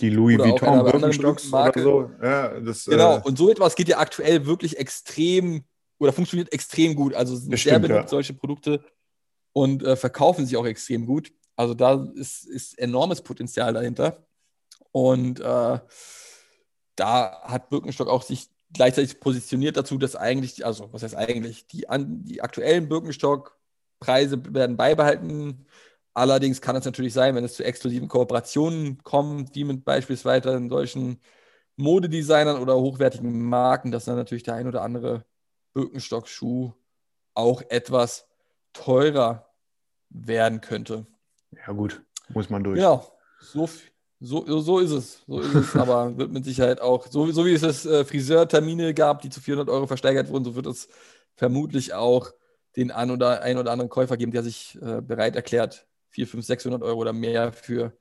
Die 0.00 0.10
Louis 0.10 0.36
Oder 0.36 0.44
einer 0.44 0.52
Vuitton 0.52 0.68
anderen 0.68 1.00
Birkenstocks 1.00 1.50
Marke. 1.50 1.82
so. 1.82 2.10
Ja, 2.22 2.60
das, 2.60 2.84
Genau, 2.86 3.18
äh, 3.18 3.22
und 3.22 3.38
so 3.38 3.50
etwas 3.50 3.76
geht 3.76 3.88
ja 3.88 3.98
aktuell 3.98 4.46
wirklich 4.46 4.78
extrem 4.78 5.64
oder 5.98 6.12
funktioniert 6.12 6.52
extrem 6.52 6.96
gut. 6.96 7.14
Also 7.14 7.36
sind 7.36 7.50
sehr 7.50 7.58
stimmt, 7.58 7.82
beliebt 7.82 8.00
ja. 8.00 8.08
solche 8.08 8.34
Produkte 8.34 8.84
und 9.52 9.84
äh, 9.84 9.94
verkaufen 9.94 10.44
sich 10.44 10.56
auch 10.56 10.66
extrem 10.66 11.06
gut. 11.06 11.30
Also 11.56 11.74
da 11.74 12.06
ist, 12.14 12.44
ist 12.46 12.78
enormes 12.78 13.22
Potenzial 13.22 13.72
dahinter. 13.72 14.26
Und 14.92 15.40
äh, 15.40 15.78
da 16.96 17.42
hat 17.42 17.70
Birkenstock 17.70 18.08
auch 18.08 18.22
sich 18.22 18.48
gleichzeitig 18.72 19.20
positioniert 19.20 19.76
dazu, 19.76 19.98
dass 19.98 20.16
eigentlich, 20.16 20.64
also 20.66 20.92
was 20.92 21.02
heißt 21.02 21.16
eigentlich, 21.16 21.66
die, 21.66 21.88
an, 21.88 22.24
die 22.24 22.42
aktuellen 22.42 22.88
Birkenstock-Preise 22.88 24.54
werden 24.54 24.76
beibehalten. 24.76 25.66
Allerdings 26.12 26.60
kann 26.60 26.76
es 26.76 26.84
natürlich 26.84 27.12
sein, 27.12 27.34
wenn 27.34 27.44
es 27.44 27.54
zu 27.54 27.64
exklusiven 27.64 28.08
Kooperationen 28.08 29.02
kommt, 29.02 29.54
wie 29.54 29.64
mit 29.64 29.84
beispielsweise 29.84 30.68
solchen 30.68 31.20
Modedesignern 31.76 32.60
oder 32.60 32.76
hochwertigen 32.76 33.42
Marken, 33.48 33.90
dass 33.90 34.04
dann 34.04 34.16
natürlich 34.16 34.44
der 34.44 34.54
ein 34.54 34.68
oder 34.68 34.82
andere 34.82 35.24
Birkenstock-Schuh 35.72 36.72
auch 37.34 37.62
etwas 37.68 38.28
teurer 38.72 39.50
werden 40.10 40.60
könnte. 40.60 41.06
Ja, 41.66 41.72
gut, 41.72 42.02
muss 42.28 42.50
man 42.50 42.64
durch. 42.64 42.76
Genau, 42.76 43.06
so, 43.40 43.68
so, 44.20 44.60
so 44.60 44.78
ist 44.78 44.90
es. 44.90 45.22
So 45.26 45.40
ist 45.40 45.54
es, 45.54 45.76
aber 45.76 46.16
wird 46.16 46.32
mit 46.32 46.44
Sicherheit 46.44 46.80
auch, 46.80 47.06
so, 47.06 47.30
so 47.30 47.44
wie 47.44 47.52
es 47.52 47.86
äh, 47.86 48.04
Friseurtermine 48.04 48.94
gab, 48.94 49.22
die 49.22 49.30
zu 49.30 49.40
400 49.40 49.68
Euro 49.68 49.86
versteigert 49.86 50.28
wurden, 50.28 50.44
so 50.44 50.54
wird 50.54 50.66
es 50.66 50.88
vermutlich 51.34 51.94
auch 51.94 52.32
den 52.76 52.90
ein 52.90 53.10
oder, 53.10 53.42
ein 53.42 53.58
oder 53.58 53.70
anderen 53.70 53.90
Käufer 53.90 54.16
geben, 54.16 54.32
der 54.32 54.42
sich 54.42 54.78
äh, 54.82 55.00
bereit 55.00 55.36
erklärt, 55.36 55.86
400, 56.10 56.30
500, 56.30 56.46
600 56.46 56.82
Euro 56.82 57.00
oder 57.00 57.12
mehr 57.12 57.52
für 57.52 57.92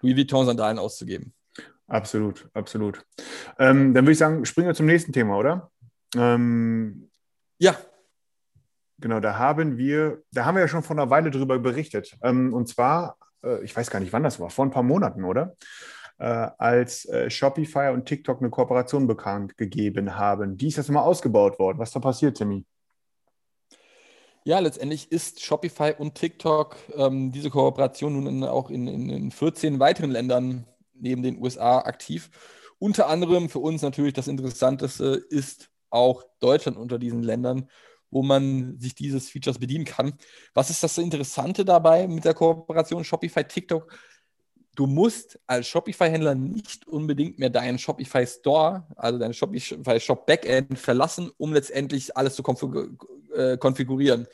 Louis 0.00 0.16
Vuitton-Sandalen 0.16 0.78
auszugeben. 0.78 1.32
Absolut, 1.86 2.48
absolut. 2.54 3.04
Ähm, 3.58 3.92
dann 3.94 4.04
würde 4.04 4.12
ich 4.12 4.18
sagen, 4.18 4.44
springen 4.44 4.68
wir 4.68 4.74
zum 4.74 4.86
nächsten 4.86 5.12
Thema, 5.12 5.36
oder? 5.36 5.70
Ähm, 6.16 7.10
Ja, 7.58 7.76
genau, 9.04 9.20
da 9.20 9.38
haben 9.38 9.76
wir, 9.76 10.22
da 10.32 10.46
haben 10.46 10.54
wir 10.54 10.62
ja 10.62 10.68
schon 10.68 10.82
vor 10.82 10.96
einer 10.96 11.10
Weile 11.10 11.30
drüber 11.30 11.58
berichtet. 11.58 12.16
Ähm, 12.22 12.54
und 12.54 12.68
zwar, 12.68 13.18
äh, 13.44 13.62
ich 13.62 13.76
weiß 13.76 13.90
gar 13.90 14.00
nicht, 14.00 14.14
wann 14.14 14.22
das 14.22 14.40
war, 14.40 14.48
vor 14.48 14.64
ein 14.64 14.70
paar 14.70 14.82
Monaten, 14.82 15.24
oder? 15.24 15.54
äh, 16.18 16.48
als 16.58 17.04
äh, 17.06 17.28
Shopify 17.28 17.90
und 17.92 18.06
TikTok 18.06 18.40
eine 18.40 18.48
Kooperation 18.48 19.06
bekannt 19.06 19.58
gegeben 19.58 20.16
haben. 20.16 20.56
Die 20.56 20.68
ist 20.68 20.76
jetzt 20.76 20.90
mal 20.90 21.02
ausgebaut 21.02 21.58
worden. 21.58 21.78
Was 21.78 21.90
da 21.90 22.00
passiert, 22.00 22.38
Timmy? 22.38 22.64
Ja, 24.44 24.58
letztendlich 24.58 25.12
ist 25.12 25.42
Shopify 25.42 25.92
und 25.98 26.14
TikTok 26.14 26.76
ähm, 26.94 27.30
diese 27.32 27.50
Kooperation 27.50 28.14
nun 28.14 28.26
in, 28.26 28.44
auch 28.44 28.70
in, 28.70 28.86
in, 28.86 29.10
in 29.10 29.30
14 29.30 29.80
weiteren 29.80 30.10
Ländern 30.10 30.66
neben 30.94 31.22
den 31.22 31.42
USA 31.42 31.78
aktiv. 31.80 32.30
Unter 32.78 33.08
anderem 33.08 33.48
für 33.50 33.58
uns 33.58 33.82
natürlich 33.82 34.14
das 34.14 34.28
Interessanteste 34.28 35.24
ist 35.28 35.70
auch 35.90 36.24
Deutschland 36.40 36.76
unter 36.76 36.98
diesen 36.98 37.22
Ländern, 37.22 37.68
wo 38.14 38.22
man 38.22 38.78
sich 38.78 38.94
dieses 38.94 39.28
Features 39.28 39.58
bedienen 39.58 39.84
kann. 39.84 40.14
Was 40.54 40.70
ist 40.70 40.84
das 40.84 40.98
Interessante 40.98 41.64
dabei 41.64 42.06
mit 42.06 42.24
der 42.24 42.32
Kooperation 42.32 43.02
Shopify 43.02 43.42
TikTok? 43.42 43.92
Du 44.76 44.86
musst 44.86 45.40
als 45.48 45.66
Shopify-Händler 45.66 46.36
nicht 46.36 46.86
unbedingt 46.86 47.40
mehr 47.40 47.50
deinen 47.50 47.76
Shopify 47.76 48.24
Store, 48.24 48.86
also 48.94 49.18
deinen 49.18 49.34
Shopify 49.34 49.98
Shop 49.98 50.26
Backend 50.26 50.78
verlassen, 50.78 51.32
um 51.38 51.52
letztendlich 51.52 52.16
alles 52.16 52.36
zu 52.36 52.44
äh, 53.34 53.56
konfigurieren 53.58 54.28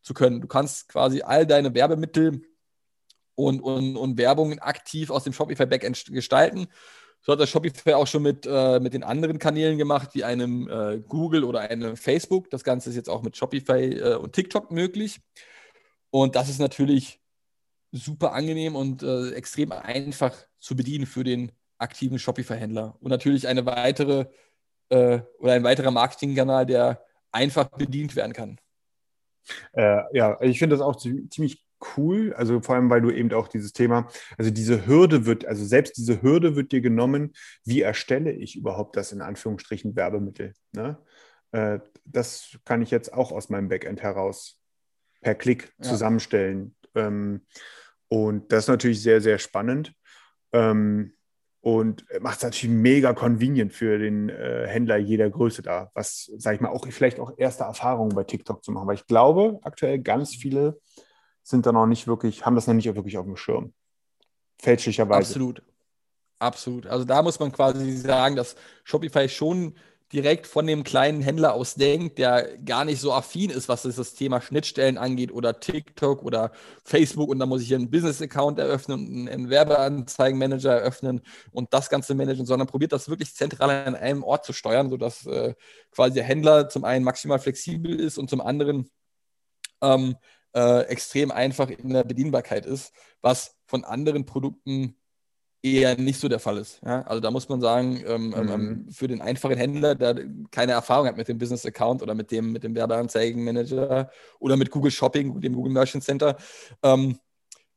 zu 0.00 0.14
können. 0.14 0.40
Du 0.40 0.46
kannst 0.46 0.88
quasi 0.88 1.22
all 1.22 1.44
deine 1.44 1.74
Werbemittel 1.74 2.42
und, 3.34 3.60
und, 3.60 3.96
und 3.96 4.16
Werbungen 4.16 4.60
aktiv 4.60 5.10
aus 5.10 5.24
dem 5.24 5.32
Shopify 5.32 5.66
Backend 5.66 6.04
gestalten. 6.06 6.68
So 7.24 7.32
hat 7.32 7.40
das 7.40 7.48
Shopify 7.48 7.94
auch 7.94 8.06
schon 8.06 8.22
mit, 8.22 8.46
äh, 8.46 8.78
mit 8.80 8.92
den 8.92 9.02
anderen 9.02 9.38
Kanälen 9.38 9.78
gemacht, 9.78 10.10
wie 10.12 10.24
einem 10.24 10.68
äh, 10.68 10.98
Google 10.98 11.44
oder 11.44 11.60
einem 11.60 11.96
Facebook. 11.96 12.50
Das 12.50 12.64
Ganze 12.64 12.90
ist 12.90 12.96
jetzt 12.96 13.08
auch 13.08 13.22
mit 13.22 13.34
Shopify 13.34 13.98
äh, 13.98 14.14
und 14.16 14.34
TikTok 14.34 14.70
möglich. 14.70 15.22
Und 16.10 16.36
das 16.36 16.50
ist 16.50 16.60
natürlich 16.60 17.22
super 17.92 18.34
angenehm 18.34 18.76
und 18.76 19.02
äh, 19.02 19.30
extrem 19.30 19.72
einfach 19.72 20.34
zu 20.58 20.76
bedienen 20.76 21.06
für 21.06 21.24
den 21.24 21.52
aktiven 21.78 22.18
Shopify-Händler. 22.18 22.98
Und 23.00 23.08
natürlich 23.08 23.48
eine 23.48 23.64
weitere 23.64 24.26
äh, 24.90 25.20
oder 25.38 25.54
ein 25.54 25.64
weiterer 25.64 25.92
Marketingkanal, 25.92 26.66
der 26.66 27.02
einfach 27.32 27.70
bedient 27.70 28.16
werden 28.16 28.34
kann. 28.34 28.60
Äh, 29.72 30.02
ja, 30.12 30.38
ich 30.42 30.58
finde 30.58 30.76
das 30.76 30.84
auch 30.84 30.96
ziemlich 30.96 31.63
cool, 31.96 32.32
also 32.34 32.60
vor 32.60 32.74
allem, 32.74 32.90
weil 32.90 33.00
du 33.00 33.10
eben 33.10 33.32
auch 33.32 33.48
dieses 33.48 33.72
Thema, 33.72 34.08
also 34.38 34.50
diese 34.50 34.86
Hürde 34.86 35.26
wird, 35.26 35.44
also 35.44 35.64
selbst 35.64 35.96
diese 35.96 36.22
Hürde 36.22 36.56
wird 36.56 36.72
dir 36.72 36.80
genommen, 36.80 37.32
wie 37.64 37.82
erstelle 37.82 38.32
ich 38.32 38.56
überhaupt 38.56 38.96
das 38.96 39.12
in 39.12 39.22
Anführungsstrichen 39.22 39.96
Werbemittel. 39.96 40.54
Ne? 40.72 40.98
Äh, 41.52 41.80
das 42.04 42.58
kann 42.64 42.82
ich 42.82 42.90
jetzt 42.90 43.12
auch 43.12 43.32
aus 43.32 43.48
meinem 43.48 43.68
Backend 43.68 44.02
heraus 44.02 44.60
per 45.20 45.34
Klick 45.34 45.72
ja. 45.78 45.90
zusammenstellen. 45.90 46.74
Ähm, 46.94 47.42
und 48.08 48.52
das 48.52 48.64
ist 48.64 48.68
natürlich 48.68 49.02
sehr, 49.02 49.20
sehr 49.20 49.38
spannend. 49.38 49.94
Ähm, 50.52 51.14
und 51.60 52.04
macht 52.20 52.36
es 52.36 52.42
natürlich 52.42 52.74
mega 52.74 53.14
convenient 53.14 53.72
für 53.72 53.98
den 53.98 54.28
äh, 54.28 54.66
Händler 54.68 54.98
jeder 54.98 55.30
Größe 55.30 55.62
da, 55.62 55.90
was, 55.94 56.30
sage 56.36 56.56
ich 56.56 56.60
mal, 56.60 56.68
auch 56.68 56.86
vielleicht 56.90 57.18
auch 57.18 57.32
erste 57.38 57.64
Erfahrungen 57.64 58.14
bei 58.14 58.24
TikTok 58.24 58.62
zu 58.62 58.70
machen. 58.70 58.86
Weil 58.86 58.96
ich 58.96 59.06
glaube, 59.06 59.60
aktuell 59.62 59.98
ganz 60.00 60.36
viele 60.36 60.78
sind 61.44 61.66
da 61.66 61.72
noch 61.72 61.86
nicht 61.86 62.08
wirklich, 62.08 62.44
haben 62.44 62.56
das 62.56 62.66
noch 62.66 62.74
nicht 62.74 62.86
wirklich 62.86 63.16
auf 63.18 63.26
dem 63.26 63.36
Schirm. 63.36 63.72
Fälschlicherweise. 64.60 65.28
Absolut. 65.28 65.62
Absolut. 66.40 66.86
Also 66.86 67.04
da 67.04 67.22
muss 67.22 67.38
man 67.38 67.52
quasi 67.52 67.96
sagen, 67.96 68.34
dass 68.34 68.56
Shopify 68.82 69.28
schon 69.28 69.74
direkt 70.12 70.46
von 70.46 70.66
dem 70.66 70.84
kleinen 70.84 71.22
Händler 71.22 71.54
aus 71.54 71.74
denkt, 71.74 72.18
der 72.18 72.58
gar 72.58 72.84
nicht 72.84 73.00
so 73.00 73.12
affin 73.12 73.50
ist, 73.50 73.68
was 73.68 73.82
das 73.82 74.14
Thema 74.14 74.40
Schnittstellen 74.40 74.98
angeht 74.98 75.32
oder 75.32 75.58
TikTok 75.58 76.22
oder 76.22 76.52
Facebook 76.84 77.30
und 77.30 77.38
da 77.38 77.46
muss 77.46 77.62
ich 77.62 77.68
hier 77.68 77.78
einen 77.78 77.90
Business-Account 77.90 78.58
eröffnen 78.58 79.06
und 79.06 79.28
einen 79.28 79.50
Werbeanzeigenmanager 79.50 80.72
eröffnen 80.72 81.22
und 81.50 81.72
das 81.72 81.88
Ganze 81.88 82.14
managen, 82.14 82.46
sondern 82.46 82.68
probiert 82.68 82.92
das 82.92 83.08
wirklich 83.08 83.34
zentral 83.34 83.70
an 83.70 83.96
einem 83.96 84.22
Ort 84.22 84.44
zu 84.44 84.52
steuern, 84.52 84.90
sodass 84.90 85.26
äh, 85.26 85.54
quasi 85.90 86.14
der 86.14 86.24
Händler 86.24 86.68
zum 86.68 86.84
einen 86.84 87.04
maximal 87.04 87.38
flexibel 87.38 87.98
ist 87.98 88.18
und 88.18 88.30
zum 88.30 88.40
anderen 88.40 88.90
ähm, 89.82 90.16
äh, 90.54 90.82
extrem 90.82 91.30
einfach 91.30 91.68
in 91.68 91.90
der 91.90 92.04
Bedienbarkeit 92.04 92.66
ist, 92.66 92.92
was 93.20 93.56
von 93.66 93.84
anderen 93.84 94.24
Produkten 94.24 94.96
eher 95.64 95.96
nicht 95.96 96.20
so 96.20 96.28
der 96.28 96.38
Fall 96.38 96.58
ist. 96.58 96.80
Ja? 96.84 97.02
Also 97.02 97.20
da 97.20 97.30
muss 97.30 97.48
man 97.48 97.60
sagen, 97.60 98.02
ähm, 98.06 98.34
ähm, 98.36 98.48
ähm, 98.48 98.60
mhm. 98.60 98.90
für 98.90 99.08
den 99.08 99.22
einfachen 99.22 99.56
Händler, 99.56 99.94
der 99.94 100.26
keine 100.50 100.72
Erfahrung 100.72 101.06
hat 101.06 101.16
mit 101.16 101.26
dem 101.26 101.38
Business 101.38 101.64
Account 101.64 102.02
oder 102.02 102.14
mit 102.14 102.30
dem, 102.30 102.52
mit 102.52 102.64
dem 102.64 102.74
Werbeanzeigenmanager 102.74 104.10
oder 104.38 104.56
mit 104.56 104.70
Google 104.70 104.90
Shopping, 104.90 105.40
dem 105.40 105.54
Google 105.54 105.72
Merchant 105.72 106.04
Center, 106.04 106.36
ähm, 106.82 107.18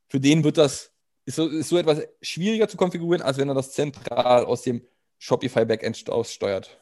für 0.10 0.20
den 0.20 0.44
wird 0.44 0.58
das, 0.58 0.92
ist 1.26 1.36
so, 1.36 1.48
ist 1.48 1.70
so 1.70 1.78
etwas 1.78 2.02
schwieriger 2.22 2.68
zu 2.68 2.78
konfigurieren, 2.78 3.22
als 3.22 3.38
wenn 3.38 3.50
er 3.50 3.56
das 3.56 3.72
zentral 3.72 4.46
aus 4.46 4.64
dem 4.64 4.82
Shopify 5.18 5.66
Backend 5.66 6.10
aussteuert. 6.10 6.80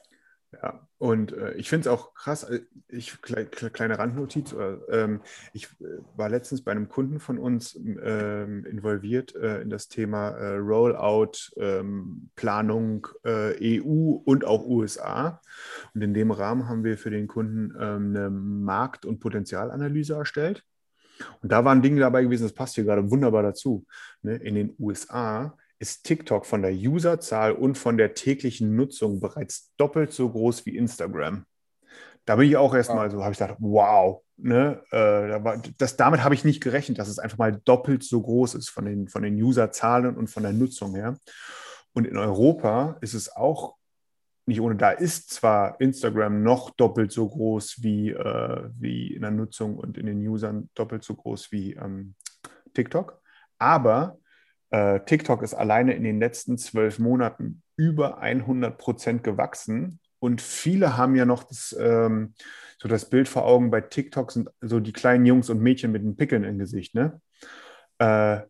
Ja, 0.62 0.88
und 0.98 1.34
äh, 1.34 1.54
ich 1.54 1.70
finde 1.70 1.90
es 1.90 1.94
auch 1.94 2.14
krass, 2.14 2.44
äh, 2.44 2.62
ich, 2.88 3.22
kleine, 3.22 3.48
kleine 3.48 4.00
Randnotiz, 4.00 4.54
äh, 4.54 4.78
ähm, 4.90 5.22
ich 5.54 5.66
äh, 5.82 6.00
war 6.16 6.30
letztens 6.30 6.64
bei 6.64 6.72
einem 6.72 6.88
Kunden 6.88 7.20
von 7.20 7.38
uns 7.38 7.76
ähm, 7.76 8.66
involviert 8.66 9.36
äh, 9.36 9.62
in 9.62 9.70
das 9.70 9.88
Thema 9.88 10.30
äh, 10.30 10.58
Rollout, 10.58 11.52
ähm, 11.58 12.30
Planung 12.36 13.08
EU 13.26 14.22
und 14.24 14.46
auch 14.46 14.66
USA. 14.66 15.42
Und 15.94 16.02
in 16.02 16.14
dem 16.14 16.32
Rahmen 16.32 16.70
haben 16.70 16.84
wir 16.84 16.98
für 16.98 17.10
den 17.10 17.28
Kunden 17.28 17.74
ähm, 17.80 18.16
eine 18.16 18.30
Markt- 18.30 19.06
und 19.06 19.20
Potenzialanalyse 19.20 20.14
erstellt. 20.14 20.64
Und 21.42 21.52
da 21.52 21.64
waren 21.66 21.82
Dinge 21.82 22.02
dabei 22.02 22.24
gewesen, 22.24 22.44
das 22.44 22.54
passt 22.54 22.76
hier 22.76 22.84
gerade 22.84 23.10
wunderbar 23.10 23.44
dazu. 23.44 23.86
Ne? 24.22 24.36
In 24.36 24.56
den 24.56 24.76
USA 24.80 25.58
ist 25.80 26.04
TikTok 26.04 26.46
von 26.46 26.62
der 26.62 26.72
Userzahl 26.72 27.52
und 27.52 27.78
von 27.78 27.98
der 27.98 28.14
täglichen 28.14 28.76
Nutzung 28.76 29.20
bereits 29.20 29.74
doppelt 29.78 30.14
so 30.14 30.30
groß 30.30 30.66
wie 30.66 30.78
Instagram. 30.78 31.46
Da 32.26 32.38
bin 32.38 32.50
ich 32.50 32.58
auch 32.58 32.74
erstmal 32.74 33.12
so, 33.12 33.22
habe 33.22 33.34
ich 33.34 33.38
gedacht, 33.38 33.58
wow, 33.60 34.24
ne, 34.38 34.82
äh, 34.92 35.62
das, 35.78 35.96
damit 35.96 36.24
habe 36.24 36.34
ich 36.34 36.44
nicht 36.44 36.62
gerechnet, 36.62 36.98
dass 36.98 37.08
es 37.08 37.20
einfach 37.20 37.38
mal 37.38 37.62
doppelt 37.66 38.04
so 38.04 38.22
groß 38.22 38.56
ist 38.56 38.70
von 38.70 38.86
den, 38.86 39.08
von 39.08 39.22
den 39.22 39.36
Userzahlen 39.42 40.16
und 40.16 40.30
von 40.30 40.44
der 40.44 40.54
Nutzung 40.54 40.96
her. 40.96 41.18
Und 41.94 42.06
in 42.06 42.18
Europa 42.18 42.98
ist 43.02 43.14
es 43.14 43.36
auch 43.36 43.76
nicht 44.48 44.62
ohne, 44.62 44.76
da 44.76 44.92
ist 44.92 45.32
zwar 45.32 45.80
Instagram 45.82 46.44
noch 46.44 46.70
doppelt 46.72 47.12
so 47.12 47.28
groß 47.28 47.82
wie, 47.82 48.12
äh, 48.12 48.70
wie 48.78 49.14
in 49.14 49.22
der 49.22 49.32
Nutzung 49.32 49.78
und 49.78 49.98
in 49.98 50.06
den 50.06 50.28
Usern 50.28 50.70
doppelt 50.76 51.04
so 51.04 51.16
groß 51.16 51.52
wie 51.52 51.74
ähm, 51.74 52.16
TikTok, 52.74 53.20
aber 53.58 54.20
äh, 54.70 55.00
TikTok 55.02 55.42
ist 55.42 55.54
alleine 55.54 55.94
in 55.94 56.04
den 56.04 56.20
letzten 56.20 56.58
zwölf 56.58 57.00
Monaten 57.00 57.62
über 57.78 58.20
100 58.20 58.78
Prozent 58.78 59.24
gewachsen. 59.24 60.00
Und 60.20 60.42
viele 60.42 60.98
haben 60.98 61.16
ja 61.16 61.26
noch 61.26 61.44
das, 61.44 61.76
ähm, 61.80 62.34
so 62.78 62.88
das 62.88 63.10
Bild 63.10 63.28
vor 63.28 63.46
Augen, 63.46 63.72
bei 63.72 63.82
TikTok 63.82 64.32
sind 64.32 64.50
so 64.62 64.80
die 64.80 64.94
kleinen 64.94 65.26
Jungs 65.26 65.50
und 65.50 65.62
Mädchen 65.62 65.92
mit 65.92 66.04
den 66.04 66.16
Pickeln 66.16 66.44
im 66.44 66.58
Gesicht. 66.58 66.96
Ne? 66.96 67.22
Äh, 68.00 68.42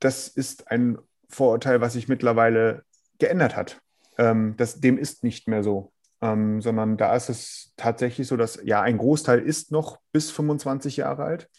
das 0.00 0.28
ist 0.28 0.70
ein 0.70 0.98
Vorurteil, 1.28 1.80
was 1.80 1.94
sich 1.94 2.08
mittlerweile 2.08 2.84
geändert 3.18 3.56
hat. 3.56 3.80
Ähm, 4.18 4.54
das, 4.56 4.80
dem 4.80 4.98
ist 4.98 5.24
nicht 5.24 5.48
mehr 5.48 5.62
so. 5.62 5.92
Ähm, 6.20 6.62
sondern 6.62 6.96
da 6.96 7.14
ist 7.14 7.28
es 7.28 7.74
tatsächlich 7.76 8.28
so, 8.28 8.36
dass 8.36 8.60
ja 8.64 8.80
ein 8.80 8.98
Großteil 8.98 9.40
ist 9.40 9.72
noch 9.72 9.98
bis 10.12 10.30
25 10.30 10.96
Jahre 10.96 11.24
alt, 11.24 11.50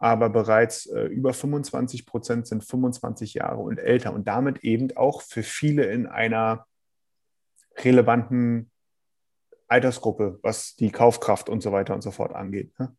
aber 0.00 0.30
bereits 0.30 0.86
äh, 0.86 1.02
über 1.02 1.34
25 1.34 2.06
Prozent 2.06 2.46
sind 2.46 2.64
25 2.64 3.34
Jahre 3.34 3.58
und 3.58 3.78
älter 3.78 4.14
und 4.14 4.26
damit 4.26 4.64
eben 4.64 4.96
auch 4.96 5.20
für 5.20 5.42
viele 5.42 5.84
in 5.84 6.06
einer 6.06 6.66
relevanten 7.76 8.70
Altersgruppe, 9.68 10.40
was 10.42 10.74
die 10.74 10.90
Kaufkraft 10.90 11.50
und 11.50 11.62
so 11.62 11.70
weiter 11.70 11.94
und 11.94 12.00
so 12.00 12.10
fort 12.10 12.34
angeht. 12.34 12.72
Ne? 12.78 12.96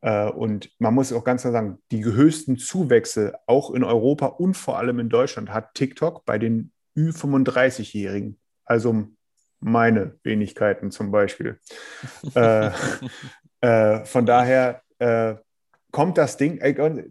Äh, 0.00 0.28
und 0.30 0.68
man 0.80 0.92
muss 0.94 1.12
auch 1.12 1.22
ganz 1.22 1.42
klar 1.42 1.52
sagen, 1.52 1.78
die 1.92 2.04
höchsten 2.04 2.58
Zuwächse 2.58 3.34
auch 3.46 3.70
in 3.70 3.84
Europa 3.84 4.26
und 4.26 4.56
vor 4.56 4.78
allem 4.78 4.98
in 4.98 5.08
Deutschland 5.08 5.50
hat 5.50 5.74
TikTok 5.74 6.24
bei 6.24 6.38
den 6.38 6.72
Ü35-Jährigen, 6.96 8.38
also 8.64 9.06
meine 9.60 10.18
Wenigkeiten 10.24 10.90
zum 10.90 11.12
Beispiel. 11.12 11.60
äh, 12.34 12.70
äh, 13.60 14.04
von 14.04 14.26
daher 14.26 14.82
äh, 14.98 15.36
kommt 15.92 16.18
das 16.18 16.36
Ding, 16.36 16.58
äh, 16.58 17.04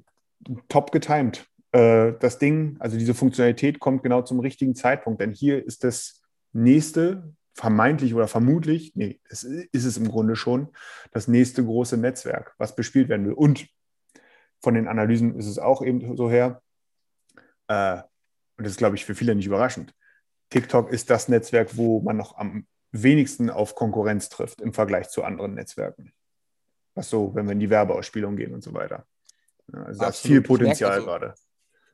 top 0.67 0.91
getimed. 0.91 1.47
Äh, 1.71 2.13
das 2.19 2.37
Ding, 2.37 2.75
also 2.79 2.97
diese 2.97 3.13
Funktionalität 3.13 3.79
kommt 3.79 4.03
genau 4.03 4.21
zum 4.23 4.39
richtigen 4.39 4.75
Zeitpunkt, 4.75 5.21
denn 5.21 5.31
hier 5.31 5.65
ist 5.65 5.83
das 5.83 6.21
nächste, 6.51 7.33
vermeintlich 7.53 8.13
oder 8.13 8.27
vermutlich, 8.27 8.93
nee, 8.95 9.19
es 9.29 9.43
ist 9.43 9.85
es 9.85 9.97
im 9.97 10.07
Grunde 10.07 10.35
schon, 10.35 10.69
das 11.11 11.27
nächste 11.27 11.63
große 11.63 11.97
Netzwerk, 11.97 12.53
was 12.57 12.75
bespielt 12.75 13.09
werden 13.09 13.25
will. 13.25 13.33
Und 13.33 13.67
von 14.61 14.73
den 14.73 14.87
Analysen 14.87 15.35
ist 15.37 15.47
es 15.47 15.59
auch 15.59 15.81
eben 15.81 16.15
so 16.17 16.29
her, 16.29 16.61
äh, 17.67 18.01
und 18.57 18.65
das 18.65 18.73
ist, 18.73 18.77
glaube 18.77 18.95
ich, 18.95 19.05
für 19.05 19.15
viele 19.15 19.35
nicht 19.35 19.47
überraschend. 19.47 19.95
TikTok 20.49 20.91
ist 20.91 21.09
das 21.09 21.29
Netzwerk, 21.29 21.77
wo 21.77 22.01
man 22.01 22.17
noch 22.17 22.37
am 22.37 22.67
wenigsten 22.91 23.49
auf 23.49 23.75
Konkurrenz 23.75 24.29
trifft 24.29 24.61
im 24.61 24.73
Vergleich 24.73 25.09
zu 25.09 25.23
anderen 25.23 25.53
Netzwerken. 25.53 26.13
Was 26.93 27.11
wenn 27.13 27.45
wir 27.45 27.53
in 27.53 27.59
die 27.59 27.69
Werbeausspielung 27.69 28.35
gehen 28.35 28.53
und 28.53 28.63
so 28.63 28.73
weiter. 28.73 29.05
Ja, 29.73 29.83
also 29.83 29.99
da 30.01 30.09
ist 30.09 30.19
viel 30.19 30.41
Potenzial 30.41 31.01
gerade. 31.01 31.33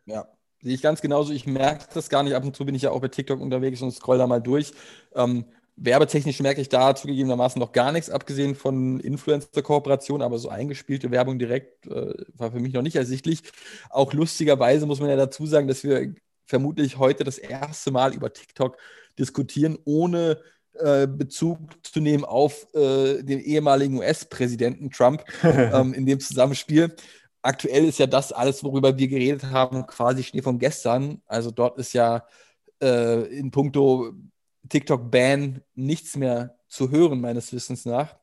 Ja, 0.06 0.28
Sehe 0.62 0.74
ich 0.74 0.82
ganz 0.82 1.02
genauso. 1.02 1.34
Ich 1.34 1.46
merke 1.46 1.86
das 1.94 2.10
gar 2.10 2.24
nicht. 2.24 2.34
Ab 2.34 2.44
und 2.44 2.56
zu 2.56 2.66
bin 2.66 2.76
ich 2.76 2.82
ja 2.82 2.92
auch 2.92 3.02
bei 3.02 3.08
TikTok 3.10 3.40
unterwegs 3.40 3.82
und 3.82 3.92
scroll 3.92 4.18
da 4.18 4.26
mal 4.26 4.42
durch. 4.42 4.74
Ähm, 5.14 5.46
werbetechnisch 5.76 6.40
merke 6.40 6.62
ich 6.62 6.70
da 6.70 6.96
zugegebenermaßen 6.96 7.60
noch 7.60 7.72
gar 7.72 7.92
nichts, 7.92 8.10
abgesehen 8.10 8.56
von 8.56 9.00
Influencer-Kooperationen, 9.00 10.26
aber 10.26 10.40
so 10.40 10.50
eingespielte 10.50 11.12
Werbung 11.12 11.38
direkt 11.38 11.86
äh, 11.86 12.16
war 12.34 12.52
für 12.52 12.60
mich 12.60 12.74
noch 12.74 12.82
nicht 12.82 12.96
ersichtlich. 12.96 13.44
Auch 13.92 14.14
lustigerweise 14.14 14.88
muss 14.88 15.00
man 15.00 15.10
ja 15.10 15.16
dazu 15.16 15.46
sagen, 15.46 15.68
dass 15.68 15.84
wir 15.84 16.16
vermutlich 16.46 16.98
heute 16.98 17.24
das 17.24 17.38
erste 17.38 17.92
Mal 17.92 18.16
über 18.16 18.34
TikTok 18.34 18.78
diskutieren, 19.20 19.78
ohne 19.86 20.42
äh, 20.80 21.08
Bezug 21.08 21.60
zu 21.84 22.00
nehmen 22.00 22.26
auf 22.26 22.68
äh, 22.74 23.24
den 23.24 23.40
ehemaligen 23.40 23.98
US-Präsidenten 23.98 24.90
Trump 24.92 25.24
ähm, 25.44 25.94
in 25.94 26.06
dem 26.06 26.20
Zusammenspiel 26.20 26.96
aktuell 27.48 27.86
ist 27.86 28.00
ja 28.00 28.08
das 28.08 28.32
alles, 28.32 28.63
worüber 28.63 28.98
wir 28.98 29.08
geredet 29.08 29.46
haben, 29.46 29.88
quasi 29.88 30.24
Schnee 30.24 30.42
von 30.42 30.60
gestern. 30.60 31.22
Also 31.26 31.52
dort 31.52 31.78
ist 31.78 31.94
ja 31.94 32.26
äh, 32.82 33.24
in 33.38 33.52
puncto 33.52 34.13
TikTok-Ban 34.70 35.62
nichts 35.76 36.18
mehr 36.18 36.58
zu 36.68 36.92
hören, 36.92 37.22
meines 37.22 37.54
Wissens 37.54 37.86
nach. 37.86 38.16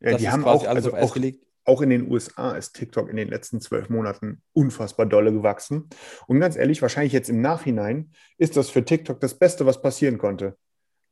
Ja, 0.00 0.12
das 0.12 0.20
die 0.20 0.30
haben 0.30 0.44
auch, 0.44 0.66
also 0.66 0.94
auch, 0.94 1.16
auch 1.64 1.82
in 1.82 1.90
den 1.90 2.10
USA 2.10 2.52
ist 2.52 2.74
TikTok 2.74 3.10
in 3.10 3.16
den 3.16 3.28
letzten 3.28 3.60
zwölf 3.60 3.88
Monaten 3.88 4.42
unfassbar 4.52 5.06
dolle 5.06 5.32
gewachsen. 5.32 5.88
Und 6.26 6.40
ganz 6.40 6.56
ehrlich, 6.56 6.80
wahrscheinlich 6.80 7.12
jetzt 7.12 7.28
im 7.28 7.40
Nachhinein 7.42 8.12
ist 8.38 8.56
das 8.56 8.70
für 8.70 8.84
TikTok 8.84 9.20
das 9.20 9.38
Beste, 9.38 9.66
was 9.66 9.82
passieren 9.82 10.18
konnte. 10.18 10.56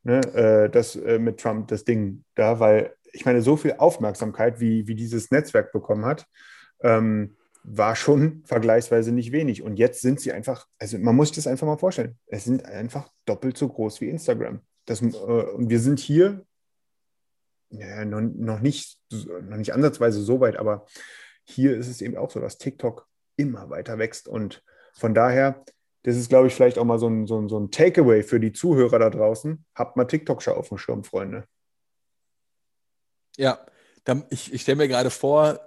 Ne, 0.05 0.19
äh, 0.35 0.69
das 0.69 0.95
äh, 0.95 1.17
mit 1.17 1.39
Trump, 1.39 1.67
das 1.69 1.83
Ding 1.83 2.23
da, 2.35 2.59
weil 2.59 2.95
ich 3.11 3.25
meine, 3.25 3.41
so 3.41 3.57
viel 3.57 3.73
Aufmerksamkeit, 3.79 4.59
wie, 4.59 4.87
wie 4.87 4.93
dieses 4.93 5.31
Netzwerk 5.31 5.71
bekommen 5.71 6.05
hat, 6.05 6.27
ähm, 6.81 7.35
war 7.63 7.95
schon 7.95 8.43
vergleichsweise 8.45 9.11
nicht 9.11 9.31
wenig. 9.31 9.63
Und 9.63 9.77
jetzt 9.77 10.01
sind 10.01 10.19
sie 10.19 10.31
einfach, 10.31 10.67
also 10.77 10.99
man 10.99 11.15
muss 11.15 11.29
sich 11.29 11.37
das 11.37 11.47
einfach 11.47 11.65
mal 11.65 11.79
vorstellen, 11.79 12.19
es 12.27 12.43
sind 12.43 12.65
einfach 12.65 13.09
doppelt 13.25 13.57
so 13.57 13.67
groß 13.67 13.99
wie 14.01 14.09
Instagram. 14.09 14.61
Das, 14.85 15.01
äh, 15.01 15.05
und 15.05 15.71
wir 15.71 15.79
sind 15.79 15.97
hier 15.99 16.45
ja, 17.69 18.05
noch, 18.05 18.21
noch, 18.21 18.59
nicht, 18.59 18.99
noch 19.11 19.57
nicht 19.57 19.73
ansatzweise 19.73 20.21
so 20.21 20.39
weit, 20.39 20.57
aber 20.57 20.85
hier 21.45 21.75
ist 21.75 21.87
es 21.87 22.01
eben 22.01 22.15
auch 22.15 22.29
so, 22.29 22.39
dass 22.39 22.59
TikTok 22.59 23.07
immer 23.37 23.71
weiter 23.71 23.97
wächst. 23.97 24.27
Und 24.27 24.63
von 24.93 25.15
daher, 25.15 25.63
das 26.05 26.17
ist, 26.17 26.29
glaube 26.29 26.45
ich, 26.45 26.53
vielleicht 26.53 26.77
auch 26.77 26.85
mal 26.85 26.99
so 26.99 27.07
ein, 27.07 27.25
so 27.25 27.39
ein, 27.39 27.49
so 27.49 27.59
ein 27.59 27.71
Takeaway 27.71 28.21
für 28.21 28.39
die 28.39 28.51
Zuhörer 28.51 28.99
da 28.99 29.09
draußen. 29.09 29.65
Habt 29.73 29.97
mal 29.97 30.05
TikTok 30.05 30.43
schon 30.43 30.53
auf 30.53 30.69
dem 30.69 30.77
Schirm, 30.77 31.03
Freunde. 31.03 31.47
Ja, 33.37 33.65
ich, 34.29 34.53
ich 34.53 34.61
stelle 34.61 34.75
mir 34.75 34.87
gerade 34.87 35.09
vor, 35.09 35.59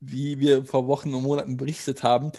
wie 0.00 0.40
wir 0.40 0.64
vor 0.64 0.88
Wochen 0.88 1.14
und 1.14 1.22
Monaten 1.22 1.56
berichtet 1.56 2.02
haben, 2.02 2.32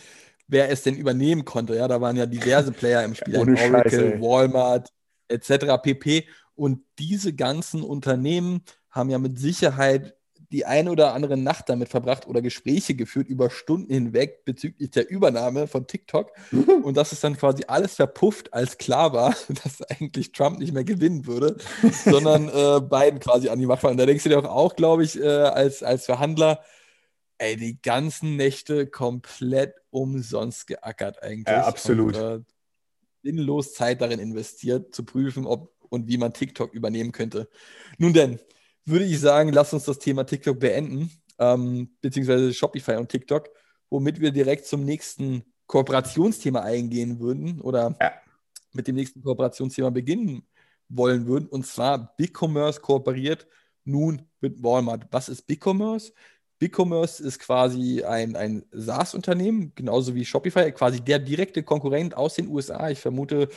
wer 0.49 0.69
es 0.69 0.83
denn 0.83 0.97
übernehmen 0.97 1.45
konnte. 1.45 1.73
Ja, 1.73 1.87
da 1.87 2.01
waren 2.01 2.17
ja 2.17 2.25
diverse 2.25 2.73
Player 2.73 3.05
im 3.05 3.15
Spiel, 3.15 3.37
Ohne 3.39 3.53
Oracle, 3.53 4.11
Scheiße, 4.11 4.21
Walmart 4.21 4.89
etc. 5.29 5.81
pp. 5.81 6.27
Und 6.53 6.81
diese 6.99 7.33
ganzen 7.33 7.81
Unternehmen 7.81 8.61
haben 8.89 9.09
ja 9.09 9.19
mit 9.19 9.39
Sicherheit 9.39 10.16
die 10.51 10.65
eine 10.65 10.91
oder 10.91 11.13
andere 11.13 11.35
Nacht 11.35 11.67
damit 11.67 11.89
verbracht 11.89 12.27
oder 12.27 12.41
Gespräche 12.41 12.95
geführt 12.95 13.27
über 13.27 13.49
Stunden 13.49 13.91
hinweg 13.91 14.45
bezüglich 14.45 14.91
der 14.91 15.09
Übernahme 15.09 15.67
von 15.67 15.87
TikTok. 15.87 16.31
Und 16.83 16.95
das 16.95 17.11
ist 17.11 17.23
dann 17.23 17.37
quasi 17.37 17.65
alles 17.67 17.95
verpufft, 17.95 18.53
als 18.53 18.77
klar 18.77 19.13
war, 19.13 19.35
dass 19.63 19.81
eigentlich 19.83 20.31
Trump 20.31 20.59
nicht 20.59 20.73
mehr 20.73 20.85
gewinnen 20.85 21.25
würde, 21.25 21.57
sondern 22.05 22.47
äh, 22.47 22.81
Biden 22.81 23.19
quasi 23.19 23.49
an 23.49 23.59
die 23.59 23.65
Macht 23.65 23.81
fallen. 23.81 23.97
Da 23.97 24.05
denkst 24.05 24.23
du 24.23 24.29
dir 24.29 24.39
auch, 24.39 24.45
auch 24.45 24.75
glaube 24.75 25.03
ich, 25.03 25.19
äh, 25.19 25.27
als, 25.27 25.83
als 25.83 26.05
Verhandler, 26.05 26.63
ey, 27.39 27.57
die 27.57 27.81
ganzen 27.81 28.37
Nächte 28.37 28.87
komplett 28.87 29.75
umsonst 29.89 30.67
geackert 30.67 31.21
eigentlich. 31.21 31.47
Ja, 31.47 31.65
absolut. 31.65 32.15
Und, 32.15 32.23
äh, 32.23 32.39
sinnlos 33.23 33.73
Zeit 33.73 33.99
darin 33.99 34.19
investiert, 34.19 34.95
zu 34.95 35.03
prüfen, 35.03 35.45
ob 35.45 35.73
und 35.89 36.07
wie 36.07 36.17
man 36.17 36.33
TikTok 36.33 36.73
übernehmen 36.73 37.11
könnte. 37.11 37.49
Nun 37.97 38.13
denn, 38.13 38.39
würde 38.87 39.05
ich 39.05 39.19
sagen, 39.19 39.51
lass 39.51 39.73
uns 39.73 39.85
das 39.85 39.99
Thema 39.99 40.23
TikTok 40.23 40.59
beenden, 40.59 41.11
ähm, 41.39 41.95
beziehungsweise 42.01 42.53
Shopify 42.53 42.95
und 42.95 43.09
TikTok, 43.09 43.49
womit 43.89 44.19
wir 44.19 44.31
direkt 44.31 44.65
zum 44.65 44.85
nächsten 44.85 45.43
Kooperationsthema 45.67 46.61
eingehen 46.61 47.19
würden 47.19 47.61
oder 47.61 47.95
ja. 47.99 48.13
mit 48.73 48.87
dem 48.87 48.95
nächsten 48.95 49.21
Kooperationsthema 49.21 49.89
beginnen 49.89 50.47
wollen 50.89 51.27
würden. 51.27 51.47
Und 51.47 51.65
zwar 51.65 52.15
BigCommerce 52.15 52.79
kooperiert 52.79 53.47
nun 53.83 54.21
mit 54.39 54.63
Walmart. 54.63 55.07
Was 55.11 55.29
ist 55.29 55.47
BigCommerce? 55.47 56.13
BigCommerce 56.59 57.19
ist 57.19 57.39
quasi 57.39 58.03
ein, 58.03 58.35
ein 58.35 58.65
SaaS-Unternehmen, 58.71 59.73
genauso 59.75 60.15
wie 60.15 60.25
Shopify, 60.25 60.71
quasi 60.71 61.01
der 61.01 61.19
direkte 61.19 61.63
Konkurrent 61.63 62.17
aus 62.17 62.35
den 62.35 62.47
USA. 62.47 62.89
Ich 62.89 62.99
vermute, 62.99 63.49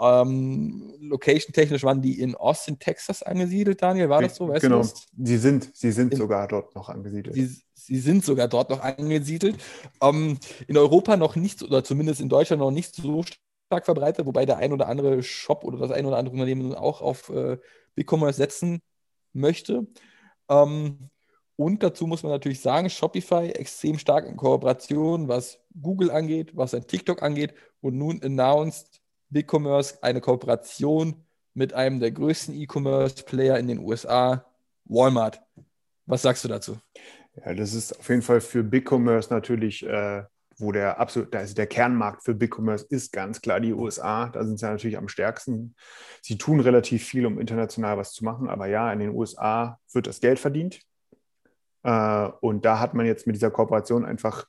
ähm, 0.00 0.94
location-technisch 1.00 1.84
waren 1.84 2.02
die 2.02 2.20
in 2.20 2.34
Austin, 2.34 2.78
Texas 2.78 3.22
angesiedelt, 3.22 3.80
Daniel. 3.80 4.08
War 4.08 4.22
das 4.22 4.36
so? 4.36 4.48
Weißt 4.48 4.62
genau, 4.62 4.82
sie 4.82 5.38
sind, 5.38 5.70
sie 5.74 5.92
sind 5.92 6.12
in, 6.12 6.18
sogar 6.18 6.48
dort 6.48 6.74
noch 6.74 6.88
angesiedelt. 6.88 7.34
Sie, 7.34 7.48
sie 7.74 7.98
sind 7.98 8.24
sogar 8.24 8.48
dort 8.48 8.70
noch 8.70 8.80
angesiedelt. 8.80 9.56
Ähm, 10.02 10.38
in 10.66 10.76
Europa 10.76 11.16
noch 11.16 11.36
nicht, 11.36 11.62
oder 11.62 11.84
zumindest 11.84 12.20
in 12.20 12.28
Deutschland 12.28 12.60
noch 12.60 12.72
nicht 12.72 12.94
so 12.96 13.22
stark 13.22 13.84
verbreitet, 13.84 14.26
wobei 14.26 14.46
der 14.46 14.56
ein 14.56 14.72
oder 14.72 14.88
andere 14.88 15.22
Shop 15.22 15.62
oder 15.62 15.78
das 15.78 15.92
ein 15.92 16.06
oder 16.06 16.16
andere 16.16 16.32
Unternehmen 16.32 16.74
auch 16.74 17.02
auf 17.02 17.28
äh, 17.28 17.58
BigCommerce 17.94 18.36
setzen 18.36 18.80
möchte. 19.32 19.86
Ähm, 20.48 21.10
und 21.58 21.82
dazu 21.82 22.06
muss 22.06 22.22
man 22.22 22.30
natürlich 22.30 22.60
sagen, 22.60 22.88
Shopify 22.88 23.50
extrem 23.50 23.98
stark 23.98 24.26
in 24.26 24.36
Kooperation, 24.36 25.26
was 25.26 25.58
Google 25.82 26.12
angeht, 26.12 26.52
was 26.54 26.72
ein 26.72 26.86
TikTok 26.86 27.20
angeht. 27.20 27.52
Und 27.80 27.98
nun 27.98 28.22
announced 28.22 29.00
BigCommerce 29.30 30.00
eine 30.00 30.20
Kooperation 30.20 31.16
mit 31.54 31.74
einem 31.74 31.98
der 31.98 32.12
größten 32.12 32.54
E-Commerce-Player 32.54 33.58
in 33.58 33.66
den 33.66 33.80
USA, 33.80 34.46
Walmart. 34.84 35.42
Was 36.06 36.22
sagst 36.22 36.44
du 36.44 36.48
dazu? 36.48 36.78
Ja, 37.34 37.52
das 37.52 37.74
ist 37.74 37.98
auf 37.98 38.08
jeden 38.08 38.22
Fall 38.22 38.40
für 38.40 38.62
BigCommerce 38.62 39.34
natürlich, 39.34 39.84
äh, 39.84 40.22
wo 40.58 40.70
der 40.70 41.00
absolut, 41.00 41.34
ist 41.34 41.58
der 41.58 41.66
Kernmarkt 41.66 42.22
für 42.22 42.34
BigCommerce 42.34 42.86
ist 42.88 43.12
ganz 43.12 43.40
klar 43.40 43.58
die 43.58 43.72
USA. 43.72 44.28
Da 44.28 44.44
sind 44.44 44.60
sie 44.60 44.66
natürlich 44.66 44.96
am 44.96 45.08
stärksten. 45.08 45.74
Sie 46.22 46.38
tun 46.38 46.60
relativ 46.60 47.04
viel, 47.04 47.26
um 47.26 47.40
international 47.40 47.98
was 47.98 48.12
zu 48.12 48.24
machen, 48.24 48.48
aber 48.48 48.68
ja, 48.68 48.92
in 48.92 49.00
den 49.00 49.10
USA 49.10 49.80
wird 49.92 50.06
das 50.06 50.20
Geld 50.20 50.38
verdient. 50.38 50.86
Äh, 51.82 52.28
und 52.40 52.64
da 52.64 52.80
hat 52.80 52.94
man 52.94 53.06
jetzt 53.06 53.26
mit 53.26 53.36
dieser 53.36 53.50
Kooperation 53.50 54.04
einfach 54.04 54.46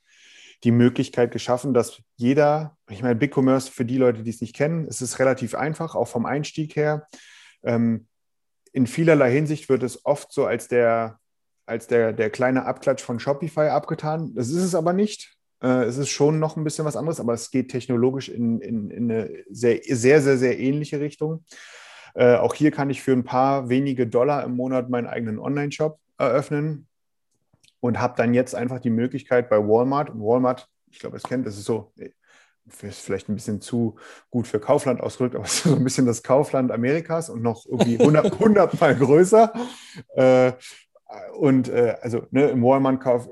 die 0.64 0.72
Möglichkeit 0.72 1.32
geschaffen, 1.32 1.74
dass 1.74 2.02
jeder, 2.18 2.78
ich 2.90 3.02
meine, 3.02 3.16
BigCommerce 3.16 3.70
für 3.70 3.86
die 3.86 3.98
Leute, 3.98 4.24
die 4.24 4.30
es 4.30 4.42
nicht 4.42 4.56
kennen, 4.56 4.86
es 4.90 5.02
ist 5.02 5.20
relativ 5.20 5.56
einfach, 5.56 5.96
auch 5.96 6.08
vom 6.08 6.26
Einstieg 6.26 6.76
her. 6.76 7.08
Ähm, 7.64 8.08
in 8.74 8.86
vielerlei 8.86 9.32
Hinsicht 9.32 9.70
wird 9.70 9.84
es 9.84 10.06
oft 10.06 10.32
so 10.32 10.46
als 10.46 10.68
der, 10.68 11.20
als 11.66 11.88
der, 11.88 12.14
der 12.14 12.30
kleine 12.30 12.66
Abklatsch 12.66 13.02
von 13.02 13.20
Shopify 13.20 13.70
abgetan. 13.70 14.34
Das 14.36 14.50
ist 14.50 14.64
es 14.64 14.76
aber 14.76 14.92
nicht. 14.92 15.38
Äh, 15.64 15.84
es 15.84 15.98
ist 15.98 16.10
schon 16.10 16.40
noch 16.40 16.58
ein 16.58 16.64
bisschen 16.64 16.86
was 16.86 16.98
anderes, 16.98 17.20
aber 17.20 17.34
es 17.34 17.52
geht 17.52 17.72
technologisch 17.72 18.28
in, 18.28 18.60
in, 18.60 18.92
in 18.92 19.12
eine 19.12 19.30
sehr, 19.50 19.80
sehr, 19.84 20.22
sehr, 20.22 20.38
sehr 20.38 20.60
ähnliche 20.60 21.00
Richtung. 21.00 21.46
Äh, 22.16 22.36
auch 22.36 22.54
hier 22.54 22.72
kann 22.72 22.90
ich 22.90 23.02
für 23.02 23.14
ein 23.14 23.24
paar 23.24 23.70
wenige 23.70 24.08
Dollar 24.08 24.44
im 24.44 24.56
Monat 24.56 24.90
meinen 24.90 25.08
eigenen 25.08 25.40
Online-Shop 25.40 26.00
eröffnen 26.18 26.89
und 27.80 28.00
habe 28.00 28.16
dann 28.18 28.34
jetzt 28.34 28.56
einfach 28.56 28.80
die 28.80 28.90
Möglichkeit 28.90 29.50
bei 29.50 29.58
Walmart, 29.58 30.10
und 30.10 30.22
Walmart, 30.22 30.68
ich 30.92 31.00
glaube, 31.00 31.18
es 31.18 31.24
kennt, 31.24 31.46
das 31.46 31.58
ist 31.58 31.66
so, 31.66 31.94
ist 32.82 33.02
vielleicht 33.02 33.30
ein 33.30 33.36
bisschen 33.36 33.62
zu 33.62 33.96
gut 34.30 34.48
für 34.48 34.60
Kaufland 34.60 35.02
ausgedrückt, 35.02 35.36
aber 35.36 35.46
es 35.46 35.54
ist 35.54 35.64
so 35.64 35.76
ein 35.76 35.84
bisschen 35.84 36.06
das 36.06 36.24
Kaufland 36.24 36.72
Amerikas 36.72 37.30
und 37.30 37.42
noch 37.42 37.66
irgendwie 37.66 38.00
100, 38.00 38.34
100 38.34 38.80
Mal 38.80 38.96
größer. 38.96 39.54
Äh, 40.16 40.54
und 41.40 41.70
äh, 41.70 41.96
also 42.02 42.28
ne, 42.30 42.50
im, 42.50 42.64
Walmart 42.64 43.02
kauf, 43.02 43.30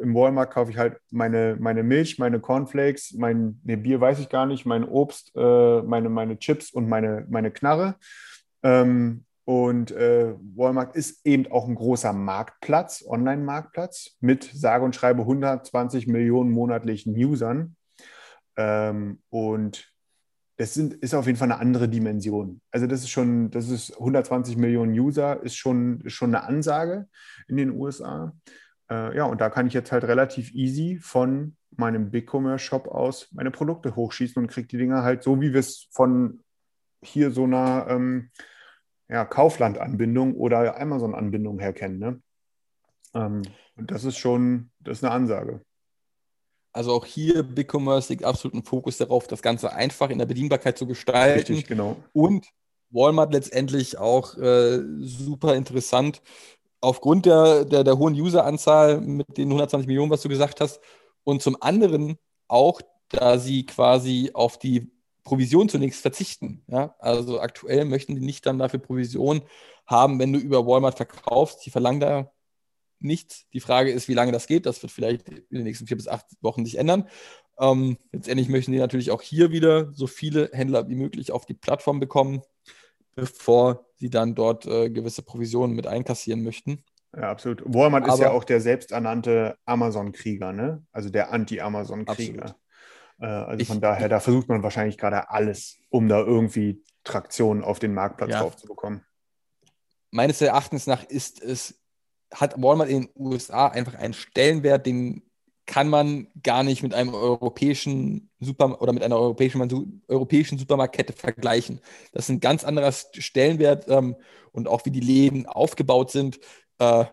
kaufe 0.50 0.72
ich 0.72 0.78
halt 0.78 1.00
meine, 1.12 1.58
meine 1.60 1.84
Milch, 1.84 2.18
meine 2.18 2.40
Cornflakes, 2.40 3.14
mein 3.16 3.62
ne, 3.64 3.78
Bier 3.78 4.02
weiß 4.02 4.20
ich 4.20 4.30
gar 4.30 4.48
nicht, 4.48 4.66
mein 4.66 4.84
Obst, 4.84 5.32
äh, 5.36 5.82
meine, 5.84 6.10
meine 6.10 6.40
Chips 6.40 6.72
und 6.72 6.90
meine, 6.90 7.28
meine 7.30 7.52
Knarre. 7.52 7.96
Ähm, 8.64 9.26
und 9.48 9.92
äh, 9.92 10.36
Walmart 10.58 10.94
ist 10.98 11.26
eben 11.26 11.50
auch 11.50 11.70
ein 11.70 11.76
großer 11.76 12.12
Marktplatz, 12.12 13.06
Online-Marktplatz 13.08 14.18
mit 14.20 14.44
sage 14.44 14.84
und 14.84 14.94
schreibe 14.94 15.22
120 15.22 16.06
Millionen 16.06 16.52
monatlichen 16.52 17.16
Usern. 17.16 17.78
Ähm, 18.58 19.22
und 19.30 19.90
das 20.58 20.74
sind, 20.74 20.96
ist 20.96 21.14
auf 21.14 21.28
jeden 21.28 21.38
Fall 21.38 21.50
eine 21.50 21.62
andere 21.62 21.88
Dimension. 21.88 22.60
Also 22.72 22.88
das 22.88 23.04
ist 23.04 23.10
schon, 23.10 23.50
das 23.50 23.70
ist 23.70 23.94
120 23.94 24.58
Millionen 24.58 24.92
User, 24.92 25.42
ist 25.42 25.56
schon, 25.56 26.04
schon 26.08 26.36
eine 26.36 26.44
Ansage 26.44 27.08
in 27.48 27.56
den 27.56 27.72
USA. 27.72 28.36
Äh, 28.92 29.16
ja, 29.16 29.24
und 29.24 29.40
da 29.40 29.50
kann 29.50 29.66
ich 29.66 29.74
jetzt 29.74 29.94
halt 29.94 30.04
relativ 30.04 30.54
easy 30.54 31.00
von 31.02 31.56
meinem 31.72 32.12
BigCommerce-Shop 32.12 32.90
aus 32.90 33.30
meine 33.32 33.52
Produkte 33.52 33.96
hochschießen 33.96 34.44
und 34.44 34.50
kriege 34.50 34.68
die 34.68 34.78
Dinger 34.78 35.04
halt 35.04 35.24
so, 35.24 35.40
wie 35.40 35.54
wir 35.54 35.62
es 35.62 35.88
von 35.92 36.44
hier 37.02 37.32
so 37.32 37.46
einer 37.46 37.86
ähm, 37.88 38.30
ja, 39.10 39.26
Kaufland-Anbindung 39.26 40.36
oder 40.36 40.80
Amazon-Anbindung 40.80 41.60
herkennen. 41.60 42.00
Ne? 42.00 42.22
Ähm, 43.14 43.42
und 43.76 43.92
das 43.92 44.04
ist 44.04 44.18
schon, 44.18 44.72
das 44.80 45.00
ist 45.00 45.04
eine 45.04 45.14
Ansage. 45.14 45.62
Also 46.74 46.92
auch 46.94 47.06
hier 47.06 47.44
BigCommerce 47.44 48.10
liegt 48.10 48.24
absolut 48.24 48.56
ein 48.56 48.64
Fokus 48.64 48.98
darauf, 48.98 49.28
das 49.28 49.42
Ganze 49.42 49.74
einfach 49.74 50.10
in 50.10 50.20
der 50.20 50.26
Bedienbarkeit 50.26 50.78
zu 50.78 50.86
gestalten. 50.86 51.54
Richtig, 51.54 51.68
genau. 51.68 51.98
Und 52.14 52.48
Walmart 52.90 53.34
letztendlich 53.34 53.98
auch 53.98 54.38
äh, 54.38 54.82
super 55.00 55.56
interessant. 55.56 56.22
Aufgrund 56.80 57.26
der, 57.26 57.66
der, 57.66 57.84
der 57.84 57.98
hohen 57.98 58.14
Useranzahl 58.14 59.02
mit 59.02 59.38
den 59.38 59.48
120 59.48 59.88
Millionen, 59.88 60.12
was 60.12 60.22
du 60.22 60.30
gesagt 60.30 60.62
hast. 60.62 60.80
Und 61.24 61.42
zum 61.42 61.58
anderen 61.62 62.18
auch, 62.48 62.82
da 63.10 63.40
sie 63.40 63.66
quasi 63.66 64.32
auf 64.34 64.60
die 64.60 64.92
Provision 65.28 65.68
zunächst 65.68 66.02
verzichten. 66.02 66.64
Ja? 66.68 66.96
Also 67.00 67.42
aktuell 67.42 67.84
möchten 67.84 68.16
die 68.16 68.26
nicht 68.26 68.46
dann 68.46 68.58
dafür 68.58 68.80
Provision 68.80 69.42
haben, 69.86 70.20
wenn 70.20 70.32
du 70.32 70.40
über 70.40 70.66
Walmart 70.66 70.96
verkaufst. 70.96 71.66
Die 71.66 71.70
verlangen 71.70 72.00
da 72.00 72.32
nichts. 73.00 73.46
Die 73.52 73.60
Frage 73.60 73.92
ist, 73.92 74.08
wie 74.08 74.14
lange 74.14 74.32
das 74.32 74.48
geht. 74.48 74.66
Das 74.66 74.82
wird 74.82 74.94
vielleicht 74.94 75.28
in 75.28 75.44
den 75.52 75.64
nächsten 75.64 75.86
vier 75.86 75.98
bis 75.98 76.08
acht 76.08 76.26
Wochen 76.40 76.64
sich 76.64 76.78
ändern. 76.78 77.10
Ähm, 77.60 77.98
letztendlich 78.14 78.48
möchten 78.48 78.72
die 78.72 78.78
natürlich 78.78 79.12
auch 79.12 79.22
hier 79.22 79.52
wieder 79.52 79.92
so 79.94 80.08
viele 80.08 80.50
Händler 80.54 80.88
wie 80.88 80.96
möglich 80.96 81.34
auf 81.34 81.46
die 81.46 81.56
Plattform 81.56 82.00
bekommen, 82.00 82.42
bevor 83.16 83.86
sie 83.96 84.10
dann 84.10 84.34
dort 84.34 84.66
äh, 84.66 84.90
gewisse 84.90 85.24
Provisionen 85.24 85.76
mit 85.76 85.88
einkassieren 85.88 86.42
möchten. 86.42 86.86
Ja, 87.14 87.32
absolut. 87.32 87.64
Walmart 87.66 88.06
Aber, 88.06 88.14
ist 88.14 88.20
ja 88.22 88.32
auch 88.32 88.46
der 88.46 88.62
selbsternannte 88.62 89.58
Amazon-Krieger, 89.66 90.54
ne? 90.54 90.86
Also 90.94 91.10
der 91.10 91.34
Anti-Amazon-Krieger. 91.34 92.56
Äh, 93.20 93.26
also 93.26 93.62
ich, 93.62 93.68
von 93.68 93.82
daher, 93.82 94.10
da 94.10 94.20
versucht 94.20 94.50
man 94.50 94.64
wahrscheinlich 94.64 94.98
gerade 94.98 95.30
alles, 95.30 95.78
um 95.90 96.08
da 96.08 96.20
irgendwie 96.20 96.84
Traktion 97.04 97.64
auf 97.64 97.80
den 97.80 97.94
Marktplatz 97.94 98.32
ja. 98.32 98.42
drauf 98.42 98.56
Meines 100.12 100.42
Erachtens 100.42 100.88
nach 100.88 101.04
ist 101.04 101.42
es, 101.42 101.80
hat 102.34 102.62
Walmart 102.62 102.90
in 102.90 103.04
den 103.04 103.10
USA 103.16 103.68
einfach 103.68 103.96
einen 103.96 104.14
Stellenwert, 104.14 104.86
den 104.86 105.24
kann 105.66 105.90
man 105.90 106.28
gar 106.44 106.64
nicht 106.64 106.82
mit 106.82 106.94
einem 106.94 107.14
europäischen 107.14 108.30
Super 108.40 108.82
oder 108.82 108.94
mit 108.94 109.04
einer 109.04 109.18
europäischen, 109.18 110.02
europäischen 110.08 110.58
Supermarktkette 110.58 111.14
vergleichen. 111.14 111.82
Das 112.14 112.26
ist 112.26 112.30
ein 112.30 112.40
ganz 112.40 112.64
anderer 112.64 112.92
Stellenwert 112.92 113.86
ähm, 113.90 114.16
und 114.54 114.68
auch 114.68 114.86
wie 114.86 114.92
die 114.92 115.02
Läden 115.02 115.46
aufgebaut 115.46 116.10
sind. 116.10 116.40
Äh, 116.80 117.06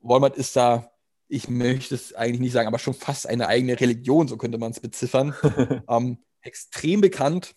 Walmart 0.00 0.36
ist 0.36 0.54
da 0.54 0.90
ich 1.28 1.48
möchte 1.48 1.94
es 1.94 2.14
eigentlich 2.14 2.40
nicht 2.40 2.52
sagen, 2.52 2.68
aber 2.68 2.78
schon 2.78 2.94
fast 2.94 3.26
eine 3.26 3.48
eigene 3.48 3.80
Religion, 3.80 4.28
so 4.28 4.36
könnte 4.36 4.58
man 4.58 4.72
es 4.72 4.80
beziffern. 4.80 5.34
ähm, 5.88 6.18
extrem 6.42 7.00
bekannt, 7.00 7.54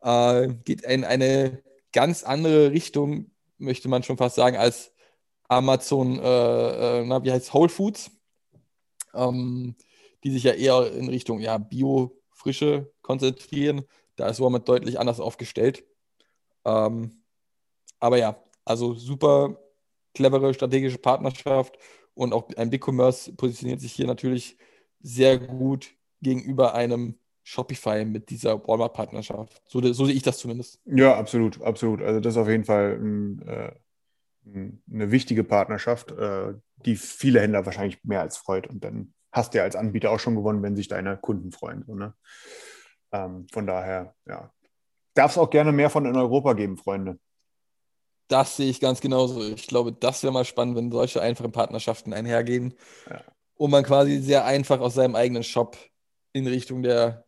äh, 0.00 0.48
geht 0.64 0.82
in 0.82 1.04
eine 1.04 1.62
ganz 1.92 2.24
andere 2.24 2.72
Richtung, 2.72 3.30
möchte 3.58 3.88
man 3.88 4.02
schon 4.02 4.16
fast 4.18 4.36
sagen, 4.36 4.56
als 4.56 4.92
Amazon, 5.48 6.18
äh, 6.18 7.00
äh, 7.00 7.04
na, 7.04 7.22
wie 7.24 7.32
heißt 7.32 7.54
Whole 7.54 7.68
Foods, 7.68 8.10
ähm, 9.14 9.76
die 10.24 10.30
sich 10.30 10.42
ja 10.42 10.52
eher 10.52 10.92
in 10.92 11.08
Richtung 11.08 11.40
ja, 11.40 11.58
Bio-Frische 11.58 12.92
konzentrieren. 13.02 13.84
Da 14.16 14.28
ist 14.28 14.40
Walmart 14.40 14.68
deutlich 14.68 14.98
anders 14.98 15.20
aufgestellt. 15.20 15.84
Ähm, 16.64 17.22
aber 18.00 18.18
ja, 18.18 18.42
also 18.64 18.94
super 18.94 19.58
clevere 20.14 20.52
strategische 20.54 20.98
Partnerschaft 20.98 21.78
und 22.16 22.32
auch 22.32 22.48
ein 22.56 22.70
BigCommerce 22.70 23.32
positioniert 23.36 23.80
sich 23.80 23.92
hier 23.92 24.06
natürlich 24.06 24.56
sehr 25.00 25.38
gut 25.38 25.94
gegenüber 26.22 26.74
einem 26.74 27.18
Shopify 27.44 28.04
mit 28.04 28.30
dieser 28.30 28.66
Walmart-Partnerschaft. 28.66 29.62
So, 29.68 29.80
so, 29.92 30.06
sehe 30.06 30.14
ich 30.14 30.22
das 30.22 30.38
zumindest. 30.38 30.80
Ja, 30.86 31.16
absolut, 31.16 31.62
absolut. 31.62 32.02
Also 32.02 32.18
das 32.18 32.34
ist 32.34 32.38
auf 32.38 32.48
jeden 32.48 32.64
Fall 32.64 32.98
ein, 33.00 33.42
äh, 33.46 33.72
eine 34.46 35.10
wichtige 35.12 35.44
Partnerschaft, 35.44 36.10
äh, 36.10 36.54
die 36.84 36.96
viele 36.96 37.40
Händler 37.40 37.64
wahrscheinlich 37.66 38.02
mehr 38.02 38.22
als 38.22 38.36
freut. 38.36 38.66
Und 38.66 38.82
dann 38.82 39.12
hast 39.30 39.54
du 39.54 39.58
ja 39.58 39.64
als 39.64 39.76
Anbieter 39.76 40.10
auch 40.10 40.18
schon 40.18 40.34
gewonnen, 40.34 40.62
wenn 40.62 40.74
sich 40.74 40.88
deine 40.88 41.16
Kunden 41.18 41.52
freuen. 41.52 41.84
So, 41.86 41.94
ne? 41.94 42.14
ähm, 43.12 43.46
von 43.52 43.66
daher, 43.66 44.14
ja. 44.26 44.50
Darf 45.14 45.32
es 45.32 45.38
auch 45.38 45.48
gerne 45.48 45.72
mehr 45.72 45.88
von 45.88 46.04
in 46.04 46.16
Europa 46.16 46.52
geben, 46.52 46.76
Freunde. 46.76 47.18
Das 48.28 48.56
sehe 48.56 48.70
ich 48.70 48.80
ganz 48.80 49.00
genauso. 49.00 49.42
Ich 49.44 49.66
glaube, 49.66 49.92
das 49.92 50.22
wäre 50.22 50.32
mal 50.32 50.44
spannend, 50.44 50.76
wenn 50.76 50.90
solche 50.90 51.22
einfachen 51.22 51.52
Partnerschaften 51.52 52.12
einhergehen 52.12 52.74
ja. 53.08 53.22
und 53.54 53.70
man 53.70 53.84
quasi 53.84 54.18
sehr 54.18 54.44
einfach 54.44 54.80
aus 54.80 54.94
seinem 54.94 55.14
eigenen 55.14 55.44
Shop 55.44 55.76
in 56.32 56.46
Richtung 56.46 56.82
der 56.82 57.24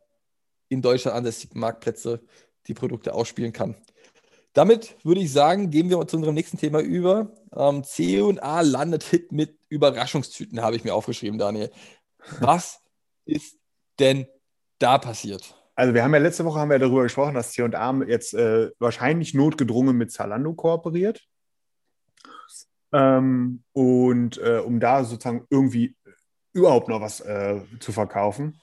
in 0.67 0.81
Deutschland 0.81 1.17
ansässigen 1.17 1.59
Marktplätze 1.59 2.21
die 2.67 2.73
Produkte 2.73 3.13
ausspielen 3.13 3.53
kann. 3.53 3.75
Damit 4.53 4.95
würde 5.03 5.21
ich 5.21 5.31
sagen, 5.31 5.69
gehen 5.69 5.89
wir 5.89 6.05
zu 6.07 6.17
unserem 6.17 6.35
nächsten 6.35 6.57
Thema 6.57 6.79
über. 6.79 7.33
Ähm, 7.55 7.83
C&A 7.83 8.61
landet 8.61 9.03
Hit 9.03 9.31
mit 9.31 9.57
Überraschungstüten, 9.69 10.61
habe 10.61 10.75
ich 10.75 10.83
mir 10.83 10.93
aufgeschrieben, 10.93 11.39
Daniel. 11.39 11.71
Was 12.39 12.81
ist 13.25 13.57
denn 13.99 14.27
da 14.79 14.97
passiert? 14.97 15.55
Also 15.79 15.93
wir 15.93 16.03
haben 16.03 16.13
ja 16.13 16.19
letzte 16.19 16.43
Woche 16.43 16.59
haben 16.59 16.71
wir 16.71 16.77
darüber 16.77 17.03
gesprochen, 17.03 17.35
dass 17.35 17.53
C&A 17.53 18.03
jetzt 18.03 18.33
äh, 18.33 18.69
wahrscheinlich 18.79 19.33
notgedrungen 19.33 19.95
mit 19.95 20.11
Zalando 20.11 20.53
kooperiert. 20.53 21.25
Ähm, 22.91 23.63
und 23.71 24.37
äh, 24.39 24.57
um 24.57 24.81
da 24.81 25.05
sozusagen 25.05 25.47
irgendwie 25.49 25.95
überhaupt 26.51 26.89
noch 26.89 26.99
was 26.99 27.21
äh, 27.21 27.61
zu 27.79 27.93
verkaufen. 27.93 28.59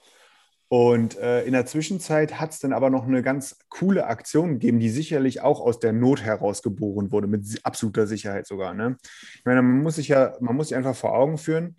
Und 0.67 1.17
äh, 1.17 1.43
in 1.45 1.53
der 1.53 1.65
Zwischenzeit 1.65 2.39
hat 2.39 2.51
es 2.51 2.59
dann 2.59 2.71
aber 2.71 2.91
noch 2.91 3.07
eine 3.07 3.23
ganz 3.23 3.57
coole 3.69 4.05
Aktion 4.05 4.53
gegeben, 4.53 4.79
die 4.79 4.89
sicherlich 4.89 5.41
auch 5.41 5.59
aus 5.59 5.79
der 5.79 5.93
Not 5.93 6.21
heraus 6.21 6.61
geboren 6.61 7.11
wurde, 7.11 7.25
mit 7.25 7.61
absoluter 7.63 8.05
Sicherheit 8.05 8.45
sogar. 8.45 8.75
Ne? 8.75 8.95
Ich 9.33 9.43
meine, 9.43 9.63
man 9.63 9.81
muss 9.81 9.95
sich 9.95 10.09
ja, 10.09 10.35
man 10.39 10.55
muss 10.55 10.67
sich 10.67 10.77
einfach 10.77 10.95
vor 10.95 11.15
Augen 11.15 11.39
führen, 11.39 11.77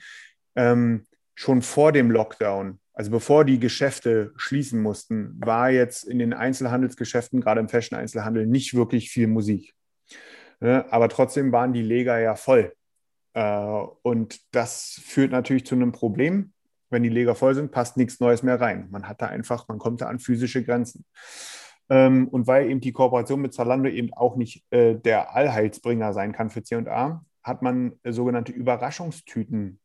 ähm, 0.57 1.05
schon 1.39 1.63
vor 1.63 1.93
dem 1.93 2.11
Lockdown 2.11 2.79
also 2.99 3.13
bevor 3.13 3.45
die 3.45 3.61
Geschäfte 3.61 4.33
schließen 4.35 4.83
mussten, 4.83 5.37
war 5.39 5.71
jetzt 5.71 6.03
in 6.03 6.19
den 6.19 6.33
Einzelhandelsgeschäften, 6.33 7.41
gerade 7.41 7.61
im 7.61 7.69
Fashion-Einzelhandel, 7.69 8.45
nicht 8.49 8.75
wirklich 8.75 9.11
viel 9.11 9.29
Musik. 9.29 9.73
Aber 10.59 11.09
trotzdem 11.09 11.53
waren 11.53 11.73
die 11.73 11.83
Leger 11.83 12.19
ja 12.19 12.35
voll. 12.35 12.73
Äh, 13.35 13.85
und 14.03 14.41
das 14.51 15.01
führt 15.05 15.31
natürlich 15.31 15.65
zu 15.65 15.77
einem 15.77 15.93
Problem. 15.93 16.53
Wenn 16.91 17.05
die 17.05 17.09
Leger 17.09 17.37
voll 17.37 17.55
sind, 17.55 17.71
passt 17.71 17.97
nichts 17.97 18.19
Neues 18.19 18.43
mehr 18.43 18.61
rein. 18.61 18.89
Man 18.91 19.07
hat 19.07 19.23
da 19.23 19.27
einfach, 19.27 19.69
man 19.69 19.79
kommt 19.79 20.01
da 20.01 20.09
an 20.09 20.19
physische 20.19 20.65
Grenzen. 20.65 21.05
Ähm, 21.89 22.27
und 22.27 22.49
weil 22.49 22.69
eben 22.69 22.81
die 22.81 22.91
Kooperation 22.91 23.41
mit 23.41 23.55
Zalando 23.55 23.89
eben 23.89 24.13
auch 24.13 24.35
nicht 24.35 24.65
äh, 24.73 24.97
der 24.97 25.37
Allheilsbringer 25.37 26.13
sein 26.13 26.33
kann 26.33 26.51
für 26.51 26.65
C&A, 26.65 27.25
hat 27.45 27.63
man 27.63 27.93
sogenannte 28.05 28.51
Überraschungstüten 28.51 29.79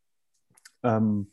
ähm, 0.84 1.32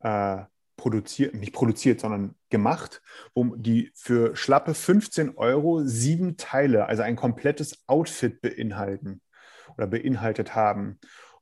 äh, 0.00 0.44
produziert, 0.76 1.34
nicht 1.34 1.52
produziert, 1.52 2.00
sondern 2.00 2.34
gemacht, 2.50 3.02
wo 3.34 3.56
die 3.56 3.90
für 3.94 4.34
schlappe 4.36 4.74
15 4.74 5.36
Euro 5.36 5.82
sieben 5.84 6.36
Teile, 6.36 6.86
also 6.86 7.02
ein 7.02 7.16
komplettes 7.16 7.82
Outfit 7.86 8.40
beinhalten 8.40 9.20
oder 9.76 9.86
beinhaltet 9.86 10.54
haben. 10.54 10.98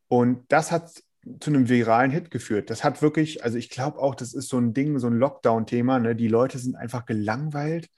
Und 0.08 0.44
das 0.48 0.72
hat 0.72 1.02
zu 1.40 1.50
einem 1.50 1.68
viralen 1.68 2.10
Hit 2.10 2.30
geführt. 2.30 2.70
Das 2.70 2.84
hat 2.84 3.02
wirklich, 3.02 3.44
also 3.44 3.58
ich 3.58 3.68
glaube 3.68 3.98
auch, 3.98 4.14
das 4.14 4.32
ist 4.32 4.48
so 4.48 4.58
ein 4.58 4.74
Ding, 4.74 4.98
so 4.98 5.08
ein 5.08 5.18
Lockdown-Thema. 5.18 5.98
Ne? 5.98 6.14
Die 6.14 6.28
Leute 6.28 6.58
sind 6.58 6.76
einfach 6.76 7.04
gelangweilt 7.04 7.88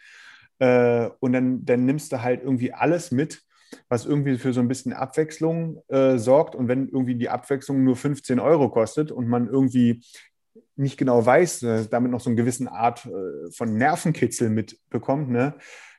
äh, 0.58 1.08
und 1.20 1.32
dann, 1.32 1.64
dann 1.64 1.84
nimmst 1.84 2.12
du 2.12 2.22
halt 2.22 2.42
irgendwie 2.42 2.72
alles 2.72 3.11
mit, 3.11 3.42
was 3.88 4.07
irgendwie 4.07 4.38
für 4.38 4.52
so 4.52 4.61
ein 4.61 4.68
bisschen 4.68 4.92
Abwechslung 4.92 5.83
äh, 5.88 6.18
sorgt. 6.18 6.54
Und 6.54 6.68
wenn 6.68 6.88
irgendwie 6.88 7.16
die 7.16 7.28
Abwechslung 7.28 7.85
nur 7.85 7.96
15 7.96 8.40
Euro 8.40 8.68
kostet 8.68 9.11
und 9.11 9.28
man 9.28 9.48
irgendwie 9.48 10.02
nicht 10.76 10.96
genau 10.96 11.24
weiß, 11.24 11.62
äh, 11.64 11.87
damit 11.90 12.11
noch 12.11 12.20
so 12.20 12.31
eine 12.31 12.37
gewisse 12.37 12.70
Art 12.70 13.07
äh, 13.07 13.50
von 13.50 13.76
Nervenkitzel 13.76 14.48
mitbekommt, 14.50 15.28
ne, 15.31 15.54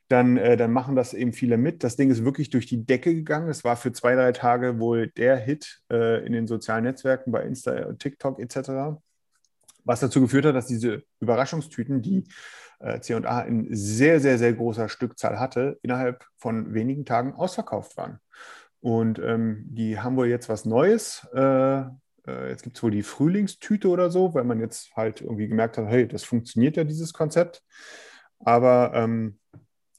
dann, 0.10 0.38
äh, 0.38 0.58
dann 0.58 0.72
machen 0.72 0.96
das 0.96 1.14
eben 1.14 1.34
viele 1.34 1.58
mit. 1.58 1.84
Das 1.84 1.96
Ding 1.96 2.10
ist 2.10 2.26
wirklich 2.26 2.50
durch 2.50 2.66
die 2.66 2.86
Decke 2.86 3.14
gegangen. 3.14 3.50
Es 3.50 3.64
war 3.64 3.78
für 3.78 3.92
zwei, 3.92 4.16
drei 4.16 4.32
Tage 4.32 4.80
wohl 4.80 5.08
der 5.08 5.38
Hit 5.38 5.82
äh, 5.92 6.26
in 6.26 6.34
den 6.34 6.48
sozialen 6.48 6.84
Netzwerken 6.84 7.32
bei 7.32 7.44
Insta, 7.44 7.94
TikTok 7.94 8.40
etc. 8.40 9.00
Was 9.84 10.00
dazu 10.00 10.22
geführt 10.22 10.46
hat, 10.46 10.56
dass 10.56 10.66
diese 10.66 11.04
Überraschungstüten, 11.20 12.02
die 12.02 12.24
CA 12.80 13.42
in 13.42 13.68
sehr, 13.72 14.20
sehr, 14.20 14.38
sehr 14.38 14.54
großer 14.54 14.88
Stückzahl 14.90 15.40
hatte, 15.40 15.78
innerhalb 15.82 16.26
von 16.38 16.74
wenigen 16.74 17.06
Tagen 17.06 17.34
ausverkauft 17.34 17.98
waren. 17.98 18.20
Und 18.80 19.20
ähm, 19.20 19.66
die 19.70 20.00
haben 20.00 20.16
wohl 20.16 20.28
jetzt 20.28 20.48
was 20.48 20.64
Neues 20.64 21.28
äh, 21.34 21.84
äh, 22.30 22.50
jetzt 22.50 22.64
gibt 22.64 22.78
es 22.78 22.84
wohl 22.84 22.92
die 22.92 23.04
Frühlingstüte 23.04 23.90
oder 23.90 24.10
so, 24.10 24.34
weil 24.34 24.44
man 24.44 24.60
jetzt 24.60 24.96
halt 24.96 25.22
irgendwie 25.22 25.48
gemerkt 25.48 25.78
hat, 25.78 25.88
hey, 25.88 26.08
das 26.08 26.24
funktioniert 26.24 26.78
ja, 26.78 26.84
dieses 26.84 27.14
Konzept. 27.14 27.64
Aber 28.40 28.92
ähm, 28.94 29.40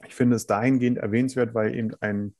ich 0.07 0.15
finde 0.15 0.37
es 0.37 0.47
dahingehend 0.47 0.99
erwähnenswert, 0.99 1.55
weil 1.55 1.75
eben 1.75 1.91
ein 2.01 2.35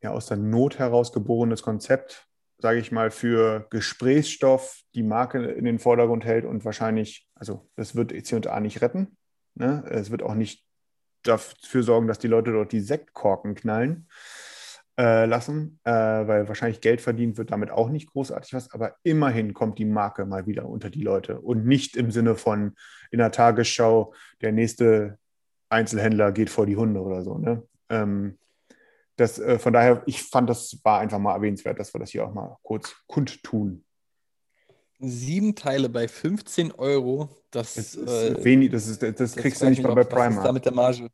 ja, 0.00 0.10
aus 0.10 0.26
der 0.26 0.36
Not 0.36 0.78
heraus 0.78 1.12
geborenes 1.12 1.62
Konzept, 1.62 2.28
sage 2.58 2.78
ich 2.78 2.92
mal, 2.92 3.10
für 3.10 3.66
Gesprächsstoff 3.70 4.82
die 4.94 5.02
Marke 5.02 5.44
in 5.44 5.64
den 5.64 5.80
Vordergrund 5.80 6.24
hält 6.24 6.44
und 6.44 6.64
wahrscheinlich, 6.64 7.28
also 7.34 7.68
das 7.74 7.96
wird 7.96 8.12
EC&A 8.12 8.60
nicht 8.60 8.80
retten. 8.80 9.17
Ne? 9.58 9.84
Es 9.90 10.10
wird 10.10 10.22
auch 10.22 10.34
nicht 10.34 10.64
dafür 11.22 11.82
sorgen, 11.82 12.06
dass 12.06 12.18
die 12.18 12.28
Leute 12.28 12.52
dort 12.52 12.72
die 12.72 12.80
Sektkorken 12.80 13.54
knallen. 13.54 14.08
äh, 14.98 15.26
lassen, 15.26 15.78
äh, 15.84 15.92
weil 15.92 16.48
wahrscheinlich 16.48 16.80
Geld 16.80 17.00
verdient 17.00 17.38
wird 17.38 17.52
damit 17.52 17.70
auch 17.70 17.88
nicht 17.88 18.10
großartig 18.10 18.52
was, 18.52 18.72
aber 18.72 18.96
immerhin 19.04 19.54
kommt 19.54 19.78
die 19.78 19.84
Marke 19.84 20.26
mal 20.26 20.46
wieder 20.46 20.68
unter 20.68 20.90
die 20.90 21.02
Leute 21.02 21.40
und 21.40 21.64
nicht 21.64 21.96
im 21.96 22.10
Sinne 22.10 22.34
von 22.34 22.74
in 23.12 23.18
der 23.18 23.30
Tagesschau, 23.30 24.12
der 24.40 24.50
nächste 24.50 25.18
Einzelhändler 25.68 26.32
geht 26.32 26.50
vor 26.50 26.66
die 26.66 26.76
Hunde 26.76 27.00
oder 27.00 27.22
so. 27.22 27.38
Ne? 27.38 27.62
Ähm, 27.88 28.38
das, 29.14 29.38
äh, 29.38 29.60
von 29.60 29.72
daher, 29.72 30.02
ich 30.06 30.22
fand, 30.24 30.50
das 30.50 30.80
war 30.82 30.98
einfach 30.98 31.18
mal 31.20 31.34
erwähnenswert, 31.34 31.78
dass 31.78 31.94
wir 31.94 32.00
das 32.00 32.10
hier 32.10 32.26
auch 32.26 32.34
mal 32.34 32.56
kurz 32.62 32.96
kundtun. 33.06 33.84
Sieben 35.00 35.54
Teile 35.54 35.88
bei 35.88 36.08
15 36.08 36.72
Euro, 36.72 37.28
das, 37.50 37.74
Das, 37.74 37.94
ist 37.94 38.08
äh, 38.08 38.44
wenig, 38.44 38.70
das, 38.70 38.88
ist, 38.88 39.02
das, 39.02 39.14
das 39.14 39.36
kriegst 39.36 39.62
du 39.62 39.66
nicht 39.68 39.78
ich 39.78 39.84
mal 39.84 39.94
bei 39.94 40.10
Was 40.10 40.34
ist 40.34 40.42
da 40.42 40.52
mit 40.52 40.64
der 40.64 40.72
Marge? 40.72 41.08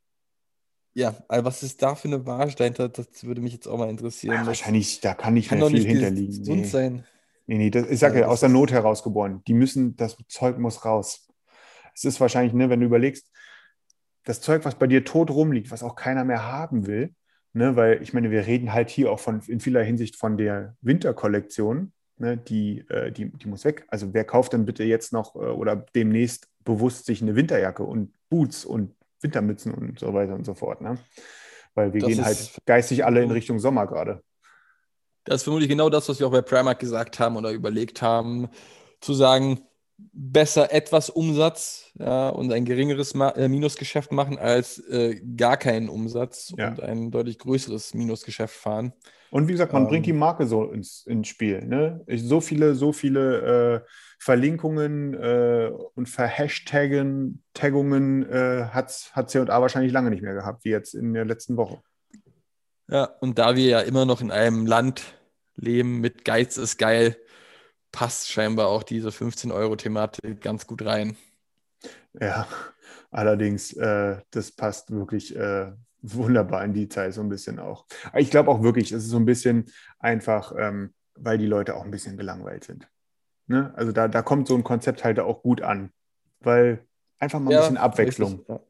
Ja, 0.95 1.14
also 1.28 1.45
was 1.45 1.62
ist 1.62 1.82
da 1.82 1.95
für 1.95 2.09
eine 2.09 2.18
Marge 2.18 2.55
dahinter? 2.55 2.89
Das 2.89 3.24
würde 3.24 3.41
mich 3.41 3.53
jetzt 3.53 3.66
auch 3.66 3.76
mal 3.76 3.91
interessieren. 3.91 4.37
Ja, 4.37 4.47
wahrscheinlich, 4.47 5.01
da 5.01 5.14
kann 5.14 5.35
nicht 5.35 5.49
kann 5.49 5.59
mehr 5.59 5.68
viel 5.68 5.80
nicht 5.80 5.89
hinterliegen. 5.89 6.39
gesund 6.39 6.61
Nee. 6.61 6.66
sein. 6.66 7.05
Nee, 7.47 7.59
nee, 7.59 7.70
das, 7.70 7.89
ich 7.89 7.99
sage 7.99 8.20
ja, 8.20 8.28
aus 8.28 8.41
der 8.41 8.49
Not 8.49 8.70
heraus 8.72 9.03
geboren. 9.03 9.43
Die 9.47 9.55
müssen, 9.55 9.97
das 9.97 10.16
Zeug 10.28 10.59
muss 10.59 10.85
raus. 10.85 11.28
Es 11.95 12.05
ist 12.05 12.20
wahrscheinlich, 12.20 12.55
ne, 12.55 12.70
wenn 12.70 12.80
du 12.80 12.87
überlegst, 12.87 13.30
das 14.24 14.41
Zeug, 14.41 14.64
was 14.64 14.76
bei 14.76 14.87
dir 14.87 15.05
tot 15.05 15.30
rumliegt, 15.30 15.70
was 15.70 15.82
auch 15.82 15.97
keiner 15.97 16.24
mehr 16.24 16.51
haben 16.51 16.87
will, 16.87 17.14
ne, 17.53 17.76
weil 17.76 18.03
ich 18.03 18.14
meine, 18.14 18.30
wir 18.30 18.47
reden 18.47 18.72
halt 18.72 18.89
hier 18.89 19.11
auch 19.11 19.20
von 19.20 19.41
in 19.47 19.61
vieler 19.61 19.82
Hinsicht 19.82 20.16
von 20.16 20.37
der 20.39 20.76
Winterkollektion, 20.80 21.93
ne, 22.19 22.37
die, 22.37 22.81
äh, 22.89 23.11
die, 23.12 23.31
die 23.31 23.49
muss 23.49 23.65
weg. 23.65 23.85
Also 23.89 24.12
wer 24.12 24.25
kauft 24.25 24.53
denn 24.53 24.65
bitte 24.67 24.85
jetzt 24.85 25.12
noch 25.12 25.35
äh, 25.35 25.39
oder 25.39 25.77
demnächst 25.77 26.49
bewusst 26.65 27.07
sich 27.07 27.23
eine 27.23 27.37
Winterjacke 27.37 27.83
und 27.83 28.12
Boots 28.29 28.65
und 28.65 28.95
Wintermützen 29.21 29.73
und 29.73 29.99
so 29.99 30.12
weiter 30.15 30.35
und 30.35 30.45
so 30.45 30.55
fort, 30.55 30.81
ne? 30.81 30.99
Weil 31.75 31.93
wir 31.93 32.01
Das 32.01 32.09
gehen 32.09 32.25
halt 32.25 32.59
geistig 32.67 33.05
alle 33.05 33.23
in 33.23 33.31
Richtung 33.31 33.59
Sommer 33.59 33.87
gerade. 33.87 34.23
Das 35.25 35.37
ist 35.37 35.43
vermutlich 35.45 35.69
genau 35.69 35.89
das, 35.89 36.09
was 36.09 36.21
wir 36.21 36.27
auch 36.27 36.33
bei 36.33 36.43
Primark 36.43 36.79
gesagt 36.79 37.19
haben 37.19 37.37
oder 37.37 37.51
überlegt 37.51 38.03
haben, 38.03 38.49
zu 39.01 39.15
sagen, 39.15 39.61
besser 39.97 40.73
etwas 40.73 41.09
Umsatz 41.09 41.91
ja, 41.99 42.29
und 42.29 42.53
ein 42.53 42.65
geringeres 42.65 43.15
Ma 43.15 43.31
äh, 43.31 43.49
Minusgeschäft 43.49 44.12
machen, 44.12 44.39
als 44.39 44.79
äh, 44.89 45.21
gar 45.37 45.57
keinen 45.57 45.89
Umsatz 45.89 46.53
Ja. 46.57 46.69
und 46.69 46.81
ein 46.81 47.11
deutlich 47.11 47.39
größeres 47.39 47.95
Minusgeschäft 47.95 48.55
fahren. 48.55 48.93
Und 49.35 49.49
wie 49.49 49.53
gesagt, 49.53 49.72
man 49.72 49.82
Ähm, 49.82 49.89
bringt 49.89 50.07
die 50.07 50.12
Marke 50.12 50.47
so 50.47 50.70
ins, 50.70 51.05
ins 51.07 51.26
Spiel. 51.26 51.66
Ne? 51.66 52.05
Ich, 52.07 52.22
so 52.22 52.41
viele, 52.41 52.76
so 52.76 52.93
viele 52.93 53.82
äh, 53.82 53.91
Verlinkungen 54.20 55.12
äh, 55.14 55.72
und 55.97 56.09
Verhashtaggen, 56.09 57.43
Taggungen 57.53 58.30
äh, 58.30 58.66
hat, 58.66 59.11
hat 59.12 59.30
C&A 59.30 59.61
wahrscheinlich 59.61 59.93
lange 59.93 60.11
nicht 60.11 60.22
mehr 60.22 60.35
gehabt, 60.35 60.64
wie 60.64 60.68
jetzt 60.68 60.95
in 60.95 61.14
der 61.14 61.24
letzten 61.24 61.57
Woche. 61.57 61.82
Ja, 62.87 63.07
und 63.18 63.37
da 63.41 63.57
wir 63.57 63.66
ja 63.66 63.80
immer 63.80 64.07
noch 64.07 64.20
in 64.20 64.30
einem 64.30 64.66
Land 64.66 65.03
leben 65.57 66.01
mit 66.01 66.24
Geiz 66.24 66.57
ist 66.57 66.78
geil, 66.78 67.16
passt 67.91 68.30
scheinbar 68.30 68.68
auch 68.68 68.85
diese 68.85 69.09
15-Euro-Thematik 69.09 70.43
ganz 70.43 70.64
gut 70.68 70.85
rein. 70.85 71.16
Ja, 72.20 72.47
allerdings, 73.11 73.72
äh, 73.72 74.16
das 74.30 74.53
passt 74.53 74.93
wirklich 74.93 75.35
äh, 75.35 75.72
wunderbar 76.13 76.65
in 76.65 76.75
die 76.75 76.89
Zeit 76.89 77.15
so 77.15 77.21
ein 77.23 77.29
bisschen 77.29 77.59
auch. 77.59 77.87
Aber 78.07 78.21
ich 78.21 78.31
glaube 78.31 78.51
auch 78.51 78.63
wirklich, 78.63 78.93
es 78.93 79.05
ist 79.05 79.11
so 79.11 79.17
ein 79.17 79.25
bisschen 79.25 79.67
einfach, 79.99 80.53
ähm, 80.59 80.93
weil 81.15 81.39
die 81.39 81.47
Leute 81.47 81.77
auch 81.77 81.85
ein 81.85 81.91
bisschen 81.91 82.17
gelangweilt 82.17 82.65
sind. 82.65 82.89
Ne? 83.47 83.73
Also 83.77 83.93
da, 83.93 84.09
da 84.09 84.23
kommt 84.23 84.49
so 84.49 84.55
ein 84.55 84.65
Konzept 84.65 85.05
halt 85.05 85.19
auch 85.21 85.43
gut 85.43 85.63
an, 85.63 85.91
weil 86.41 86.87
einfach 87.19 87.41
mal 87.41 87.53
ein 87.53 87.61
bisschen 87.61 87.77
Abwechslung. 87.77 88.31
richtig, 88.31 88.49
ja. 88.49 88.61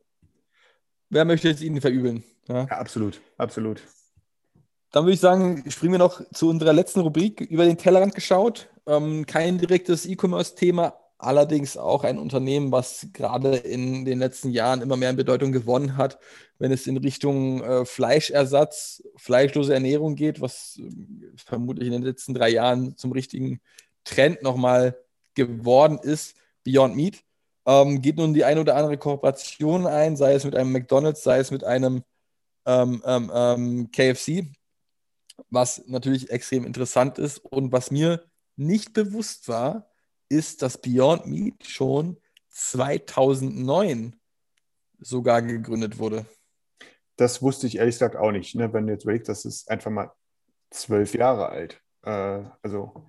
Wer 1.10 1.24
möchte 1.24 1.50
es 1.50 1.62
Ihnen 1.62 1.80
verübeln? 1.80 2.24
Ja. 2.48 2.66
Ja, 2.66 2.78
absolut, 2.78 3.20
absolut. 3.36 3.82
Dann 4.90 5.04
würde 5.04 5.14
ich 5.14 5.20
sagen, 5.20 5.64
springen 5.70 5.92
wir 5.92 5.98
noch 5.98 6.22
zu 6.32 6.48
unserer 6.48 6.72
letzten 6.72 7.00
Rubrik 7.00 7.40
über 7.40 7.64
den 7.64 7.78
Tellerrand 7.78 8.14
geschaut. 8.14 8.68
Ähm, 8.86 9.26
kein 9.26 9.58
direktes 9.58 10.06
E-Commerce-Thema, 10.06 10.94
allerdings 11.24 11.76
auch 11.76 12.04
ein 12.04 12.18
Unternehmen, 12.18 12.72
was 12.72 13.08
gerade 13.12 13.56
in 13.56 14.04
den 14.04 14.18
letzten 14.18 14.50
Jahren 14.50 14.82
immer 14.82 14.96
mehr 14.96 15.10
an 15.10 15.16
Bedeutung 15.16 15.52
gewonnen 15.52 15.96
hat, 15.96 16.18
wenn 16.58 16.72
es 16.72 16.86
in 16.86 16.96
Richtung 16.96 17.62
äh, 17.62 17.84
Fleischersatz, 17.84 19.02
fleischlose 19.16 19.74
Ernährung 19.74 20.14
geht, 20.14 20.40
was 20.40 20.78
äh, 20.78 20.90
vermutlich 21.36 21.86
in 21.86 21.92
den 21.92 22.02
letzten 22.02 22.34
drei 22.34 22.50
Jahren 22.50 22.96
zum 22.96 23.12
richtigen 23.12 23.60
Trend 24.04 24.42
nochmal 24.42 24.96
geworden 25.34 25.98
ist, 26.02 26.36
Beyond 26.64 26.96
Meat. 26.96 27.24
Ähm, 27.66 28.02
geht 28.02 28.18
nun 28.18 28.34
die 28.34 28.44
eine 28.44 28.60
oder 28.60 28.76
andere 28.76 28.98
Kooperation 28.98 29.86
ein, 29.86 30.16
sei 30.16 30.34
es 30.34 30.44
mit 30.44 30.54
einem 30.54 30.72
McDonald's, 30.72 31.22
sei 31.22 31.38
es 31.38 31.50
mit 31.50 31.64
einem 31.64 32.04
ähm, 32.66 33.02
ähm, 33.04 33.30
ähm, 33.34 33.90
KFC, 33.90 34.46
was 35.50 35.82
natürlich 35.86 36.30
extrem 36.30 36.64
interessant 36.64 37.18
ist 37.18 37.38
und 37.38 37.72
was 37.72 37.90
mir 37.90 38.24
nicht 38.56 38.92
bewusst 38.92 39.48
war, 39.48 39.90
ist, 40.28 40.62
dass 40.62 40.80
Beyond 40.80 41.26
Meat 41.26 41.66
schon 41.66 42.18
2009 42.48 44.16
sogar 44.98 45.42
gegründet 45.42 45.98
wurde. 45.98 46.26
Das 47.16 47.42
wusste 47.42 47.66
ich 47.66 47.78
ehrlich 47.78 47.94
gesagt 47.94 48.16
auch 48.16 48.32
nicht. 48.32 48.54
Ne? 48.54 48.72
Wenn 48.72 48.86
du 48.86 48.92
jetzt 48.92 49.04
überlegst, 49.04 49.28
das 49.28 49.44
ist 49.44 49.70
einfach 49.70 49.90
mal 49.90 50.12
zwölf 50.70 51.14
Jahre 51.14 51.48
alt. 51.48 51.80
Äh, 52.02 52.42
also 52.62 53.06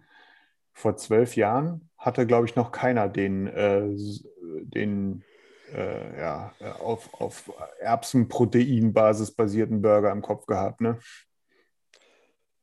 vor 0.74 0.98
zwölf 0.98 1.36
Jahren 1.36 1.90
hatte, 1.98 2.28
glaube 2.28 2.46
ich, 2.46 2.56
noch 2.56 2.72
keiner 2.72 3.10
den, 3.10 3.48
äh, 3.48 3.88
den 4.64 5.24
äh, 5.74 6.20
ja, 6.20 6.54
äh, 6.60 6.70
auf, 6.70 7.14
auf 7.14 7.52
Erbsenproteinbasis 7.80 9.32
basierten 9.32 9.82
Burger 9.82 10.12
im 10.12 10.22
Kopf 10.22 10.46
gehabt. 10.46 10.82
Ne? 10.82 11.00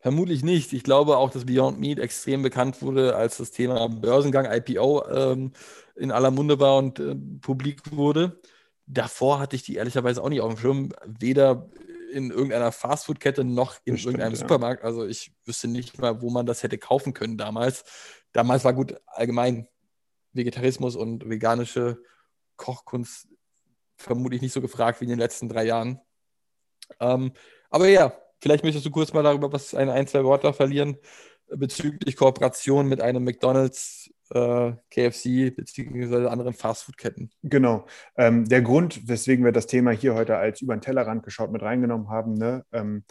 Vermutlich 0.02 0.42
nicht. 0.42 0.72
Ich 0.72 0.82
glaube 0.82 1.16
auch, 1.16 1.30
dass 1.30 1.46
Beyond 1.46 1.78
Meat 1.78 2.00
extrem 2.00 2.42
bekannt 2.42 2.82
wurde, 2.82 3.14
als 3.14 3.36
das 3.36 3.52
Thema 3.52 3.88
Börsengang, 3.88 4.50
IPO 4.50 5.06
ähm, 5.08 5.52
in 5.94 6.10
aller 6.10 6.32
Munde 6.32 6.58
war 6.58 6.78
und 6.78 6.98
äh, 6.98 7.14
publik 7.40 7.80
wurde. 7.92 8.40
Davor 8.86 9.38
hatte 9.38 9.54
ich 9.54 9.62
die 9.62 9.76
ehrlicherweise 9.76 10.20
auch 10.20 10.28
nicht 10.28 10.40
auf 10.40 10.52
dem 10.52 10.58
Schirm, 10.58 10.92
weder 11.06 11.70
in 12.12 12.32
irgendeiner 12.32 12.72
Fastfood-Kette 12.72 13.44
noch 13.44 13.76
in 13.84 13.94
Das 13.94 14.00
stimmt, 14.00 14.14
irgendeinem 14.14 14.32
ja. 14.34 14.40
Supermarkt. 14.40 14.82
Also 14.82 15.06
ich 15.06 15.32
wüsste 15.44 15.68
nicht 15.68 15.96
mal, 16.00 16.20
wo 16.20 16.30
man 16.30 16.46
das 16.46 16.64
hätte 16.64 16.78
kaufen 16.78 17.14
können 17.14 17.38
damals. 17.38 17.84
Damals 18.32 18.64
war 18.64 18.72
gut 18.72 19.00
allgemein 19.06 19.68
Vegetarismus 20.32 20.96
und 20.96 21.30
veganische 21.30 22.02
Kochkunst 22.56 23.28
vermutlich 23.96 24.42
nicht 24.42 24.52
so 24.52 24.60
gefragt 24.60 25.00
wie 25.00 25.04
in 25.04 25.10
den 25.10 25.20
letzten 25.20 25.48
drei 25.48 25.64
Jahren. 25.64 26.00
Ähm, 26.98 27.32
aber 27.70 27.86
ja, 27.86 28.12
vielleicht 28.42 28.64
möchtest 28.64 28.84
du 28.84 28.90
kurz 28.90 29.12
mal 29.12 29.22
darüber 29.22 29.52
was 29.52 29.74
ein, 29.74 29.88
ein 29.88 30.06
zwei 30.06 30.24
Worte 30.24 30.52
verlieren 30.52 30.98
äh, 31.48 31.56
bezüglich 31.56 32.16
Kooperation 32.16 32.88
mit 32.88 33.00
einem 33.00 33.24
McDonald's, 33.24 34.10
äh, 34.30 34.72
KFC 34.90 35.54
beziehungsweise 35.54 36.30
anderen 36.30 36.52
Fastfood-Ketten. 36.52 37.30
Genau. 37.42 37.86
Ähm, 38.16 38.48
der 38.48 38.62
Grund, 38.62 39.08
weswegen 39.08 39.44
wir 39.44 39.52
das 39.52 39.66
Thema 39.66 39.92
hier 39.92 40.14
heute 40.14 40.36
als 40.36 40.60
über 40.60 40.74
den 40.74 40.80
Tellerrand 40.80 41.22
geschaut 41.22 41.52
mit 41.52 41.62
reingenommen 41.62 42.08
haben, 42.08 42.34
ne, 42.34 42.64
ähm, 42.72 43.04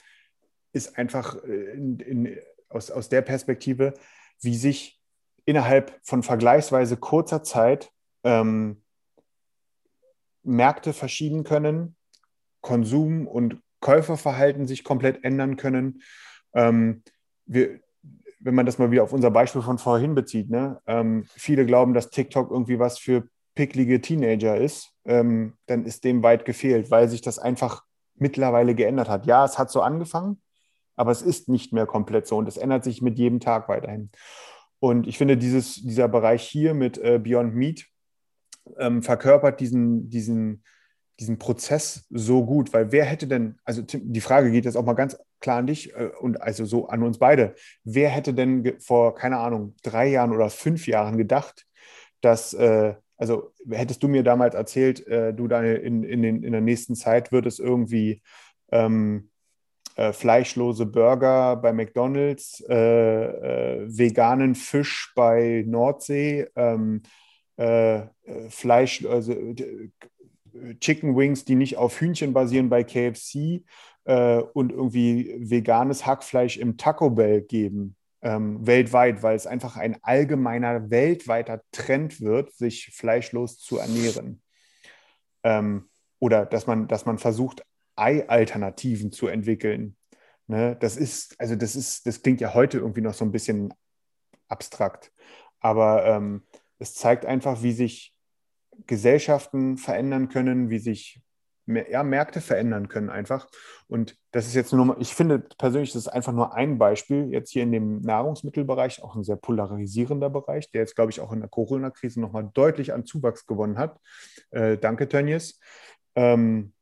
ist 0.73 0.97
einfach 0.97 1.41
äh, 1.43 1.71
in, 1.73 1.99
in, 1.99 2.37
aus, 2.69 2.91
aus 2.91 3.07
der 3.09 3.21
Perspektive, 3.21 3.93
wie 4.41 4.55
sich 4.55 4.99
innerhalb 5.45 5.97
von 6.03 6.23
vergleichsweise 6.23 6.97
kurzer 6.97 7.43
Zeit 7.43 7.91
ähm, 8.23 8.81
Märkte 10.43 10.93
verschieben 10.93 11.43
können, 11.43 11.95
Konsum 12.61 13.27
und 13.27 13.61
Käuferverhalten 13.81 14.67
sich 14.67 14.83
komplett 14.83 15.23
ändern 15.23 15.57
können. 15.57 16.01
Ähm, 16.53 17.03
wir, 17.45 17.79
wenn 18.39 18.55
man 18.55 18.65
das 18.65 18.77
mal 18.77 18.91
wieder 18.91 19.03
auf 19.03 19.13
unser 19.13 19.31
Beispiel 19.31 19.61
von 19.61 19.77
vorhin 19.77 20.15
bezieht, 20.15 20.49
ne? 20.49 20.81
ähm, 20.87 21.25
viele 21.35 21.65
glauben, 21.65 21.93
dass 21.93 22.09
TikTok 22.09 22.49
irgendwie 22.49 22.79
was 22.79 22.97
für 22.97 23.27
picklige 23.55 24.01
Teenager 24.01 24.57
ist, 24.57 24.93
ähm, 25.05 25.57
dann 25.65 25.85
ist 25.85 26.03
dem 26.03 26.23
weit 26.23 26.45
gefehlt, 26.45 26.89
weil 26.89 27.09
sich 27.09 27.21
das 27.21 27.37
einfach 27.37 27.83
mittlerweile 28.15 28.75
geändert 28.75 29.09
hat. 29.09 29.25
Ja, 29.25 29.43
es 29.43 29.59
hat 29.59 29.69
so 29.69 29.81
angefangen, 29.81 30.41
aber 30.95 31.11
es 31.11 31.21
ist 31.21 31.49
nicht 31.49 31.73
mehr 31.73 31.85
komplett 31.85 32.27
so 32.27 32.37
und 32.37 32.47
es 32.47 32.57
ändert 32.57 32.83
sich 32.83 33.01
mit 33.01 33.17
jedem 33.17 33.39
Tag 33.39 33.67
weiterhin. 33.67 34.11
Und 34.79 35.07
ich 35.07 35.17
finde, 35.17 35.37
dieses, 35.37 35.75
dieser 35.75 36.07
Bereich 36.07 36.43
hier 36.43 36.73
mit 36.73 36.97
äh, 36.97 37.19
Beyond 37.19 37.55
Meat 37.55 37.85
ähm, 38.77 39.03
verkörpert 39.03 39.59
diesen, 39.59 40.09
diesen, 40.09 40.63
diesen 41.21 41.37
Prozess 41.37 42.05
so 42.09 42.43
gut, 42.45 42.73
weil 42.73 42.91
wer 42.91 43.05
hätte 43.05 43.27
denn, 43.27 43.59
also 43.63 43.83
Tim, 43.83 44.11
die 44.11 44.21
Frage 44.21 44.51
geht 44.51 44.65
jetzt 44.65 44.75
auch 44.75 44.85
mal 44.85 44.93
ganz 44.93 45.17
klar 45.39 45.59
an 45.59 45.67
dich 45.67 45.95
äh, 45.95 46.09
und 46.19 46.41
also 46.41 46.65
so 46.65 46.87
an 46.87 47.03
uns 47.03 47.19
beide, 47.19 47.55
wer 47.83 48.09
hätte 48.09 48.33
denn 48.33 48.79
vor, 48.79 49.15
keine 49.15 49.37
Ahnung, 49.37 49.75
drei 49.83 50.07
Jahren 50.07 50.33
oder 50.33 50.49
fünf 50.49 50.87
Jahren 50.87 51.17
gedacht, 51.17 51.67
dass, 52.21 52.53
äh, 52.53 52.95
also 53.17 53.53
hättest 53.69 54.01
du 54.01 54.07
mir 54.07 54.23
damals 54.23 54.55
erzählt, 54.55 55.05
äh, 55.07 55.31
du 55.33 55.47
da 55.47 55.63
in, 55.63 56.03
in, 56.03 56.23
den, 56.23 56.43
in 56.43 56.51
der 56.51 56.61
nächsten 56.61 56.95
Zeit 56.95 57.31
wird 57.31 57.45
es 57.45 57.59
irgendwie 57.59 58.23
ähm, 58.71 59.29
äh, 59.95 60.13
fleischlose 60.13 60.87
Burger 60.87 61.55
bei 61.55 61.71
McDonalds, 61.71 62.63
äh, 62.67 62.75
äh, 62.75 63.85
veganen 63.87 64.55
Fisch 64.55 65.13
bei 65.15 65.63
Nordsee, 65.67 66.47
ähm, 66.55 67.03
äh, 67.57 67.97
äh, 67.97 68.07
Fleisch, 68.49 69.05
also 69.05 69.35
Chicken 70.79 71.15
Wings, 71.15 71.45
die 71.45 71.55
nicht 71.55 71.77
auf 71.77 71.99
Hühnchen 71.99 72.33
basieren 72.33 72.69
bei 72.69 72.83
KFC, 72.83 73.63
äh, 74.05 74.37
und 74.37 74.71
irgendwie 74.71 75.35
veganes 75.37 76.05
Hackfleisch 76.05 76.57
im 76.57 76.77
Taco 76.77 77.09
Bell 77.09 77.41
geben, 77.41 77.95
ähm, 78.21 78.65
weltweit, 78.65 79.23
weil 79.23 79.35
es 79.35 79.47
einfach 79.47 79.77
ein 79.77 79.97
allgemeiner 80.03 80.89
weltweiter 80.89 81.61
Trend 81.71 82.21
wird, 82.21 82.53
sich 82.53 82.91
fleischlos 82.93 83.59
zu 83.59 83.77
ernähren. 83.77 84.41
Ähm, 85.43 85.89
oder 86.19 86.45
dass 86.45 86.67
man, 86.67 86.87
dass 86.87 87.05
man 87.05 87.17
versucht, 87.17 87.65
Ei-Alternativen 87.95 89.11
zu 89.11 89.27
entwickeln. 89.27 89.95
Ne? 90.47 90.77
Das 90.79 90.97
ist, 90.97 91.39
also 91.39 91.55
das 91.55 91.75
ist, 91.75 92.05
das 92.05 92.21
klingt 92.21 92.41
ja 92.41 92.53
heute 92.53 92.77
irgendwie 92.77 93.01
noch 93.01 93.13
so 93.13 93.25
ein 93.25 93.31
bisschen 93.31 93.73
abstrakt. 94.47 95.11
Aber 95.59 96.05
ähm, 96.05 96.43
es 96.79 96.95
zeigt 96.95 97.25
einfach, 97.25 97.63
wie 97.63 97.73
sich 97.73 98.13
Gesellschaften 98.87 99.77
verändern 99.77 100.29
können, 100.29 100.69
wie 100.69 100.79
sich 100.79 101.21
ja, 101.67 102.03
Märkte 102.03 102.41
verändern 102.41 102.87
können 102.87 103.09
einfach. 103.09 103.47
Und 103.87 104.17
das 104.31 104.47
ist 104.47 104.55
jetzt 104.55 104.73
nur 104.73 104.85
mal, 104.85 104.97
ich 104.99 105.13
finde 105.13 105.39
persönlich, 105.39 105.91
das 105.93 106.03
ist 106.03 106.07
einfach 106.07 106.33
nur 106.33 106.53
ein 106.53 106.77
Beispiel, 106.77 107.29
jetzt 107.31 107.51
hier 107.51 107.63
in 107.63 107.71
dem 107.71 108.01
Nahrungsmittelbereich, 108.01 109.03
auch 109.03 109.15
ein 109.15 109.23
sehr 109.23 109.35
polarisierender 109.35 110.29
Bereich, 110.29 110.71
der 110.71 110.81
jetzt, 110.81 110.95
glaube 110.95 111.11
ich, 111.11 111.19
auch 111.19 111.31
in 111.31 111.39
der 111.39 111.49
Corona-Krise 111.49 112.19
nochmal 112.19 112.49
deutlich 112.53 112.93
an 112.93 113.05
Zuwachs 113.05 113.45
gewonnen 113.45 113.77
hat. 113.77 113.99
Äh, 114.51 114.77
danke, 114.77 115.07
Tönnies. 115.07 115.59
Ähm, 116.15 116.73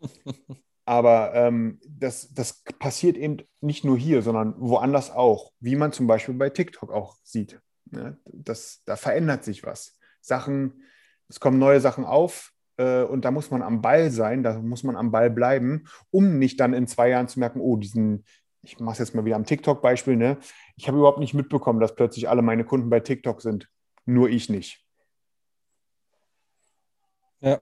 aber 0.84 1.34
ähm, 1.34 1.80
das, 1.88 2.32
das 2.32 2.62
passiert 2.78 3.16
eben 3.16 3.38
nicht 3.60 3.84
nur 3.84 3.98
hier, 3.98 4.22
sondern 4.22 4.54
woanders 4.58 5.10
auch, 5.10 5.52
wie 5.60 5.76
man 5.76 5.92
zum 5.92 6.06
Beispiel 6.06 6.34
bei 6.34 6.50
TikTok 6.50 6.92
auch 6.92 7.16
sieht. 7.22 7.60
Ja, 7.92 8.16
das, 8.24 8.82
da 8.84 8.96
verändert 8.96 9.44
sich 9.44 9.64
was. 9.64 9.98
Sachen, 10.20 10.84
es 11.30 11.40
kommen 11.40 11.58
neue 11.58 11.80
Sachen 11.80 12.04
auf, 12.04 12.52
äh, 12.76 13.02
und 13.02 13.24
da 13.24 13.30
muss 13.30 13.50
man 13.50 13.62
am 13.62 13.82
Ball 13.82 14.10
sein, 14.10 14.42
da 14.42 14.58
muss 14.58 14.82
man 14.82 14.96
am 14.96 15.10
Ball 15.10 15.30
bleiben, 15.30 15.84
um 16.10 16.38
nicht 16.38 16.58
dann 16.60 16.74
in 16.74 16.86
zwei 16.86 17.10
Jahren 17.10 17.28
zu 17.28 17.38
merken, 17.38 17.60
oh, 17.60 17.76
diesen, 17.76 18.24
ich 18.62 18.80
mache 18.80 18.94
es 18.94 18.98
jetzt 18.98 19.14
mal 19.14 19.24
wieder 19.24 19.36
am 19.36 19.44
TikTok-Beispiel, 19.44 20.16
ne? 20.16 20.38
Ich 20.76 20.88
habe 20.88 20.98
überhaupt 20.98 21.18
nicht 21.18 21.34
mitbekommen, 21.34 21.80
dass 21.80 21.94
plötzlich 21.94 22.28
alle 22.28 22.42
meine 22.42 22.64
Kunden 22.64 22.90
bei 22.90 23.00
TikTok 23.00 23.42
sind. 23.42 23.68
Nur 24.06 24.30
ich 24.30 24.48
nicht. 24.48 24.84
Ja. 27.40 27.60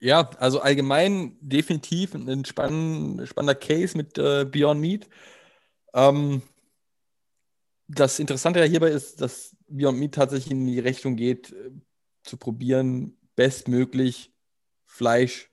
Ja, 0.00 0.30
also 0.38 0.60
allgemein 0.60 1.36
definitiv 1.40 2.14
ein 2.14 2.44
spann 2.44 3.24
spannender 3.24 3.54
Case 3.54 3.96
mit 3.96 4.18
äh, 4.18 4.44
Beyond 4.44 4.80
Meat. 4.80 5.08
Ähm, 5.94 6.42
das 7.86 8.18
Interessante 8.18 8.64
hierbei 8.64 8.88
ist, 8.88 9.20
dass 9.20 9.54
Beyond 9.68 9.98
Meat 9.98 10.14
tatsächlich 10.14 10.50
in 10.50 10.66
die 10.66 10.80
Richtung 10.80 11.14
geht, 11.14 11.52
äh, 11.52 11.70
zu 12.22 12.36
probieren, 12.36 13.16
bestmöglich 13.36 14.32
Fleisch 14.86 15.50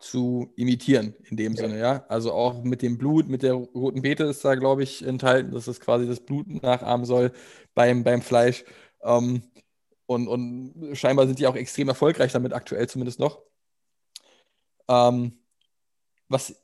zu 0.00 0.52
imitieren, 0.56 1.14
in 1.24 1.36
dem 1.36 1.54
ja. 1.54 1.62
Sinne, 1.62 1.78
ja. 1.78 2.04
Also 2.08 2.32
auch 2.32 2.62
mit 2.62 2.82
dem 2.82 2.98
Blut, 2.98 3.28
mit 3.28 3.42
der 3.42 3.54
roten 3.54 4.02
Beete 4.02 4.24
ist 4.24 4.44
da, 4.44 4.54
glaube 4.54 4.82
ich, 4.82 5.04
enthalten, 5.04 5.52
dass 5.52 5.66
es 5.66 5.80
quasi 5.80 6.06
das 6.06 6.20
Blut 6.20 6.62
nachahmen 6.62 7.04
soll 7.04 7.32
beim, 7.74 8.04
beim 8.04 8.22
Fleisch. 8.22 8.64
Ähm, 9.02 9.42
und, 10.06 10.28
und 10.28 10.96
scheinbar 10.96 11.26
sind 11.26 11.38
die 11.38 11.46
auch 11.46 11.56
extrem 11.56 11.88
erfolgreich 11.88 12.32
damit, 12.32 12.52
aktuell 12.52 12.88
zumindest 12.88 13.20
noch. 13.20 13.42
Ähm, 14.88 15.38
was 16.28 16.54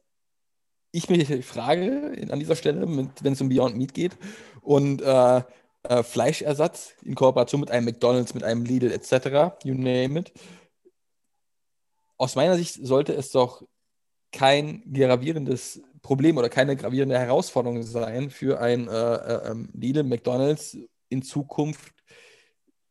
ich 0.93 1.11
mich 1.11 1.45
frage 1.45 2.29
an 2.31 2.39
dieser 2.39 2.57
Stelle, 2.57 2.87
wenn 2.87 3.33
es 3.33 3.41
um 3.41 3.49
Beyond 3.49 3.77
Meat 3.77 3.95
geht 3.95 4.17
und 4.61 5.03
äh, 5.03 5.43
äh, 5.85 6.03
Fleischersatz 6.03 6.95
in 7.03 7.14
Kooperation 7.14 7.61
mit 7.61 7.70
einem 7.70 7.87
McDonalds, 7.87 8.35
mit 8.35 8.43
einem 8.43 8.64
Lidl 8.64 8.91
etc., 8.91 9.55
you 9.64 9.74
name 9.74 10.18
it. 10.20 10.32
Aus 12.16 12.35
meiner 12.37 12.57
Sicht 12.57 12.78
sollte 12.85 13.12
es 13.12 13.30
doch 13.30 13.62
kein 14.32 14.82
gravierendes 14.93 15.82
Problem 16.03 16.39
oder 16.39 16.49
keine 16.49 16.76
gravierende 16.76 17.18
Herausforderung 17.18 17.82
sein 17.82 18.30
für 18.30 18.61
ein 18.61 18.89
äh, 18.89 18.93
äh, 18.93 19.51
ähm, 19.51 19.70
Lidl, 19.74 20.03
McDonalds 20.03 20.76
in 21.09 21.22
Zukunft 21.22 21.95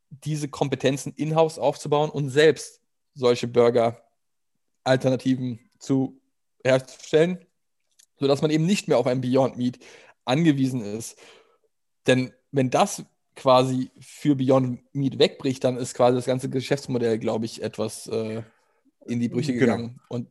diese 0.10 0.48
Kompetenzen 0.48 1.14
in-house 1.16 1.60
aufzubauen 1.60 2.10
und 2.10 2.30
selbst 2.30 2.82
solche 3.14 3.48
Burger-Alternativen 3.48 5.60
zu 5.80 6.20
herzustellen, 6.64 7.46
sodass 8.20 8.42
man 8.42 8.52
eben 8.52 8.66
nicht 8.66 8.88
mehr 8.88 8.98
auf 8.98 9.08
ein 9.08 9.20
Beyond 9.22 9.58
Meat 9.58 9.80
angewiesen 10.26 10.82
ist. 10.82 11.18
Denn 12.08 12.34
wenn 12.54 12.70
das 12.70 13.04
quasi 13.36 13.92
für 14.00 14.36
Beyond 14.36 14.80
Meat 14.94 15.20
wegbricht, 15.20 15.64
dann 15.64 15.76
ist 15.76 15.96
quasi 15.96 16.16
das 16.16 16.26
ganze 16.26 16.50
Geschäftsmodell, 16.50 17.18
glaube 17.18 17.46
ich, 17.46 17.62
etwas 17.62 18.08
äh, 18.08 18.44
in 19.06 19.20
die 19.20 19.28
Brüche 19.28 19.54
genau. 19.54 19.66
gegangen. 19.66 20.00
Und 20.08 20.28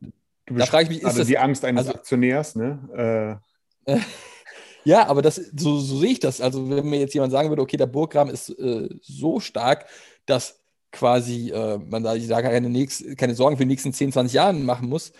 da 0.47 0.65
frage 0.65 0.83
ich 0.85 0.89
mich, 0.89 0.99
ist 0.99 1.05
also 1.05 1.19
das 1.19 1.27
die 1.27 1.37
Angst 1.37 1.63
eines 1.65 1.87
also, 1.87 1.99
Aktionärs, 1.99 2.55
ne? 2.55 3.39
Äh. 3.85 3.97
ja, 4.85 5.07
aber 5.07 5.21
das, 5.21 5.35
so, 5.35 5.79
so, 5.79 5.99
sehe 5.99 6.11
ich 6.11 6.19
das. 6.19 6.41
Also, 6.41 6.69
wenn 6.69 6.89
mir 6.89 6.99
jetzt 6.99 7.13
jemand 7.13 7.31
sagen 7.31 7.49
würde, 7.49 7.61
okay, 7.61 7.77
der 7.77 7.87
Burggraben 7.87 8.33
ist 8.33 8.49
äh, 8.49 8.89
so 9.01 9.39
stark, 9.39 9.85
dass 10.25 10.61
quasi 10.91 11.51
äh, 11.51 11.77
man 11.77 12.03
da, 12.03 12.15
ich 12.15 12.27
sage, 12.27 12.49
keine, 12.49 12.69
nächst, 12.69 13.17
keine 13.17 13.35
Sorgen 13.35 13.57
für 13.57 13.63
die 13.63 13.69
nächsten 13.69 13.93
10, 13.93 14.13
20 14.13 14.33
Jahre 14.33 14.53
machen 14.53 14.87
muss, 14.87 15.11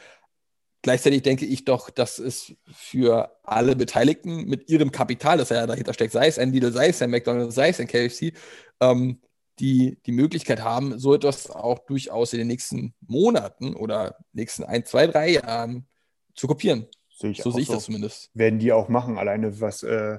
Gleichzeitig 0.84 1.22
denke 1.22 1.46
ich 1.46 1.64
doch, 1.64 1.90
dass 1.90 2.20
es 2.20 2.54
für 2.74 3.32
alle 3.42 3.76
Beteiligten 3.76 4.46
mit 4.46 4.70
ihrem 4.70 4.92
Kapital, 4.92 5.38
das 5.38 5.48
ja 5.48 5.66
dahinter 5.66 5.94
steckt, 5.94 6.12
sei 6.12 6.28
es 6.28 6.38
ein 6.38 6.52
Lidl, 6.52 6.74
sei 6.74 6.90
es 6.90 7.02
ein 7.02 7.10
McDonald's, 7.10 7.56
sei 7.56 7.70
es 7.70 7.80
ein 7.80 7.88
KFC, 7.88 8.34
ähm, 8.82 9.22
die 9.60 9.98
die 10.06 10.12
Möglichkeit 10.12 10.62
haben, 10.62 11.00
so 11.00 11.14
etwas 11.14 11.50
auch 11.50 11.80
durchaus 11.80 12.34
in 12.34 12.40
den 12.40 12.50
nächsten 12.50 12.94
Monaten 13.08 13.76
oder 13.76 14.18
nächsten 14.34 14.66
ein, 14.66 14.84
zwei, 14.84 15.08
drei 15.08 15.30
Jahren 15.30 15.88
zu 16.36 16.48
kopieren. 16.48 16.88
Sehe 17.10 17.34
so 17.34 17.52
sehe 17.52 17.62
ich 17.62 17.68
so. 17.68 17.76
das 17.76 17.86
zumindest. 17.86 18.30
Werden 18.34 18.60
die 18.60 18.74
auch 18.74 18.90
machen, 18.90 19.18
alleine 19.18 19.62
was 19.62 19.84
äh, 19.84 20.18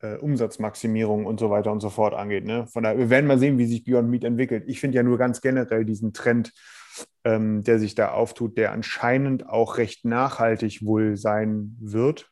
äh, 0.00 0.16
Umsatzmaximierung 0.18 1.26
und 1.26 1.40
so 1.40 1.50
weiter 1.50 1.72
und 1.72 1.80
so 1.80 1.90
fort 1.90 2.14
angeht. 2.14 2.44
Ne? 2.44 2.68
Von 2.68 2.84
daher, 2.84 2.98
wir 2.98 3.10
werden 3.10 3.26
mal 3.26 3.40
sehen, 3.40 3.58
wie 3.58 3.66
sich 3.66 3.82
Beyond 3.82 4.08
Meat 4.10 4.22
entwickelt. 4.22 4.62
Ich 4.68 4.78
finde 4.78 4.96
ja 4.96 5.02
nur 5.02 5.18
ganz 5.18 5.40
generell 5.40 5.84
diesen 5.84 6.12
Trend, 6.12 6.52
ähm, 7.24 7.62
der 7.64 7.78
sich 7.78 7.94
da 7.94 8.12
auftut, 8.12 8.56
der 8.58 8.72
anscheinend 8.72 9.48
auch 9.48 9.78
recht 9.78 10.04
nachhaltig 10.04 10.84
wohl 10.84 11.16
sein 11.16 11.76
wird, 11.80 12.30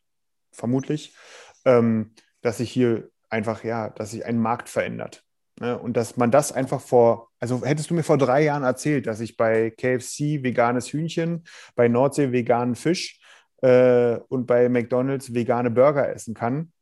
vermutlich, 0.53 1.17
ähm, 1.65 2.15
dass 2.43 2.59
sich 2.59 2.71
hier 2.71 3.11
einfach, 3.31 3.65
ja, 3.65 3.91
dass 3.91 4.11
sich 4.11 4.25
ein 4.25 4.39
Markt 4.39 4.69
verändert. 4.69 5.25
Ne? 5.61 5.79
Und 5.79 5.97
dass 5.97 6.17
man 6.17 6.31
das 6.31 6.53
einfach 6.53 6.81
vor, 6.81 7.31
also 7.39 7.65
hättest 7.65 7.91
du 7.91 7.95
mir 7.95 8.03
vor 8.03 8.19
drei 8.19 8.43
Jahren 8.43 8.63
erzählt, 8.63 9.07
dass 9.07 9.21
ich 9.21 9.37
bei 9.37 9.71
KFC 9.71 10.43
veganes 10.43 10.93
Hühnchen, 10.93 11.45
bei 11.75 11.89
Nordsee 11.89 12.33
veganen 12.33 12.75
Fisch 12.75 13.21
äh, 13.63 14.17
und 14.29 14.47
bei 14.47 14.69
McDonalds 14.69 15.35
vegane 15.35 15.71
Burger 15.71 16.09
essen 16.11 16.35
kann, 16.35 16.73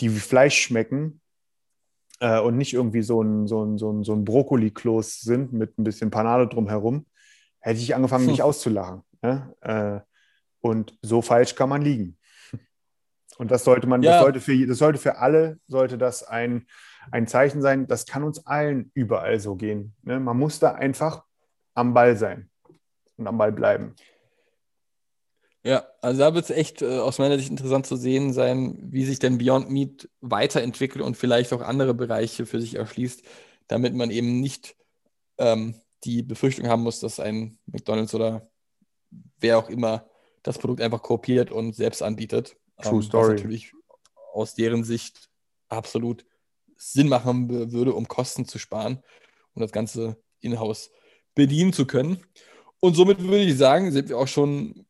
die 0.00 0.14
wie 0.14 0.20
Fleisch 0.20 0.58
schmecken, 0.58 1.20
äh, 2.20 2.38
und 2.38 2.56
nicht 2.56 2.74
irgendwie 2.74 3.02
so 3.02 3.22
ein, 3.22 3.46
so 3.46 3.64
ein, 3.64 3.78
so 3.78 3.90
ein, 3.90 4.04
so 4.04 4.12
ein 4.14 4.24
Brokkoli-Kloß 4.24 5.20
sind 5.20 5.52
mit 5.52 5.78
ein 5.78 5.84
bisschen 5.84 6.10
Panade 6.10 6.46
drumherum, 6.46 7.06
hätte 7.60 7.80
ich 7.80 7.94
angefangen, 7.94 8.26
mich 8.26 8.38
hm. 8.38 8.44
auszulachen. 8.44 9.02
Ne? 9.22 9.54
Äh, 9.60 10.00
und 10.60 10.98
so 11.02 11.22
falsch 11.22 11.54
kann 11.54 11.68
man 11.68 11.82
liegen. 11.82 12.18
Und 13.38 13.50
das 13.50 13.64
sollte 13.64 13.86
man, 13.86 14.02
ja. 14.02 14.12
das 14.12 14.20
sollte 14.20 14.40
für, 14.40 14.66
das 14.66 14.78
sollte 14.78 14.98
für 14.98 15.16
alle, 15.16 15.58
sollte 15.66 15.96
das 15.96 16.22
ein, 16.22 16.66
ein 17.10 17.26
Zeichen 17.26 17.62
sein, 17.62 17.86
das 17.86 18.04
kann 18.04 18.22
uns 18.22 18.46
allen 18.46 18.90
überall 18.92 19.40
so 19.40 19.56
gehen. 19.56 19.94
Ne? 20.02 20.20
Man 20.20 20.36
muss 20.36 20.58
da 20.58 20.72
einfach 20.72 21.24
am 21.74 21.94
Ball 21.94 22.16
sein 22.16 22.50
und 23.16 23.26
am 23.26 23.38
Ball 23.38 23.52
bleiben. 23.52 23.94
Ja, 25.62 25.86
also 26.00 26.20
da 26.20 26.34
wird 26.34 26.44
es 26.44 26.50
echt 26.50 26.82
äh, 26.82 26.98
aus 26.98 27.18
meiner 27.18 27.38
Sicht 27.38 27.50
interessant 27.50 27.86
zu 27.86 27.96
sehen 27.96 28.32
sein, 28.32 28.78
wie 28.80 29.04
sich 29.04 29.18
denn 29.18 29.38
Beyond 29.38 29.70
Meat 29.70 30.08
weiterentwickelt 30.20 31.04
und 31.04 31.16
vielleicht 31.16 31.52
auch 31.52 31.60
andere 31.60 31.94
Bereiche 31.94 32.46
für 32.46 32.60
sich 32.60 32.76
erschließt, 32.76 33.22
damit 33.68 33.94
man 33.94 34.10
eben 34.10 34.40
nicht 34.40 34.76
ähm, 35.38 35.74
die 36.04 36.22
Befürchtung 36.22 36.68
haben 36.68 36.82
muss, 36.82 37.00
dass 37.00 37.20
ein 37.20 37.58
McDonalds 37.66 38.14
oder 38.14 38.50
wer 39.38 39.58
auch 39.58 39.68
immer 39.68 40.08
das 40.42 40.58
Produkt 40.58 40.80
einfach 40.80 41.02
kopiert 41.02 41.50
und 41.50 41.74
selbst 41.74 42.02
anbietet. 42.02 42.56
True 42.80 42.96
ähm, 42.96 43.02
Story. 43.02 43.34
Was 43.34 43.40
natürlich 43.40 43.72
aus 44.32 44.54
deren 44.54 44.84
Sicht 44.84 45.28
absolut 45.68 46.24
Sinn 46.76 47.08
machen 47.08 47.72
würde, 47.72 47.92
um 47.92 48.08
Kosten 48.08 48.46
zu 48.46 48.58
sparen 48.58 49.02
und 49.54 49.60
das 49.60 49.72
Ganze 49.72 50.16
in-house 50.40 50.90
bedienen 51.34 51.72
zu 51.72 51.86
können. 51.86 52.24
Und 52.80 52.96
somit 52.96 53.22
würde 53.22 53.44
ich 53.44 53.58
sagen, 53.58 53.92
sind 53.92 54.08
wir 54.08 54.16
auch 54.16 54.28
schon 54.28 54.86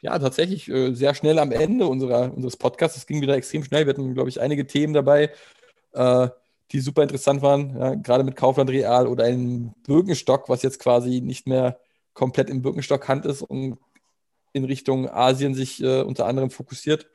ja, 0.00 0.18
tatsächlich 0.18 0.68
äh, 0.68 0.92
sehr 0.92 1.14
schnell 1.14 1.38
am 1.38 1.52
Ende 1.52 1.86
unserer, 1.86 2.34
unseres 2.34 2.56
Podcasts. 2.56 2.96
Es 2.96 3.06
ging 3.06 3.20
wieder 3.20 3.36
extrem 3.36 3.62
schnell. 3.62 3.86
Wir 3.86 3.92
hatten, 3.94 4.14
glaube 4.14 4.28
ich, 4.28 4.40
einige 4.40 4.66
Themen 4.66 4.92
dabei, 4.92 5.30
äh, 5.92 6.28
die 6.72 6.80
super 6.80 7.02
interessant 7.02 7.42
waren, 7.42 7.76
ja, 7.76 7.94
gerade 7.94 8.24
mit 8.24 8.36
Kaufland 8.36 8.70
Real 8.70 9.06
oder 9.06 9.24
einem 9.24 9.74
Birkenstock, 9.86 10.48
was 10.48 10.62
jetzt 10.62 10.78
quasi 10.78 11.20
nicht 11.20 11.46
mehr 11.46 11.78
komplett 12.14 12.50
im 12.50 12.62
Birkenstock-Hand 12.62 13.26
ist 13.26 13.42
und 13.42 13.78
in 14.52 14.64
Richtung 14.64 15.08
Asien 15.08 15.54
sich 15.54 15.82
äh, 15.82 16.02
unter 16.02 16.26
anderem 16.26 16.50
fokussiert. 16.50 17.08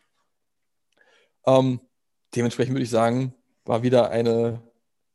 Ähm, 1.45 1.79
dementsprechend 2.35 2.73
würde 2.73 2.83
ich 2.83 2.89
sagen, 2.89 3.33
war 3.65 3.83
wieder 3.83 4.09
eine 4.09 4.61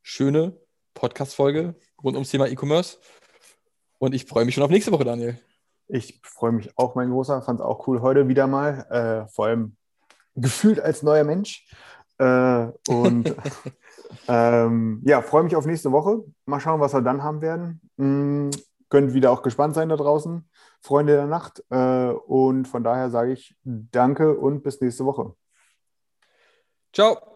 schöne 0.03 0.57
Podcast-Folge 0.95 1.75
rund 2.03 2.17
ums 2.17 2.31
Thema 2.31 2.49
E-Commerce. 2.49 2.99
Und 3.99 4.15
ich 4.15 4.27
freue 4.27 4.45
mich 4.45 4.55
schon 4.55 4.65
auf 4.65 4.71
nächste 4.71 4.93
Woche, 4.93 5.05
Daniel. 5.05 5.39
Ich 5.89 6.21
freue 6.23 6.53
mich 6.53 6.77
auch, 6.77 6.95
mein 6.95 7.11
Großer. 7.11 7.43
Fand 7.43 7.61
es 7.61 7.67
auch 7.67 7.87
cool 7.87 8.01
heute 8.01 8.29
wieder 8.29 8.47
mal. 8.47 8.87
Äh, 8.91 9.29
vor 9.33 9.47
allem 9.47 9.77
gefühlt 10.35 10.81
als 10.81 11.03
neuer 11.03 11.25
Mensch. 11.25 11.67
Äh, 12.19 12.69
und 12.89 13.35
ähm, 14.29 15.03
ja, 15.05 15.23
freue 15.23 15.43
mich 15.43 15.57
auf 15.57 15.67
nächste 15.67 15.93
Woche. 15.93 16.25
Mal 16.47 16.61
schauen, 16.61 16.81
was 16.81 16.95
wir 16.95 17.03
dann 17.03 17.23
haben 17.23 17.41
werden. 17.41 17.81
Mm, 17.97 18.51
könnt 18.89 19.15
wieder 19.15 19.31
auch 19.31 19.43
gespannt 19.43 19.75
sein 19.75 19.89
da 19.89 19.97
draußen, 19.97 20.49
Freunde 20.81 21.15
der 21.15 21.27
Nacht. 21.27 21.65
Äh, 21.71 22.11
und 22.11 22.67
von 22.69 22.85
daher 22.85 23.11
sage 23.11 23.33
ich 23.33 23.57
danke 23.65 24.37
und 24.37 24.63
bis 24.63 24.81
nächste 24.81 25.05
Woche. 25.05 25.35
Ciao. 26.93 27.32